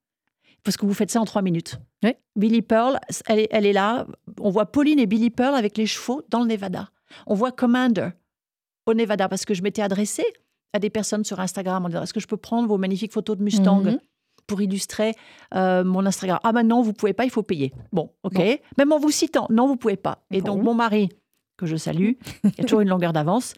Parce 0.64 0.76
que 0.76 0.84
vous 0.84 0.92
faites 0.92 1.10
ça 1.10 1.20
en 1.20 1.24
trois 1.24 1.40
minutes. 1.40 1.78
Oui. 2.02 2.12
Billy 2.36 2.60
Pearl, 2.60 2.98
elle 3.26 3.38
est, 3.40 3.48
elle 3.50 3.64
est 3.64 3.72
là. 3.72 4.06
On 4.38 4.50
voit 4.50 4.66
Pauline 4.66 4.98
et 4.98 5.06
Billy 5.06 5.30
Pearl 5.30 5.54
avec 5.54 5.78
les 5.78 5.86
chevaux 5.86 6.22
dans 6.28 6.40
le 6.40 6.46
Nevada. 6.46 6.90
On 7.26 7.34
voit 7.34 7.50
Commander 7.52 8.10
au 8.86 8.92
Nevada 8.92 9.28
parce 9.28 9.46
que 9.46 9.54
je 9.54 9.62
m'étais 9.62 9.80
adressée 9.82 10.26
à 10.74 10.78
des 10.78 10.90
personnes 10.90 11.24
sur 11.24 11.40
Instagram 11.40 11.86
en 11.86 11.88
disant 11.88 12.02
est-ce 12.02 12.12
que 12.12 12.20
je 12.20 12.26
peux 12.26 12.36
prendre 12.36 12.68
vos 12.68 12.76
magnifiques 12.76 13.12
photos 13.12 13.38
de 13.38 13.42
Mustang 13.42 13.80
Mhm. 13.82 13.98
pour 14.46 14.60
illustrer 14.60 15.14
euh, 15.54 15.82
mon 15.82 16.04
Instagram? 16.04 16.38
Ah 16.44 16.52
maintenant 16.52 16.82
vous 16.82 16.92
pouvez 16.92 17.14
pas, 17.14 17.24
il 17.24 17.30
faut 17.30 17.42
payer. 17.42 17.72
Bon, 17.92 18.10
ok. 18.22 18.34
Bon. 18.34 18.56
Même 18.78 18.92
en 18.92 18.98
vous 18.98 19.10
citant, 19.10 19.46
non 19.50 19.66
vous 19.66 19.76
pouvez 19.76 19.96
pas. 19.96 20.22
Et 20.30 20.40
Bon. 20.42 20.54
donc 20.54 20.62
mon 20.62 20.74
mari 20.74 21.08
que 21.60 21.66
je 21.66 21.76
salue, 21.76 22.12
il 22.44 22.50
y 22.58 22.60
a 22.60 22.64
toujours 22.64 22.80
une 22.80 22.88
longueur 22.88 23.12
d'avance, 23.12 23.54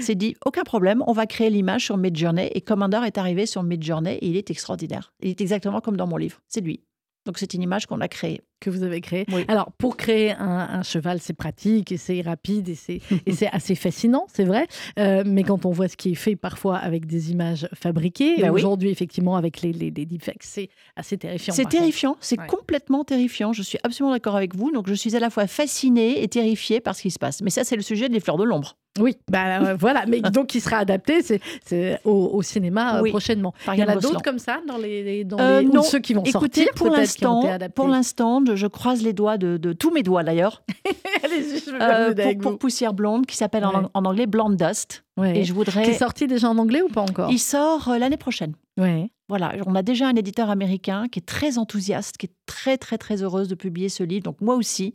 s'est 0.00 0.14
dit 0.14 0.36
aucun 0.44 0.62
problème, 0.62 1.02
on 1.06 1.12
va 1.12 1.26
créer 1.26 1.50
l'image 1.50 1.86
sur 1.86 1.96
Midjourney 1.96 2.50
et 2.54 2.60
Commander 2.60 3.00
est 3.06 3.18
arrivé 3.18 3.46
sur 3.46 3.62
Midjourney 3.62 4.14
et 4.14 4.28
il 4.28 4.36
est 4.36 4.50
extraordinaire. 4.50 5.12
Il 5.20 5.30
est 5.30 5.40
exactement 5.40 5.80
comme 5.80 5.96
dans 5.96 6.06
mon 6.06 6.18
livre, 6.18 6.40
c'est 6.48 6.60
lui. 6.60 6.84
Donc 7.24 7.38
c'est 7.38 7.54
une 7.54 7.62
image 7.62 7.86
qu'on 7.86 8.00
a 8.00 8.08
créée. 8.08 8.42
Que 8.60 8.70
vous 8.70 8.82
avez 8.82 9.00
créé. 9.00 9.26
Oui. 9.32 9.44
Alors, 9.48 9.70
pour 9.78 9.96
créer 9.96 10.32
un, 10.32 10.68
un 10.72 10.82
cheval, 10.82 11.18
c'est 11.20 11.34
pratique 11.34 11.92
et 11.92 11.96
c'est 11.96 12.20
rapide 12.22 12.68
et 12.68 12.74
c'est 12.74 13.00
et 13.26 13.32
c'est 13.32 13.48
assez 13.52 13.74
fascinant, 13.74 14.26
c'est 14.32 14.44
vrai. 14.44 14.66
Euh, 14.98 15.22
mais 15.26 15.42
quand 15.42 15.66
on 15.66 15.70
voit 15.70 15.88
ce 15.88 15.96
qui 15.96 16.12
est 16.12 16.14
fait 16.14 16.36
parfois 16.36 16.76
avec 16.78 17.06
des 17.06 17.30
images 17.32 17.68
fabriquées, 17.74 18.36
Ben 18.40 18.50
oui. 18.50 18.60
aujourd'hui, 18.60 18.90
effectivement, 18.90 19.36
avec 19.36 19.60
les, 19.62 19.72
les, 19.72 19.90
les 19.90 20.06
deepfakes, 20.06 20.42
c'est 20.42 20.68
assez 20.96 21.16
terrifiant. 21.18 21.54
C'est 21.54 21.62
contre. 21.64 21.76
terrifiant, 21.76 22.16
c'est 22.20 22.38
Ouais. 22.40 22.46
complètement 22.46 23.04
terrifiant. 23.04 23.52
Je 23.52 23.62
suis 23.62 23.78
absolument 23.82 24.12
d'accord 24.12 24.36
avec 24.36 24.54
vous. 24.54 24.70
Donc 24.72 24.88
je 24.88 24.94
suis 24.94 25.14
à 25.16 25.20
la 25.20 25.30
fois 25.30 25.46
fascinée 25.46 26.22
et 26.22 26.28
terrifiée 26.28 26.80
par 26.80 26.94
ce 26.94 27.02
qui 27.02 27.10
se 27.10 27.18
passe. 27.18 27.40
Mais 27.42 27.50
ça, 27.50 27.64
c'est 27.64 27.76
le 27.76 27.82
sujet 27.82 28.08
des 28.08 28.20
fleurs 28.20 28.36
de 28.38 28.44
l'ombre. 28.44 28.76
Oui, 28.98 29.14
bah, 29.30 29.60
euh, 29.62 29.76
voilà. 29.78 30.06
Mais 30.06 30.20
donc, 30.22 30.54
il 30.54 30.60
sera 30.62 30.78
adapté 30.78 31.20
c'est, 31.22 31.40
c'est 31.64 32.00
au, 32.04 32.30
au 32.32 32.40
cinéma 32.42 32.96
euh, 32.96 33.02
Oui. 33.02 33.10
prochainement. 33.10 33.52
Il 33.74 33.78
y 33.78 33.82
en 33.84 33.88
a 33.88 33.96
d'autres 33.96 34.22
comme 34.22 34.38
ça 34.38 34.60
dans 34.66 34.78
les, 34.78 35.02
les- 35.02 35.24
dans 35.24 35.38
Euh, 35.38 35.60
les- 35.60 35.66
ou 35.66 35.72
non. 35.72 35.82
ceux 35.82 35.98
qui 35.98 36.14
vont 36.14 36.22
Écoutez, 36.22 36.64
sortir 36.64 36.90
qui 36.90 36.96
l'instant, 36.96 37.42
pour 37.74 37.88
l'instant, 37.88 38.40
je- 38.46 38.56
je 38.56 38.66
croise 38.66 39.02
les 39.02 39.12
doigts 39.12 39.38
de, 39.38 39.56
de 39.56 39.72
tous 39.72 39.90
mes 39.90 40.02
doigts 40.02 40.22
d'ailleurs, 40.24 40.62
euh, 41.80 42.14
pour, 42.14 42.38
pour. 42.52 42.58
Poussière 42.58 42.94
Blonde, 42.94 43.26
qui 43.26 43.36
s'appelle 43.36 43.64
en, 43.64 43.82
Ouais. 43.82 43.88
en 43.94 44.04
anglais 44.04 44.26
Blonde 44.26 44.56
Dust. 44.56 45.04
Ouais. 45.16 45.38
Et 45.38 45.44
je 45.44 45.46
Qui 45.46 45.50
est 45.50 45.54
voudrais. 45.54 45.92
sorti 45.94 46.26
déjà 46.26 46.48
en 46.48 46.58
anglais 46.58 46.82
ou 46.82 46.88
pas 46.88 47.02
encore? 47.02 47.30
Il 47.30 47.38
sort 47.38 47.88
euh, 47.88 47.98
l'année 47.98 48.16
prochaine. 48.16 48.54
Ouais. 48.78 49.10
Voilà, 49.28 49.54
on 49.66 49.74
a 49.74 49.82
déjà 49.82 50.06
un 50.08 50.14
éditeur 50.14 50.50
américain 50.50 51.06
qui 51.10 51.18
est 51.18 51.26
très 51.26 51.58
enthousiaste, 51.58 52.16
qui 52.16 52.26
est 52.26 52.32
très 52.46 52.78
très 52.78 52.96
très 52.98 53.22
heureuse 53.22 53.48
de 53.48 53.54
publier 53.54 53.88
ce 53.88 54.02
livre, 54.04 54.22
donc 54.24 54.40
moi 54.40 54.54
aussi. 54.54 54.94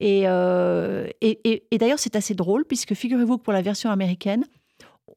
Et, 0.00 0.22
euh, 0.26 1.06
et, 1.22 1.40
et- 1.50 1.64
et 1.70 1.78
d'ailleurs, 1.78 1.98
c'est 1.98 2.16
assez 2.16 2.34
drôle, 2.34 2.64
puisque 2.66 2.92
figurez-vous 2.94 3.38
que 3.38 3.42
pour 3.42 3.52
la 3.54 3.62
version 3.62 3.90
américaine, 3.90 4.44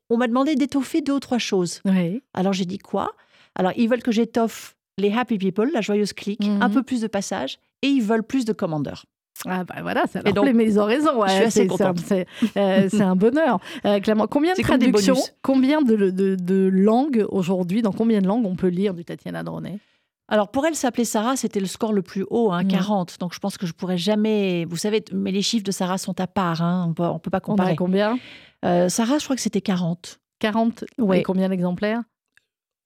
on 0.10 0.18
m'a 0.18 0.28
demandé 0.28 0.56
d'étoffer 0.56 1.02
deux 1.02 1.14
ou 1.14 1.20
trois 1.20 1.38
choses. 1.38 1.82
Ouais. 1.86 2.22
Alors 2.34 2.54
j'ai 2.54 2.66
dit 2.66 2.78
quoi? 2.78 3.12
Alors 3.56 3.74
ils 3.76 3.90
veulent 3.90 4.02
que 4.04 4.12
j'étoffe 4.12 4.76
les 5.00 5.12
happy 5.12 5.38
people, 5.38 5.70
la 5.74 5.82
joyeuse 5.82 6.14
clique, 6.14 6.46
Mhm. 6.46 6.62
un 6.62 6.70
peu 6.70 6.84
plus 6.84 7.02
de 7.02 7.08
passages, 7.08 7.60
et 7.82 7.88
ils 7.88 8.02
veulent 8.02 8.24
plus 8.24 8.46
de 8.46 8.54
commandeurs. 8.54 9.06
Ah 9.48 9.64
bah 9.64 9.76
voilà, 9.82 10.06
ça 10.08 10.22
leur 10.22 10.34
donc, 10.34 10.44
plaît, 10.44 10.54
mais 10.54 10.66
ils 10.66 10.80
ont 10.80 10.86
raison. 10.86 11.18
ouais, 11.22 11.30
je 11.30 11.34
suis 11.36 11.44
assez 11.46 11.62
c'est- 11.62 11.68
contente. 11.68 12.00
C'est 12.00 12.28
c'est, 12.54 12.58
euh, 12.60 12.90
c'est 12.90 13.02
un 13.02 13.16
bonheur. 13.16 13.60
Euh, 13.86 14.00
Clément, 14.02 14.28
combien 14.28 14.54
de 14.54 14.62
traductions, 14.62 15.16
combien 15.42 15.82
de, 15.82 15.96
de- 16.12 16.36
de 16.36 16.70
langues 16.72 17.26
aujourd'hui, 17.30 17.82
dans 17.82 17.94
combien 17.94 18.20
de 18.20 18.28
langues 18.28 18.46
on 18.46 18.56
peut 18.58 18.68
lire 18.68 18.94
du 18.94 19.06
Tatiana 19.06 19.42
Dronet? 19.44 19.80
Alors 20.28 20.50
pour 20.52 20.66
elle 20.66 20.76
s'appeler 20.76 21.06
Sarah, 21.06 21.36
c'était 21.38 21.60
le 21.62 21.66
score 21.68 21.94
le 21.94 22.02
plus 22.02 22.26
haut, 22.30 22.52
hein, 22.52 22.64
Mhm. 22.64 22.68
40. 22.70 23.18
Donc 23.20 23.34
je 23.34 23.40
pense 23.40 23.58
que 23.58 23.66
je 23.66 23.72
pourrais 23.74 23.98
jamais. 23.98 24.66
Vous 24.66 24.76
savez, 24.78 25.04
mais 25.14 25.32
les 25.32 25.42
chiffres 25.42 25.64
de 25.64 25.72
Sarah 25.72 25.98
sont 25.98 26.20
à 26.20 26.28
part. 26.28 26.62
hein, 26.62 26.86
on 26.90 26.94
peut, 26.94 27.04
on 27.04 27.18
peut 27.20 27.30
pas 27.32 27.38
On 27.38 27.54
a 27.54 27.56
comparer. 27.56 27.76
combien? 27.78 28.20
Euh, 28.66 28.90
Sarah, 28.90 29.18
je 29.20 29.24
crois 29.24 29.36
que 29.38 29.42
c'était 29.42 29.62
40. 29.62 30.20
40 30.40 30.84
Ouais. 30.98 31.22
Et 31.22 31.24
combien 31.24 31.48
d'exemplaires? 31.50 32.02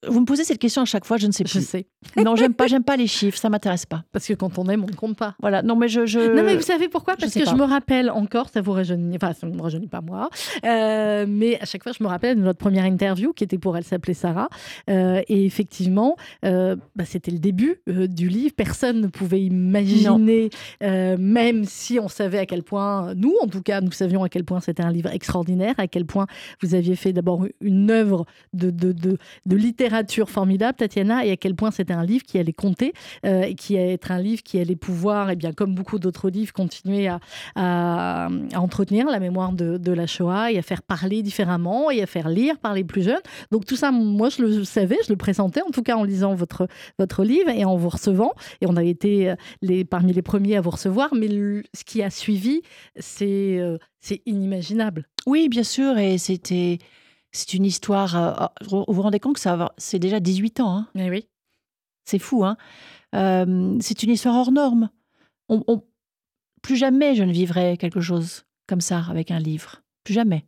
Vous 0.08 0.20
me 0.20 0.26
posez 0.26 0.44
cette 0.44 0.60
question 0.60 0.82
à 0.82 0.86
chaque 0.86 1.06
fois, 1.06 1.18
je 1.18 1.28
ne 1.28 1.32
sais 1.32 1.44
Je 1.46 1.52
plus. 1.52 1.66
sais. 1.66 1.88
Non, 2.18 2.36
j'aime 2.36 2.54
pas, 2.54 2.68
j'aime 2.68 2.84
pas 2.84 2.98
les 2.98 3.08
chiffres, 3.08 3.38
ça 3.38 3.50
m'intéresse 3.50 3.86
pas. 3.86 4.04
Parce 4.12 4.28
que 4.28 4.34
quand 4.34 4.58
on 4.60 4.68
aime, 4.68 4.84
on 4.84 4.88
ne 4.88 4.96
compte 4.96 5.16
pas. 5.18 5.36
Voilà. 5.42 5.62
Non, 5.62 5.76
mais 5.76 5.88
je. 5.88 6.06
je... 6.06 6.20
Non, 6.20 6.44
mais 6.44 6.56
vous 6.56 6.62
savez 6.62 6.90
pourquoi? 6.90 7.14
Je 7.18 7.22
Parce 7.22 7.34
que 7.34 7.44
pas. 7.46 7.52
je 7.52 7.56
me 7.56 7.64
rappelle 7.64 8.10
encore, 8.10 8.50
ça 8.50 8.62
vous 8.62 8.72
rajeunit, 8.74 9.16
enfin, 9.16 9.34
ça 9.34 9.48
ne 9.48 9.56
me 9.56 9.62
rajeunit 9.62 9.88
pas 9.88 10.02
moi, 10.02 10.30
euh, 10.66 11.26
mais 11.28 11.60
à 11.62 11.66
chaque 11.66 11.84
fois, 11.84 11.92
je 11.98 12.04
me 12.04 12.10
rappelle 12.10 12.38
de 12.38 12.42
notre 12.42 12.60
première 12.60 12.86
interview 12.86 13.32
qui 13.34 13.44
était 13.44 13.58
pour 13.58 13.78
Elle 13.78 13.84
s'appelait 13.84 14.14
Sarah. 14.14 14.50
Euh, 14.90 15.22
et 15.30 15.46
effectivement, 15.46 16.18
euh, 16.44 16.76
bah, 16.96 17.06
c'était 17.06 17.32
le 17.32 17.40
début 17.40 17.82
du 17.88 18.28
livre. 18.28 18.54
Personne 18.56 19.00
ne 19.02 19.08
pouvait 19.08 19.42
imaginer, 19.42 20.50
même 20.82 21.64
si 21.66 22.00
on 22.00 22.08
savait 22.08 22.40
à 22.40 22.46
quel 22.46 22.64
point, 22.64 23.14
nous 23.16 23.36
en 23.42 23.48
tout 23.48 23.62
cas, 23.62 23.82
nous 23.82 23.92
savions 23.92 24.24
à 24.24 24.30
quel 24.30 24.44
point 24.44 24.60
c'était 24.60 24.84
un 24.84 24.92
livre 24.92 25.10
extraordinaire, 25.12 25.76
à 25.78 25.88
quel 25.88 26.06
point 26.06 26.28
vous 26.62 26.76
aviez 26.76 26.96
fait 26.96 27.14
d'abord 27.14 27.46
une 27.62 27.90
œuvre 27.90 28.26
de, 28.54 28.70
de, 28.70 28.92
de, 28.92 29.18
de 29.46 29.56
littérature 29.56 29.93
formidable, 30.28 30.78
Tatiana, 30.78 31.26
et 31.26 31.32
à 31.32 31.38
quel 31.38 31.56
point 31.56 31.72
c'était 31.72 31.94
un 31.94 32.06
livre 32.06 32.24
qui 32.24 32.40
allait 32.40 32.54
compter 32.54 32.94
euh, 33.26 33.54
qui 33.54 33.78
allait 33.78 33.94
être 33.94 34.12
un 34.12 34.20
livre 34.20 34.44
qui 34.44 34.60
allait 34.60 34.76
pouvoir, 34.76 35.30
et 35.30 35.36
bien 35.36 35.54
comme 35.54 35.76
beaucoup 35.76 36.00
d'autres 36.00 36.30
livres, 36.30 36.54
continuer 36.54 37.08
à, 37.56 38.30
entretenir 38.56 39.08
la 39.08 39.20
mémoire 39.20 39.52
de, 39.54 39.94
la 39.94 40.08
Shoah 40.08 40.52
et 40.52 40.58
à 40.58 40.62
faire 40.62 40.82
parler 40.82 41.22
différemment 41.22 41.92
et 41.92 42.02
à 42.02 42.08
faire 42.08 42.30
lire 42.30 42.58
par 42.58 42.74
les 42.74 42.84
plus 42.84 43.04
jeunes. 43.04 43.22
Donc 43.52 43.66
tout 43.66 43.76
ça, 43.76 43.92
moi, 43.92 44.30
je 44.30 44.42
le 44.42 44.64
savais, 44.64 44.98
je 45.06 45.12
le 45.12 45.18
présentais, 45.18 45.62
en 45.62 45.70
tout 45.70 45.84
cas 45.84 45.96
en 45.96 46.04
lisant 46.04 46.34
votre, 46.34 46.68
votre 46.98 47.24
livre 47.24 47.50
et 47.50 47.66
en 47.66 47.76
vous 47.76 47.90
recevant. 47.90 48.34
Et 48.62 48.66
on 48.68 48.76
a 48.76 48.84
été 48.84 49.30
euh, 49.30 49.36
les, 49.62 49.86
parmi 49.86 50.14
les 50.14 50.22
premiers 50.22 50.58
à 50.58 50.62
vous 50.62 50.72
recevoir, 50.72 51.14
mais 51.14 51.28
ce 51.28 51.84
qui 51.86 52.02
a 52.02 52.10
suivi, 52.10 52.62
c'est 52.98 53.60
euh, 53.60 53.78
c'est 54.04 54.22
inimaginable. 54.26 55.08
Oui, 55.26 55.50
bien 55.50 55.64
sûr. 55.64 55.98
Et 55.98 56.18
c'était. 56.18 56.78
C'est 57.34 57.54
une 57.54 57.66
histoire. 57.66 58.16
euh, 58.16 58.48
vous 58.70 58.86
vous 58.88 59.02
rendez 59.02 59.20
compte 59.20 59.36
que 59.36 59.40
ça 59.42 59.56
va- 59.56 59.74
c'est 59.78 60.00
déjà 60.00 60.20
18 60.20 60.60
ans. 60.60 60.78
hein. 60.78 60.88
Mais 60.96 61.10
oui. 61.10 61.28
C'est 62.06 62.20
fou, 62.20 62.44
hein 62.46 62.58
Euh, 63.16 63.78
C'est 63.82 64.04
une 64.04 64.12
histoire 64.12 64.36
hors 64.36 64.52
norme. 64.52 64.90
On, 65.50 65.64
on- 65.68 65.84
plus 66.62 66.76
jamais 66.78 67.16
je 67.16 67.24
ne 67.24 67.32
vivrai 67.34 67.76
quelque 67.78 68.00
chose 68.02 68.44
comme 68.68 68.82
ça 68.82 69.04
avec 69.10 69.32
un 69.32 69.40
livre. 69.40 69.82
Plus 70.04 70.14
jamais. 70.14 70.46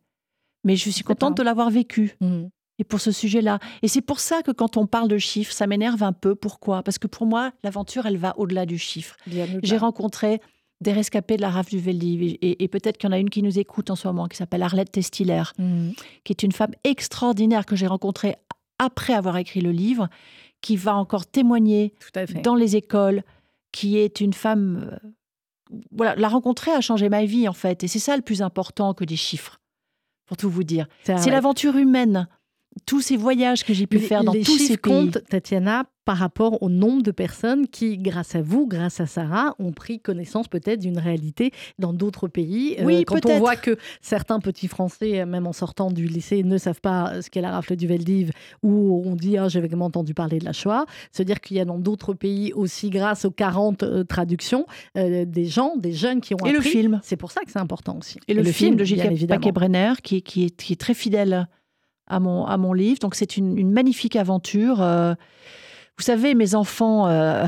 Mais 0.63 0.75
je 0.75 0.89
suis 0.89 1.03
contente 1.03 1.37
de 1.37 1.43
l'avoir 1.43 1.69
vécu. 1.69 2.15
Mhm. 2.21 2.49
Et 2.77 2.83
pour 2.83 2.99
ce 2.99 3.11
sujet-là. 3.11 3.59
Et 3.83 3.87
c'est 3.87 4.01
pour 4.01 4.19
ça 4.19 4.41
que 4.41 4.51
quand 4.51 4.75
on 4.77 4.85
parle 4.85 5.07
de 5.07 5.17
chiffres, 5.17 5.53
ça 5.53 5.65
m'énerve 5.67 6.03
un 6.03 6.11
peu. 6.11 6.35
Pourquoi? 6.35 6.83
Parce 6.83 6.97
que 6.97 7.07
pour 7.07 7.25
moi, 7.25 7.51
l'aventure, 7.63 8.05
elle 8.05 8.17
va 8.17 8.37
au-delà 8.37 8.65
du 8.65 8.77
chiffre. 8.77 9.15
J'ai 9.63 9.77
rencontré 9.77 10.41
des 10.81 10.91
rescapés 10.93 11.37
de 11.37 11.41
la 11.41 11.49
rafle 11.49 11.71
du 11.71 11.79
Veldiv. 11.79 12.21
Et, 12.21 12.63
et- 12.63 12.67
peut-être 12.67 12.97
qu'il 12.97 13.09
y 13.09 13.11
en 13.11 13.15
a 13.15 13.19
une 13.19 13.29
qui 13.29 13.41
nous 13.41 13.57
écoute 13.59 13.89
en 13.89 13.95
ce 13.95 14.07
moment, 14.07 14.27
qui 14.27 14.37
s'appelle 14.37 14.61
Arlette 14.63 14.91
Testiller, 14.91 15.43
Mhm. 15.57 15.93
qui 16.23 16.33
est 16.33 16.43
une 16.43 16.51
femme 16.51 16.71
extraordinaire 16.83 17.65
que 17.65 17.75
j'ai 17.75 17.87
rencontrée 17.87 18.35
après 18.77 19.13
avoir 19.13 19.37
écrit 19.37 19.61
le 19.61 19.71
livre, 19.71 20.09
qui 20.61 20.75
va 20.75 20.95
encore 20.95 21.25
témoigner 21.27 21.93
dans 22.43 22.55
les 22.55 22.75
écoles, 22.75 23.23
qui 23.71 23.97
est 23.97 24.19
une 24.21 24.33
femme. 24.33 24.89
euh, 25.03 25.09
Voilà, 25.91 26.15
la 26.15 26.27
rencontrer 26.27 26.71
a 26.71 26.79
changé 26.81 27.09
ma 27.09 27.25
vie 27.25 27.47
en 27.47 27.53
fait, 27.53 27.83
et 27.83 27.87
c'est 27.87 27.97
ça 27.99 28.15
le 28.15 28.21
plus 28.21 28.41
important 28.43 28.93
que 28.93 29.03
des 29.03 29.15
chiffres, 29.15 29.59
pour 30.27 30.37
tout 30.37 30.49
vous 30.49 30.63
dire. 30.63 30.87
C'est 31.03 31.31
l'aventure 31.31 31.75
humaine, 31.75 32.27
tous 32.85 33.01
ces 33.01 33.17
voyages 33.17 33.63
que 33.63 33.73
j'ai 33.73 33.87
pu 33.87 33.97
Les- 33.97 34.03
faire 34.03 34.23
dans 34.23 34.33
les 34.33 34.41
tous 34.41 34.57
ces 34.57 34.67
chiffres 34.67 34.81
pays. 34.81 34.91
comptent, 34.93 35.19
Tatiana, 35.29 35.85
par 36.03 36.17
rapport 36.17 36.61
au 36.61 36.69
nombre 36.69 37.01
de 37.01 37.09
personnes 37.09 37.67
qui, 37.67 37.97
grâce 37.97 38.35
à 38.35 38.41
vous, 38.41 38.67
grâce 38.67 38.99
à 38.99 39.07
Sarah, 39.07 39.55
ont 39.57 39.71
pris 39.71 39.99
connaissance 39.99 40.47
peut-être 40.47 40.79
d'une 40.79 40.99
réalité 40.99 41.51
dans 41.79 41.93
d'autres 41.93 42.27
pays. 42.27 42.75
Euh, 42.79 42.83
Oui, 42.85 43.03
quand 43.05 43.25
on 43.25 43.39
voit 43.39 43.55
que 43.55 43.77
certains 44.01 44.39
petits 44.39 44.67
Français, 44.67 45.21
euh, 45.21 45.25
même 45.25 45.47
en 45.47 45.53
sortant 45.53 45.89
du 45.89 46.05
lycée, 46.05 46.43
ne 46.43 46.59
savent 46.59 46.81
pas 46.81 47.21
ce 47.23 47.29
qu'est 47.31 47.41
la 47.41 47.49
rafle 47.51 47.75
du 47.75 47.87
Veldiv, 47.87 48.31
ou 48.61 49.01
on 49.03 49.15
dit 49.15 49.37
ah, 49.37 49.47
j'ai 49.47 49.61
vaguement 49.61 49.85
entendu 49.85 50.13
parler 50.13 50.37
de 50.37 50.45
la 50.45 50.53
Shoah, 50.53 50.85
se 51.11 51.23
dire 51.23 51.39
qu'il 51.41 51.57
y 51.57 51.59
a 51.59 51.65
dans 51.65 51.79
d'autres 51.79 52.13
pays 52.13 52.53
aussi, 52.53 52.91
grâce 52.91 53.25
aux 53.25 53.31
40 53.31 53.81
euh, 53.81 54.03
traductions, 54.03 54.67
euh, 54.97 55.25
des 55.25 55.45
gens, 55.45 55.75
des 55.75 55.93
jeunes 55.93 56.21
qui 56.21 56.35
ont 56.35 56.45
Et 56.45 56.51
le 56.51 56.61
film. 56.61 56.99
C'est 57.03 57.17
pour 57.17 57.31
ça 57.31 57.41
que 57.41 57.51
c'est 57.51 57.59
important 57.59 57.97
aussi. 57.97 58.19
Et 58.27 58.35
le, 58.35 58.43
film, 58.43 58.75
de 58.75 58.83
bien 58.83 59.03
J.K. 59.03 59.11
évidemment. 59.11 59.39
Paquet-Brenner, 59.39 59.93
qui, 60.03 60.21
qui, 60.21 60.45
est, 60.45 60.55
qui 60.55 60.73
est 60.73 60.79
très 60.79 60.93
fidèle 60.93 61.47
à 62.07 62.19
mon, 62.19 62.45
à 62.45 62.57
mon 62.57 62.73
livre. 62.73 62.99
Donc, 62.99 63.15
c'est 63.15 63.37
une, 63.37 63.57
une 63.57 63.71
magnifique 63.71 64.15
aventure. 64.15 64.81
Euh, 64.81 65.13
vous 65.97 66.03
savez, 66.03 66.35
mes 66.35 66.55
enfants, 66.55 67.07
euh, 67.07 67.45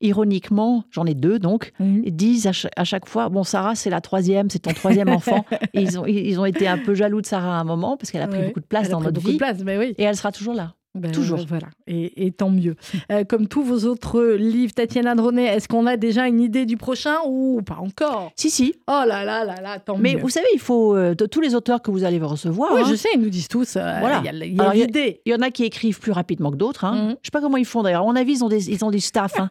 ironiquement, 0.00 0.84
j'en 0.90 1.04
ai 1.06 1.14
deux 1.14 1.38
donc, 1.38 1.72
disent 1.80 2.46
à 2.46 2.52
cha- 2.52 2.70
à 2.76 2.84
chaque 2.84 3.08
fois 3.08 3.28
Bon, 3.28 3.42
Sarah, 3.42 3.74
c'est 3.74 3.90
la 3.90 4.00
troisième, 4.00 4.48
c'est 4.50 4.60
ton 4.60 4.72
troisième 4.72 5.08
enfant. 5.08 5.44
Et 5.74 5.82
ils 5.82 5.98
ont, 5.98 6.06
ils 6.06 6.38
ont 6.38 6.44
été 6.44 6.68
un 6.68 6.78
peu 6.78 6.94
jaloux 6.94 7.20
de 7.20 7.26
Sarah 7.26 7.58
à 7.58 7.60
un 7.60 7.64
moment 7.64 7.96
parce 7.96 8.10
qu'elle 8.10 8.22
a 8.22 8.28
pris 8.28 8.38
Ouais. 8.38 8.46
beaucoup 8.48 8.60
de 8.60 8.66
place 8.66 8.88
dans 8.88 9.00
notre 9.00 9.20
vie. 9.20 9.36
place, 9.36 9.58
mais 9.64 9.76
oui. 9.76 9.94
Et 9.98 10.04
elle 10.04 10.16
sera 10.16 10.30
toujours 10.32 10.54
là. 10.54 10.74
Ben, 10.98 11.12
Toujours. 11.12 11.44
voilà, 11.48 11.68
et, 11.86 12.26
et 12.26 12.30
tant 12.32 12.50
mieux. 12.50 12.76
Euh, 13.12 13.24
comme 13.24 13.46
tous 13.48 13.62
vos 13.62 13.86
autres 13.88 14.22
livres, 14.34 14.72
Tatiana 14.74 15.14
Dronet, 15.14 15.44
est-ce 15.44 15.68
qu'on 15.68 15.86
a 15.86 15.96
déjà 15.96 16.26
une 16.28 16.40
idée 16.40 16.66
du 16.66 16.76
prochain 16.76 17.16
ou 17.26 17.62
pas 17.64 17.76
encore? 17.80 18.32
Si, 18.36 18.50
si. 18.50 18.74
Oh 18.88 19.02
là 19.06 19.24
là 19.24 19.44
là 19.44 19.60
là, 19.62 19.78
tant 19.78 19.96
Mais 19.96 20.14
mieux. 20.14 20.20
vous 20.20 20.28
savez, 20.28 20.46
il 20.54 20.60
faut. 20.60 20.94
euh, 20.96 21.14
de 21.14 21.26
tous 21.26 21.40
les 21.40 21.54
auteurs 21.54 21.80
que 21.82 21.90
vous 21.90 22.04
allez 22.04 22.18
recevoir, 22.18 22.72
Oui, 22.74 22.80
hein, 22.82 22.86
je 22.90 22.94
sais, 22.94 23.08
ils 23.14 23.20
nous 23.20 23.30
disent 23.30 23.48
tous. 23.48 23.76
euh, 23.76 23.96
Voilà. 24.00 24.20
Il 24.24 24.26
y 24.26 24.28
a, 24.60 24.74
il 24.74 24.78
y 24.78 24.86
l'idée. 24.86 25.20
il 25.24 25.32
y 25.32 25.34
en 25.34 25.40
a 25.40 25.50
qui 25.50 25.64
écrivent 25.64 25.98
plus 26.00 26.12
rapidement 26.12 26.50
que 26.50 26.56
d'autres. 26.56 26.84
Hein. 26.84 26.94
Mhm. 26.94 27.08
Je 27.22 27.26
sais 27.26 27.30
pas 27.32 27.40
comment 27.40 27.56
ils 27.56 27.64
font 27.64 27.82
d'ailleurs. 27.82 28.02
À 28.02 28.04
mon 28.04 28.16
avis, 28.16 28.32
ils 28.32 28.44
ont, 28.44 28.48
des, 28.48 28.70
ils 28.70 28.84
ont 28.84 28.90
du 28.90 29.00
staff. 29.00 29.38
hein. 29.38 29.48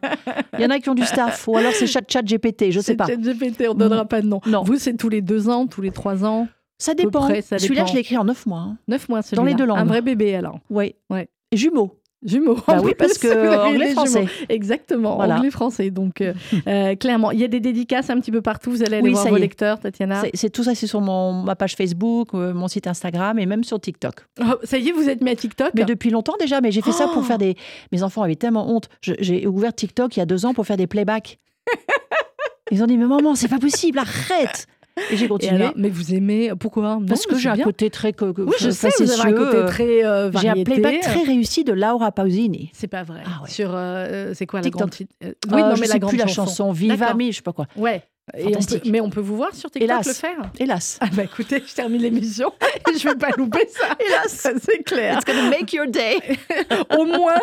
Il 0.58 0.60
y 0.62 0.66
en 0.66 0.70
a 0.70 0.78
qui 0.78 0.88
ont 0.90 0.94
du 0.94 1.04
staff. 1.04 1.46
Ou 1.48 1.56
alors 1.56 1.72
c'est 1.72 1.86
chat, 1.86 2.00
chat 2.08 2.22
GPT, 2.22 2.70
je 2.70 2.80
sais 2.80 2.94
pas. 2.96 3.06
ChatGPT, 3.06 3.64
on 3.68 3.74
ne 3.74 3.78
donnera 3.78 4.04
pas 4.04 4.20
de 4.22 4.26
nom. 4.26 4.40
Non. 4.46 4.62
Vous, 4.62 4.76
c'est 4.76 4.94
tous 4.94 5.08
les 5.08 5.22
deux 5.22 5.48
ans, 5.48 5.66
tous 5.66 5.80
les 5.82 5.90
trois 5.90 6.24
ans? 6.24 6.46
Ça 6.78 6.94
dépend. 6.94 7.28
Celui-là, 7.28 7.84
je 7.86 7.94
l'ai 7.94 8.00
écrit 8.00 8.16
en 8.16 8.24
neuf 8.24 8.46
mois. 8.46 8.60
hein. 8.60 8.76
Neuf 8.86 9.08
mois, 9.08 9.22
celui-là. 9.22 9.42
Dans 9.42 9.46
les 9.46 9.54
deux 9.54 9.66
langues. 9.66 9.78
Un 9.78 9.84
vrai 9.84 10.00
bébé, 10.02 10.34
alors. 10.36 10.60
Oui. 10.70 10.94
Ouais. 11.10 11.28
Jumeaux. 11.52 11.94
Jumeaux. 12.24 12.58
Bah 12.66 12.80
oui, 12.82 12.94
parce 12.98 13.16
que 13.16 13.28
vous 13.28 13.32
avez 13.34 13.56
anglais, 13.56 13.86
des 13.88 13.92
français. 13.92 14.22
jumeaux. 14.26 14.46
Exactement, 14.48 15.14
Voilà. 15.16 15.36
anglais-français. 15.36 15.90
Donc, 15.92 16.20
euh, 16.20 16.34
euh, 16.66 16.96
clairement, 16.96 17.30
il 17.30 17.38
y 17.38 17.44
a 17.44 17.48
des 17.48 17.60
dédicaces 17.60 18.10
un 18.10 18.18
petit 18.18 18.32
peu 18.32 18.42
partout. 18.42 18.70
Vous 18.72 18.82
allez 18.82 18.94
aller 18.96 19.04
Oui, 19.04 19.12
voir 19.12 19.28
vos 19.28 19.36
lecteurs, 19.36 19.78
Tatiana. 19.78 20.22
C'est- 20.34 20.50
tout 20.50 20.64
ça, 20.64 20.74
c'est 20.74 20.88
sur 20.88 21.00
mon, 21.00 21.32
ma 21.44 21.54
page 21.54 21.76
Facebook, 21.76 22.30
euh, 22.34 22.52
mon 22.52 22.66
site 22.66 22.88
Instagram 22.88 23.38
et 23.38 23.46
même 23.46 23.62
sur 23.62 23.80
TikTok. 23.80 24.26
Oh, 24.40 24.54
ça 24.64 24.78
y 24.78 24.88
est, 24.88 24.92
vous 24.92 25.08
êtes 25.08 25.20
mis 25.22 25.30
à 25.30 25.36
TikTok 25.36 25.70
Mais 25.74 25.84
depuis 25.84 26.10
longtemps 26.10 26.34
déjà, 26.40 26.60
mais 26.60 26.72
j'ai 26.72 26.82
fait 26.82 26.90
ça 26.90 27.06
Oh 27.08 27.14
pour 27.14 27.24
faire 27.24 27.38
des. 27.38 27.54
Mes 27.92 28.02
enfants 28.02 28.22
avaient 28.22 28.34
tellement 28.34 28.68
honte. 28.68 28.88
J'ai 29.00 29.46
ouvert 29.46 29.72
TikTok 29.72 30.16
il 30.16 30.18
y 30.18 30.22
a 30.22 30.26
deux 30.26 30.44
ans 30.44 30.54
pour 30.54 30.66
faire 30.66 30.76
des 30.76 30.88
playbacks. 30.88 31.38
Ils 32.70 32.82
ont 32.82 32.86
dit 32.86 32.98
mais 32.98 33.06
maman, 33.06 33.34
c'est 33.36 33.48
pas 33.48 33.58
possible, 33.58 33.98
arrête. 34.00 34.66
Et 35.10 35.16
j'ai 35.16 35.24
Et 35.24 35.28
continué 35.28 35.54
alors, 35.56 35.72
mais 35.76 35.88
vous 35.88 36.14
aimez 36.14 36.52
pourquoi? 36.58 36.82
Non, 37.00 37.06
parce 37.06 37.26
que 37.26 37.36
j'ai 37.38 37.48
un 37.48 37.56
côté 37.56 37.90
très 37.90 38.14
Oui, 38.20 38.54
je 38.58 38.70
sais, 38.70 38.88
vous 38.98 39.10
avez 39.10 39.32
un 39.32 39.36
côté 39.36 39.56
euh, 39.56 39.66
très 39.66 40.04
euh, 40.04 40.30
J'ai 40.40 40.48
un 40.48 40.62
playback 40.64 41.00
très 41.00 41.22
réussi 41.22 41.64
de 41.64 41.72
Laura 41.72 42.12
Pausini. 42.12 42.70
C'est 42.72 42.86
pas 42.88 43.02
vrai. 43.02 43.22
Ah 43.24 43.42
ouais. 43.42 43.50
Sur 43.50 43.70
euh, 43.74 44.32
c'est 44.34 44.46
quoi 44.46 44.60
la 44.60 44.64
TikTok. 44.64 44.80
grande 44.80 44.94
euh, 45.24 45.28
Euh, 45.28 45.32
Oui, 45.54 45.62
non, 45.62 45.74
je 45.74 45.80
mais 45.80 45.86
sais 45.86 45.92
la 45.94 45.98
grande 45.98 46.10
plus 46.10 46.18
la 46.18 46.26
chanson. 46.26 46.44
chanson 46.46 46.72
Viva. 46.72 47.14
Mi, 47.14 47.32
je 47.32 47.36
sais 47.36 47.42
pas 47.42 47.52
quoi. 47.52 47.66
Ouais. 47.76 48.02
Et 48.36 48.42
on 48.42 48.46
peut- 48.46 48.52
Fantastique. 48.52 48.84
mais 48.86 49.00
on 49.00 49.10
peut 49.10 49.20
vous 49.20 49.36
voir 49.36 49.54
sur 49.54 49.70
TikTok 49.70 49.82
Hélas. 49.90 50.06
le 50.06 50.12
faire. 50.12 50.50
Hélas. 50.58 50.98
Ah 51.00 51.06
bah 51.12 51.24
écoutez, 51.24 51.62
je 51.66 51.74
termine 51.74 52.02
l'émission 52.02 52.52
et 52.92 52.98
je 52.98 53.08
vais 53.08 53.14
pas 53.16 53.30
louper 53.36 53.66
ça. 53.68 53.96
Hélas, 53.98 54.48
c'est 54.62 54.82
clair. 54.84 55.16
It's 55.18 55.24
gonna 55.24 55.48
make 55.50 55.72
your 55.72 55.86
day. 55.86 56.18
Au 56.98 57.04
moins, 57.04 57.34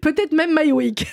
peut-être 0.00 0.32
même 0.32 0.50
My 0.58 0.72
Week. 0.72 1.06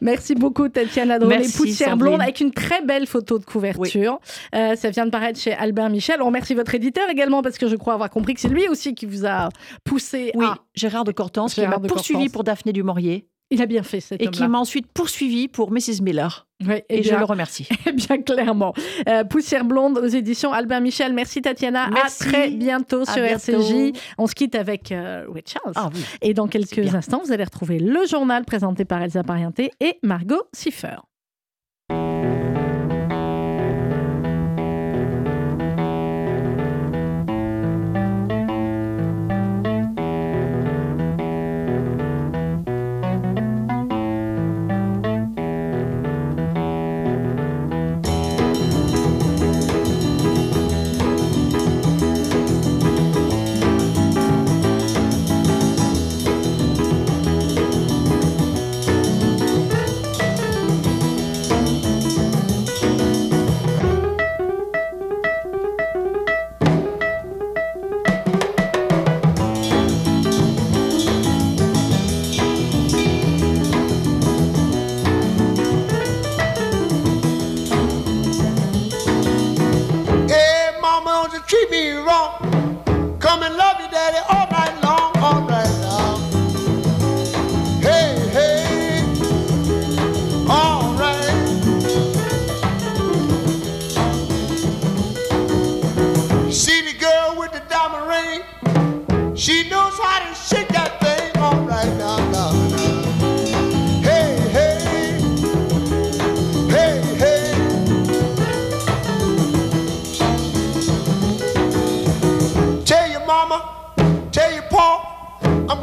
Merci 0.00 0.34
beaucoup 0.34 0.68
Tatiana 0.68 1.18
Drolet, 1.18 1.38
Merci, 1.38 1.56
Poussière 1.56 1.90
Sandrine. 1.90 2.10
Blonde, 2.10 2.22
avec 2.22 2.40
une 2.40 2.52
très 2.52 2.82
belle 2.82 3.06
photo 3.06 3.38
de 3.38 3.44
couverture. 3.44 4.18
Euh, 4.54 4.76
ça 4.76 4.90
vient 4.90 5.06
de 5.06 5.10
paraître 5.10 5.38
chez 5.38 5.52
Albert 5.52 5.90
Michel. 5.90 6.20
On 6.22 6.26
remercie 6.26 6.54
votre 6.54 6.74
éditeur 6.74 7.08
également 7.10 7.42
parce 7.42 7.58
que 7.58 7.68
je 7.68 7.76
crois 7.76 7.94
avoir 7.94 8.10
compris 8.10 8.34
que 8.34 8.40
c'est 8.40 8.48
lui 8.48 8.68
aussi 8.68 8.94
qui 8.94 9.06
vous 9.06 9.26
a 9.26 9.48
poussé 9.84 10.30
Oui, 10.34 10.46
à... 10.46 10.58
Gérard 10.74 11.04
de 11.04 11.12
Cortance 11.12 11.54
qui 11.54 11.66
m'a 11.66 11.78
poursuivi 11.78 12.18
Cortance. 12.20 12.32
pour 12.32 12.44
Daphné 12.44 12.72
du 12.72 12.82
Maurier 12.82 13.26
Il 13.50 13.62
a 13.62 13.66
bien 13.66 13.84
fait 13.84 14.00
cet 14.00 14.20
et 14.20 14.26
qui 14.28 14.46
m'a 14.46 14.58
ensuite 14.58 14.88
poursuivi 14.92 15.46
pour 15.46 15.70
Mrs. 15.70 16.02
Miller. 16.02 16.48
Ouais, 16.66 16.84
Et, 16.88 16.98
eh 16.98 17.02
je 17.02 17.14
le 17.14 17.24
remercie. 17.24 17.68
Eh 17.86 17.92
bien, 17.92 18.20
clairement. 18.20 18.72
Euh, 19.08 19.22
Poussière 19.24 19.64
blonde 19.64 19.98
aux 19.98 20.06
éditions 20.06 20.52
Albin 20.52 20.80
Michel. 20.80 21.12
Merci 21.12 21.42
Tatiana. 21.42 21.88
Merci. 21.92 22.24
À 22.24 22.26
très 22.26 22.48
bientôt 22.50 23.02
À 23.02 23.12
sur 23.12 23.22
bientôt. 23.22 23.52
RCJ. 23.52 23.96
On 24.18 24.26
se 24.26 24.34
quitte 24.34 24.54
avec 24.56 24.90
euh, 24.90 25.26
Ray 25.32 25.44
Charles. 25.46 25.72
Ah 25.76 25.90
oui. 25.94 26.00
Et 26.22 26.34
dans 26.34 26.48
quelques 26.48 26.94
instants, 26.94 27.20
vous 27.24 27.30
allez 27.32 27.44
retrouver 27.44 27.78
le 27.78 28.04
journal 28.06 28.44
présenté 28.44 28.84
par 28.84 29.00
Elsa 29.02 29.22
Parienté 29.22 29.70
et 29.80 29.98
Margot 30.02 30.42
Siffer. 30.52 30.96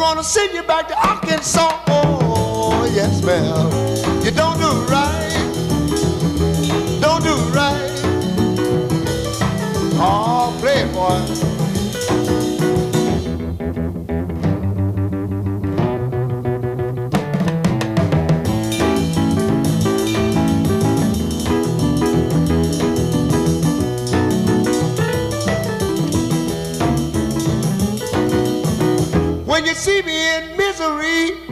Gonna 0.04 0.22
send 0.22 0.54
you 0.54 0.62
back 0.64 0.89
to 0.89 1.08
Arkansas. 1.08 1.80
Oh, 1.88 2.91
yes, 2.93 3.24
ma'am. 3.24 3.72
You 4.24 4.32
don't 4.32 4.60
do 4.60 4.70
right. 4.91 5.12
See 29.84 30.02
me 30.04 30.38
in 30.38 30.56
misery, 30.56 31.43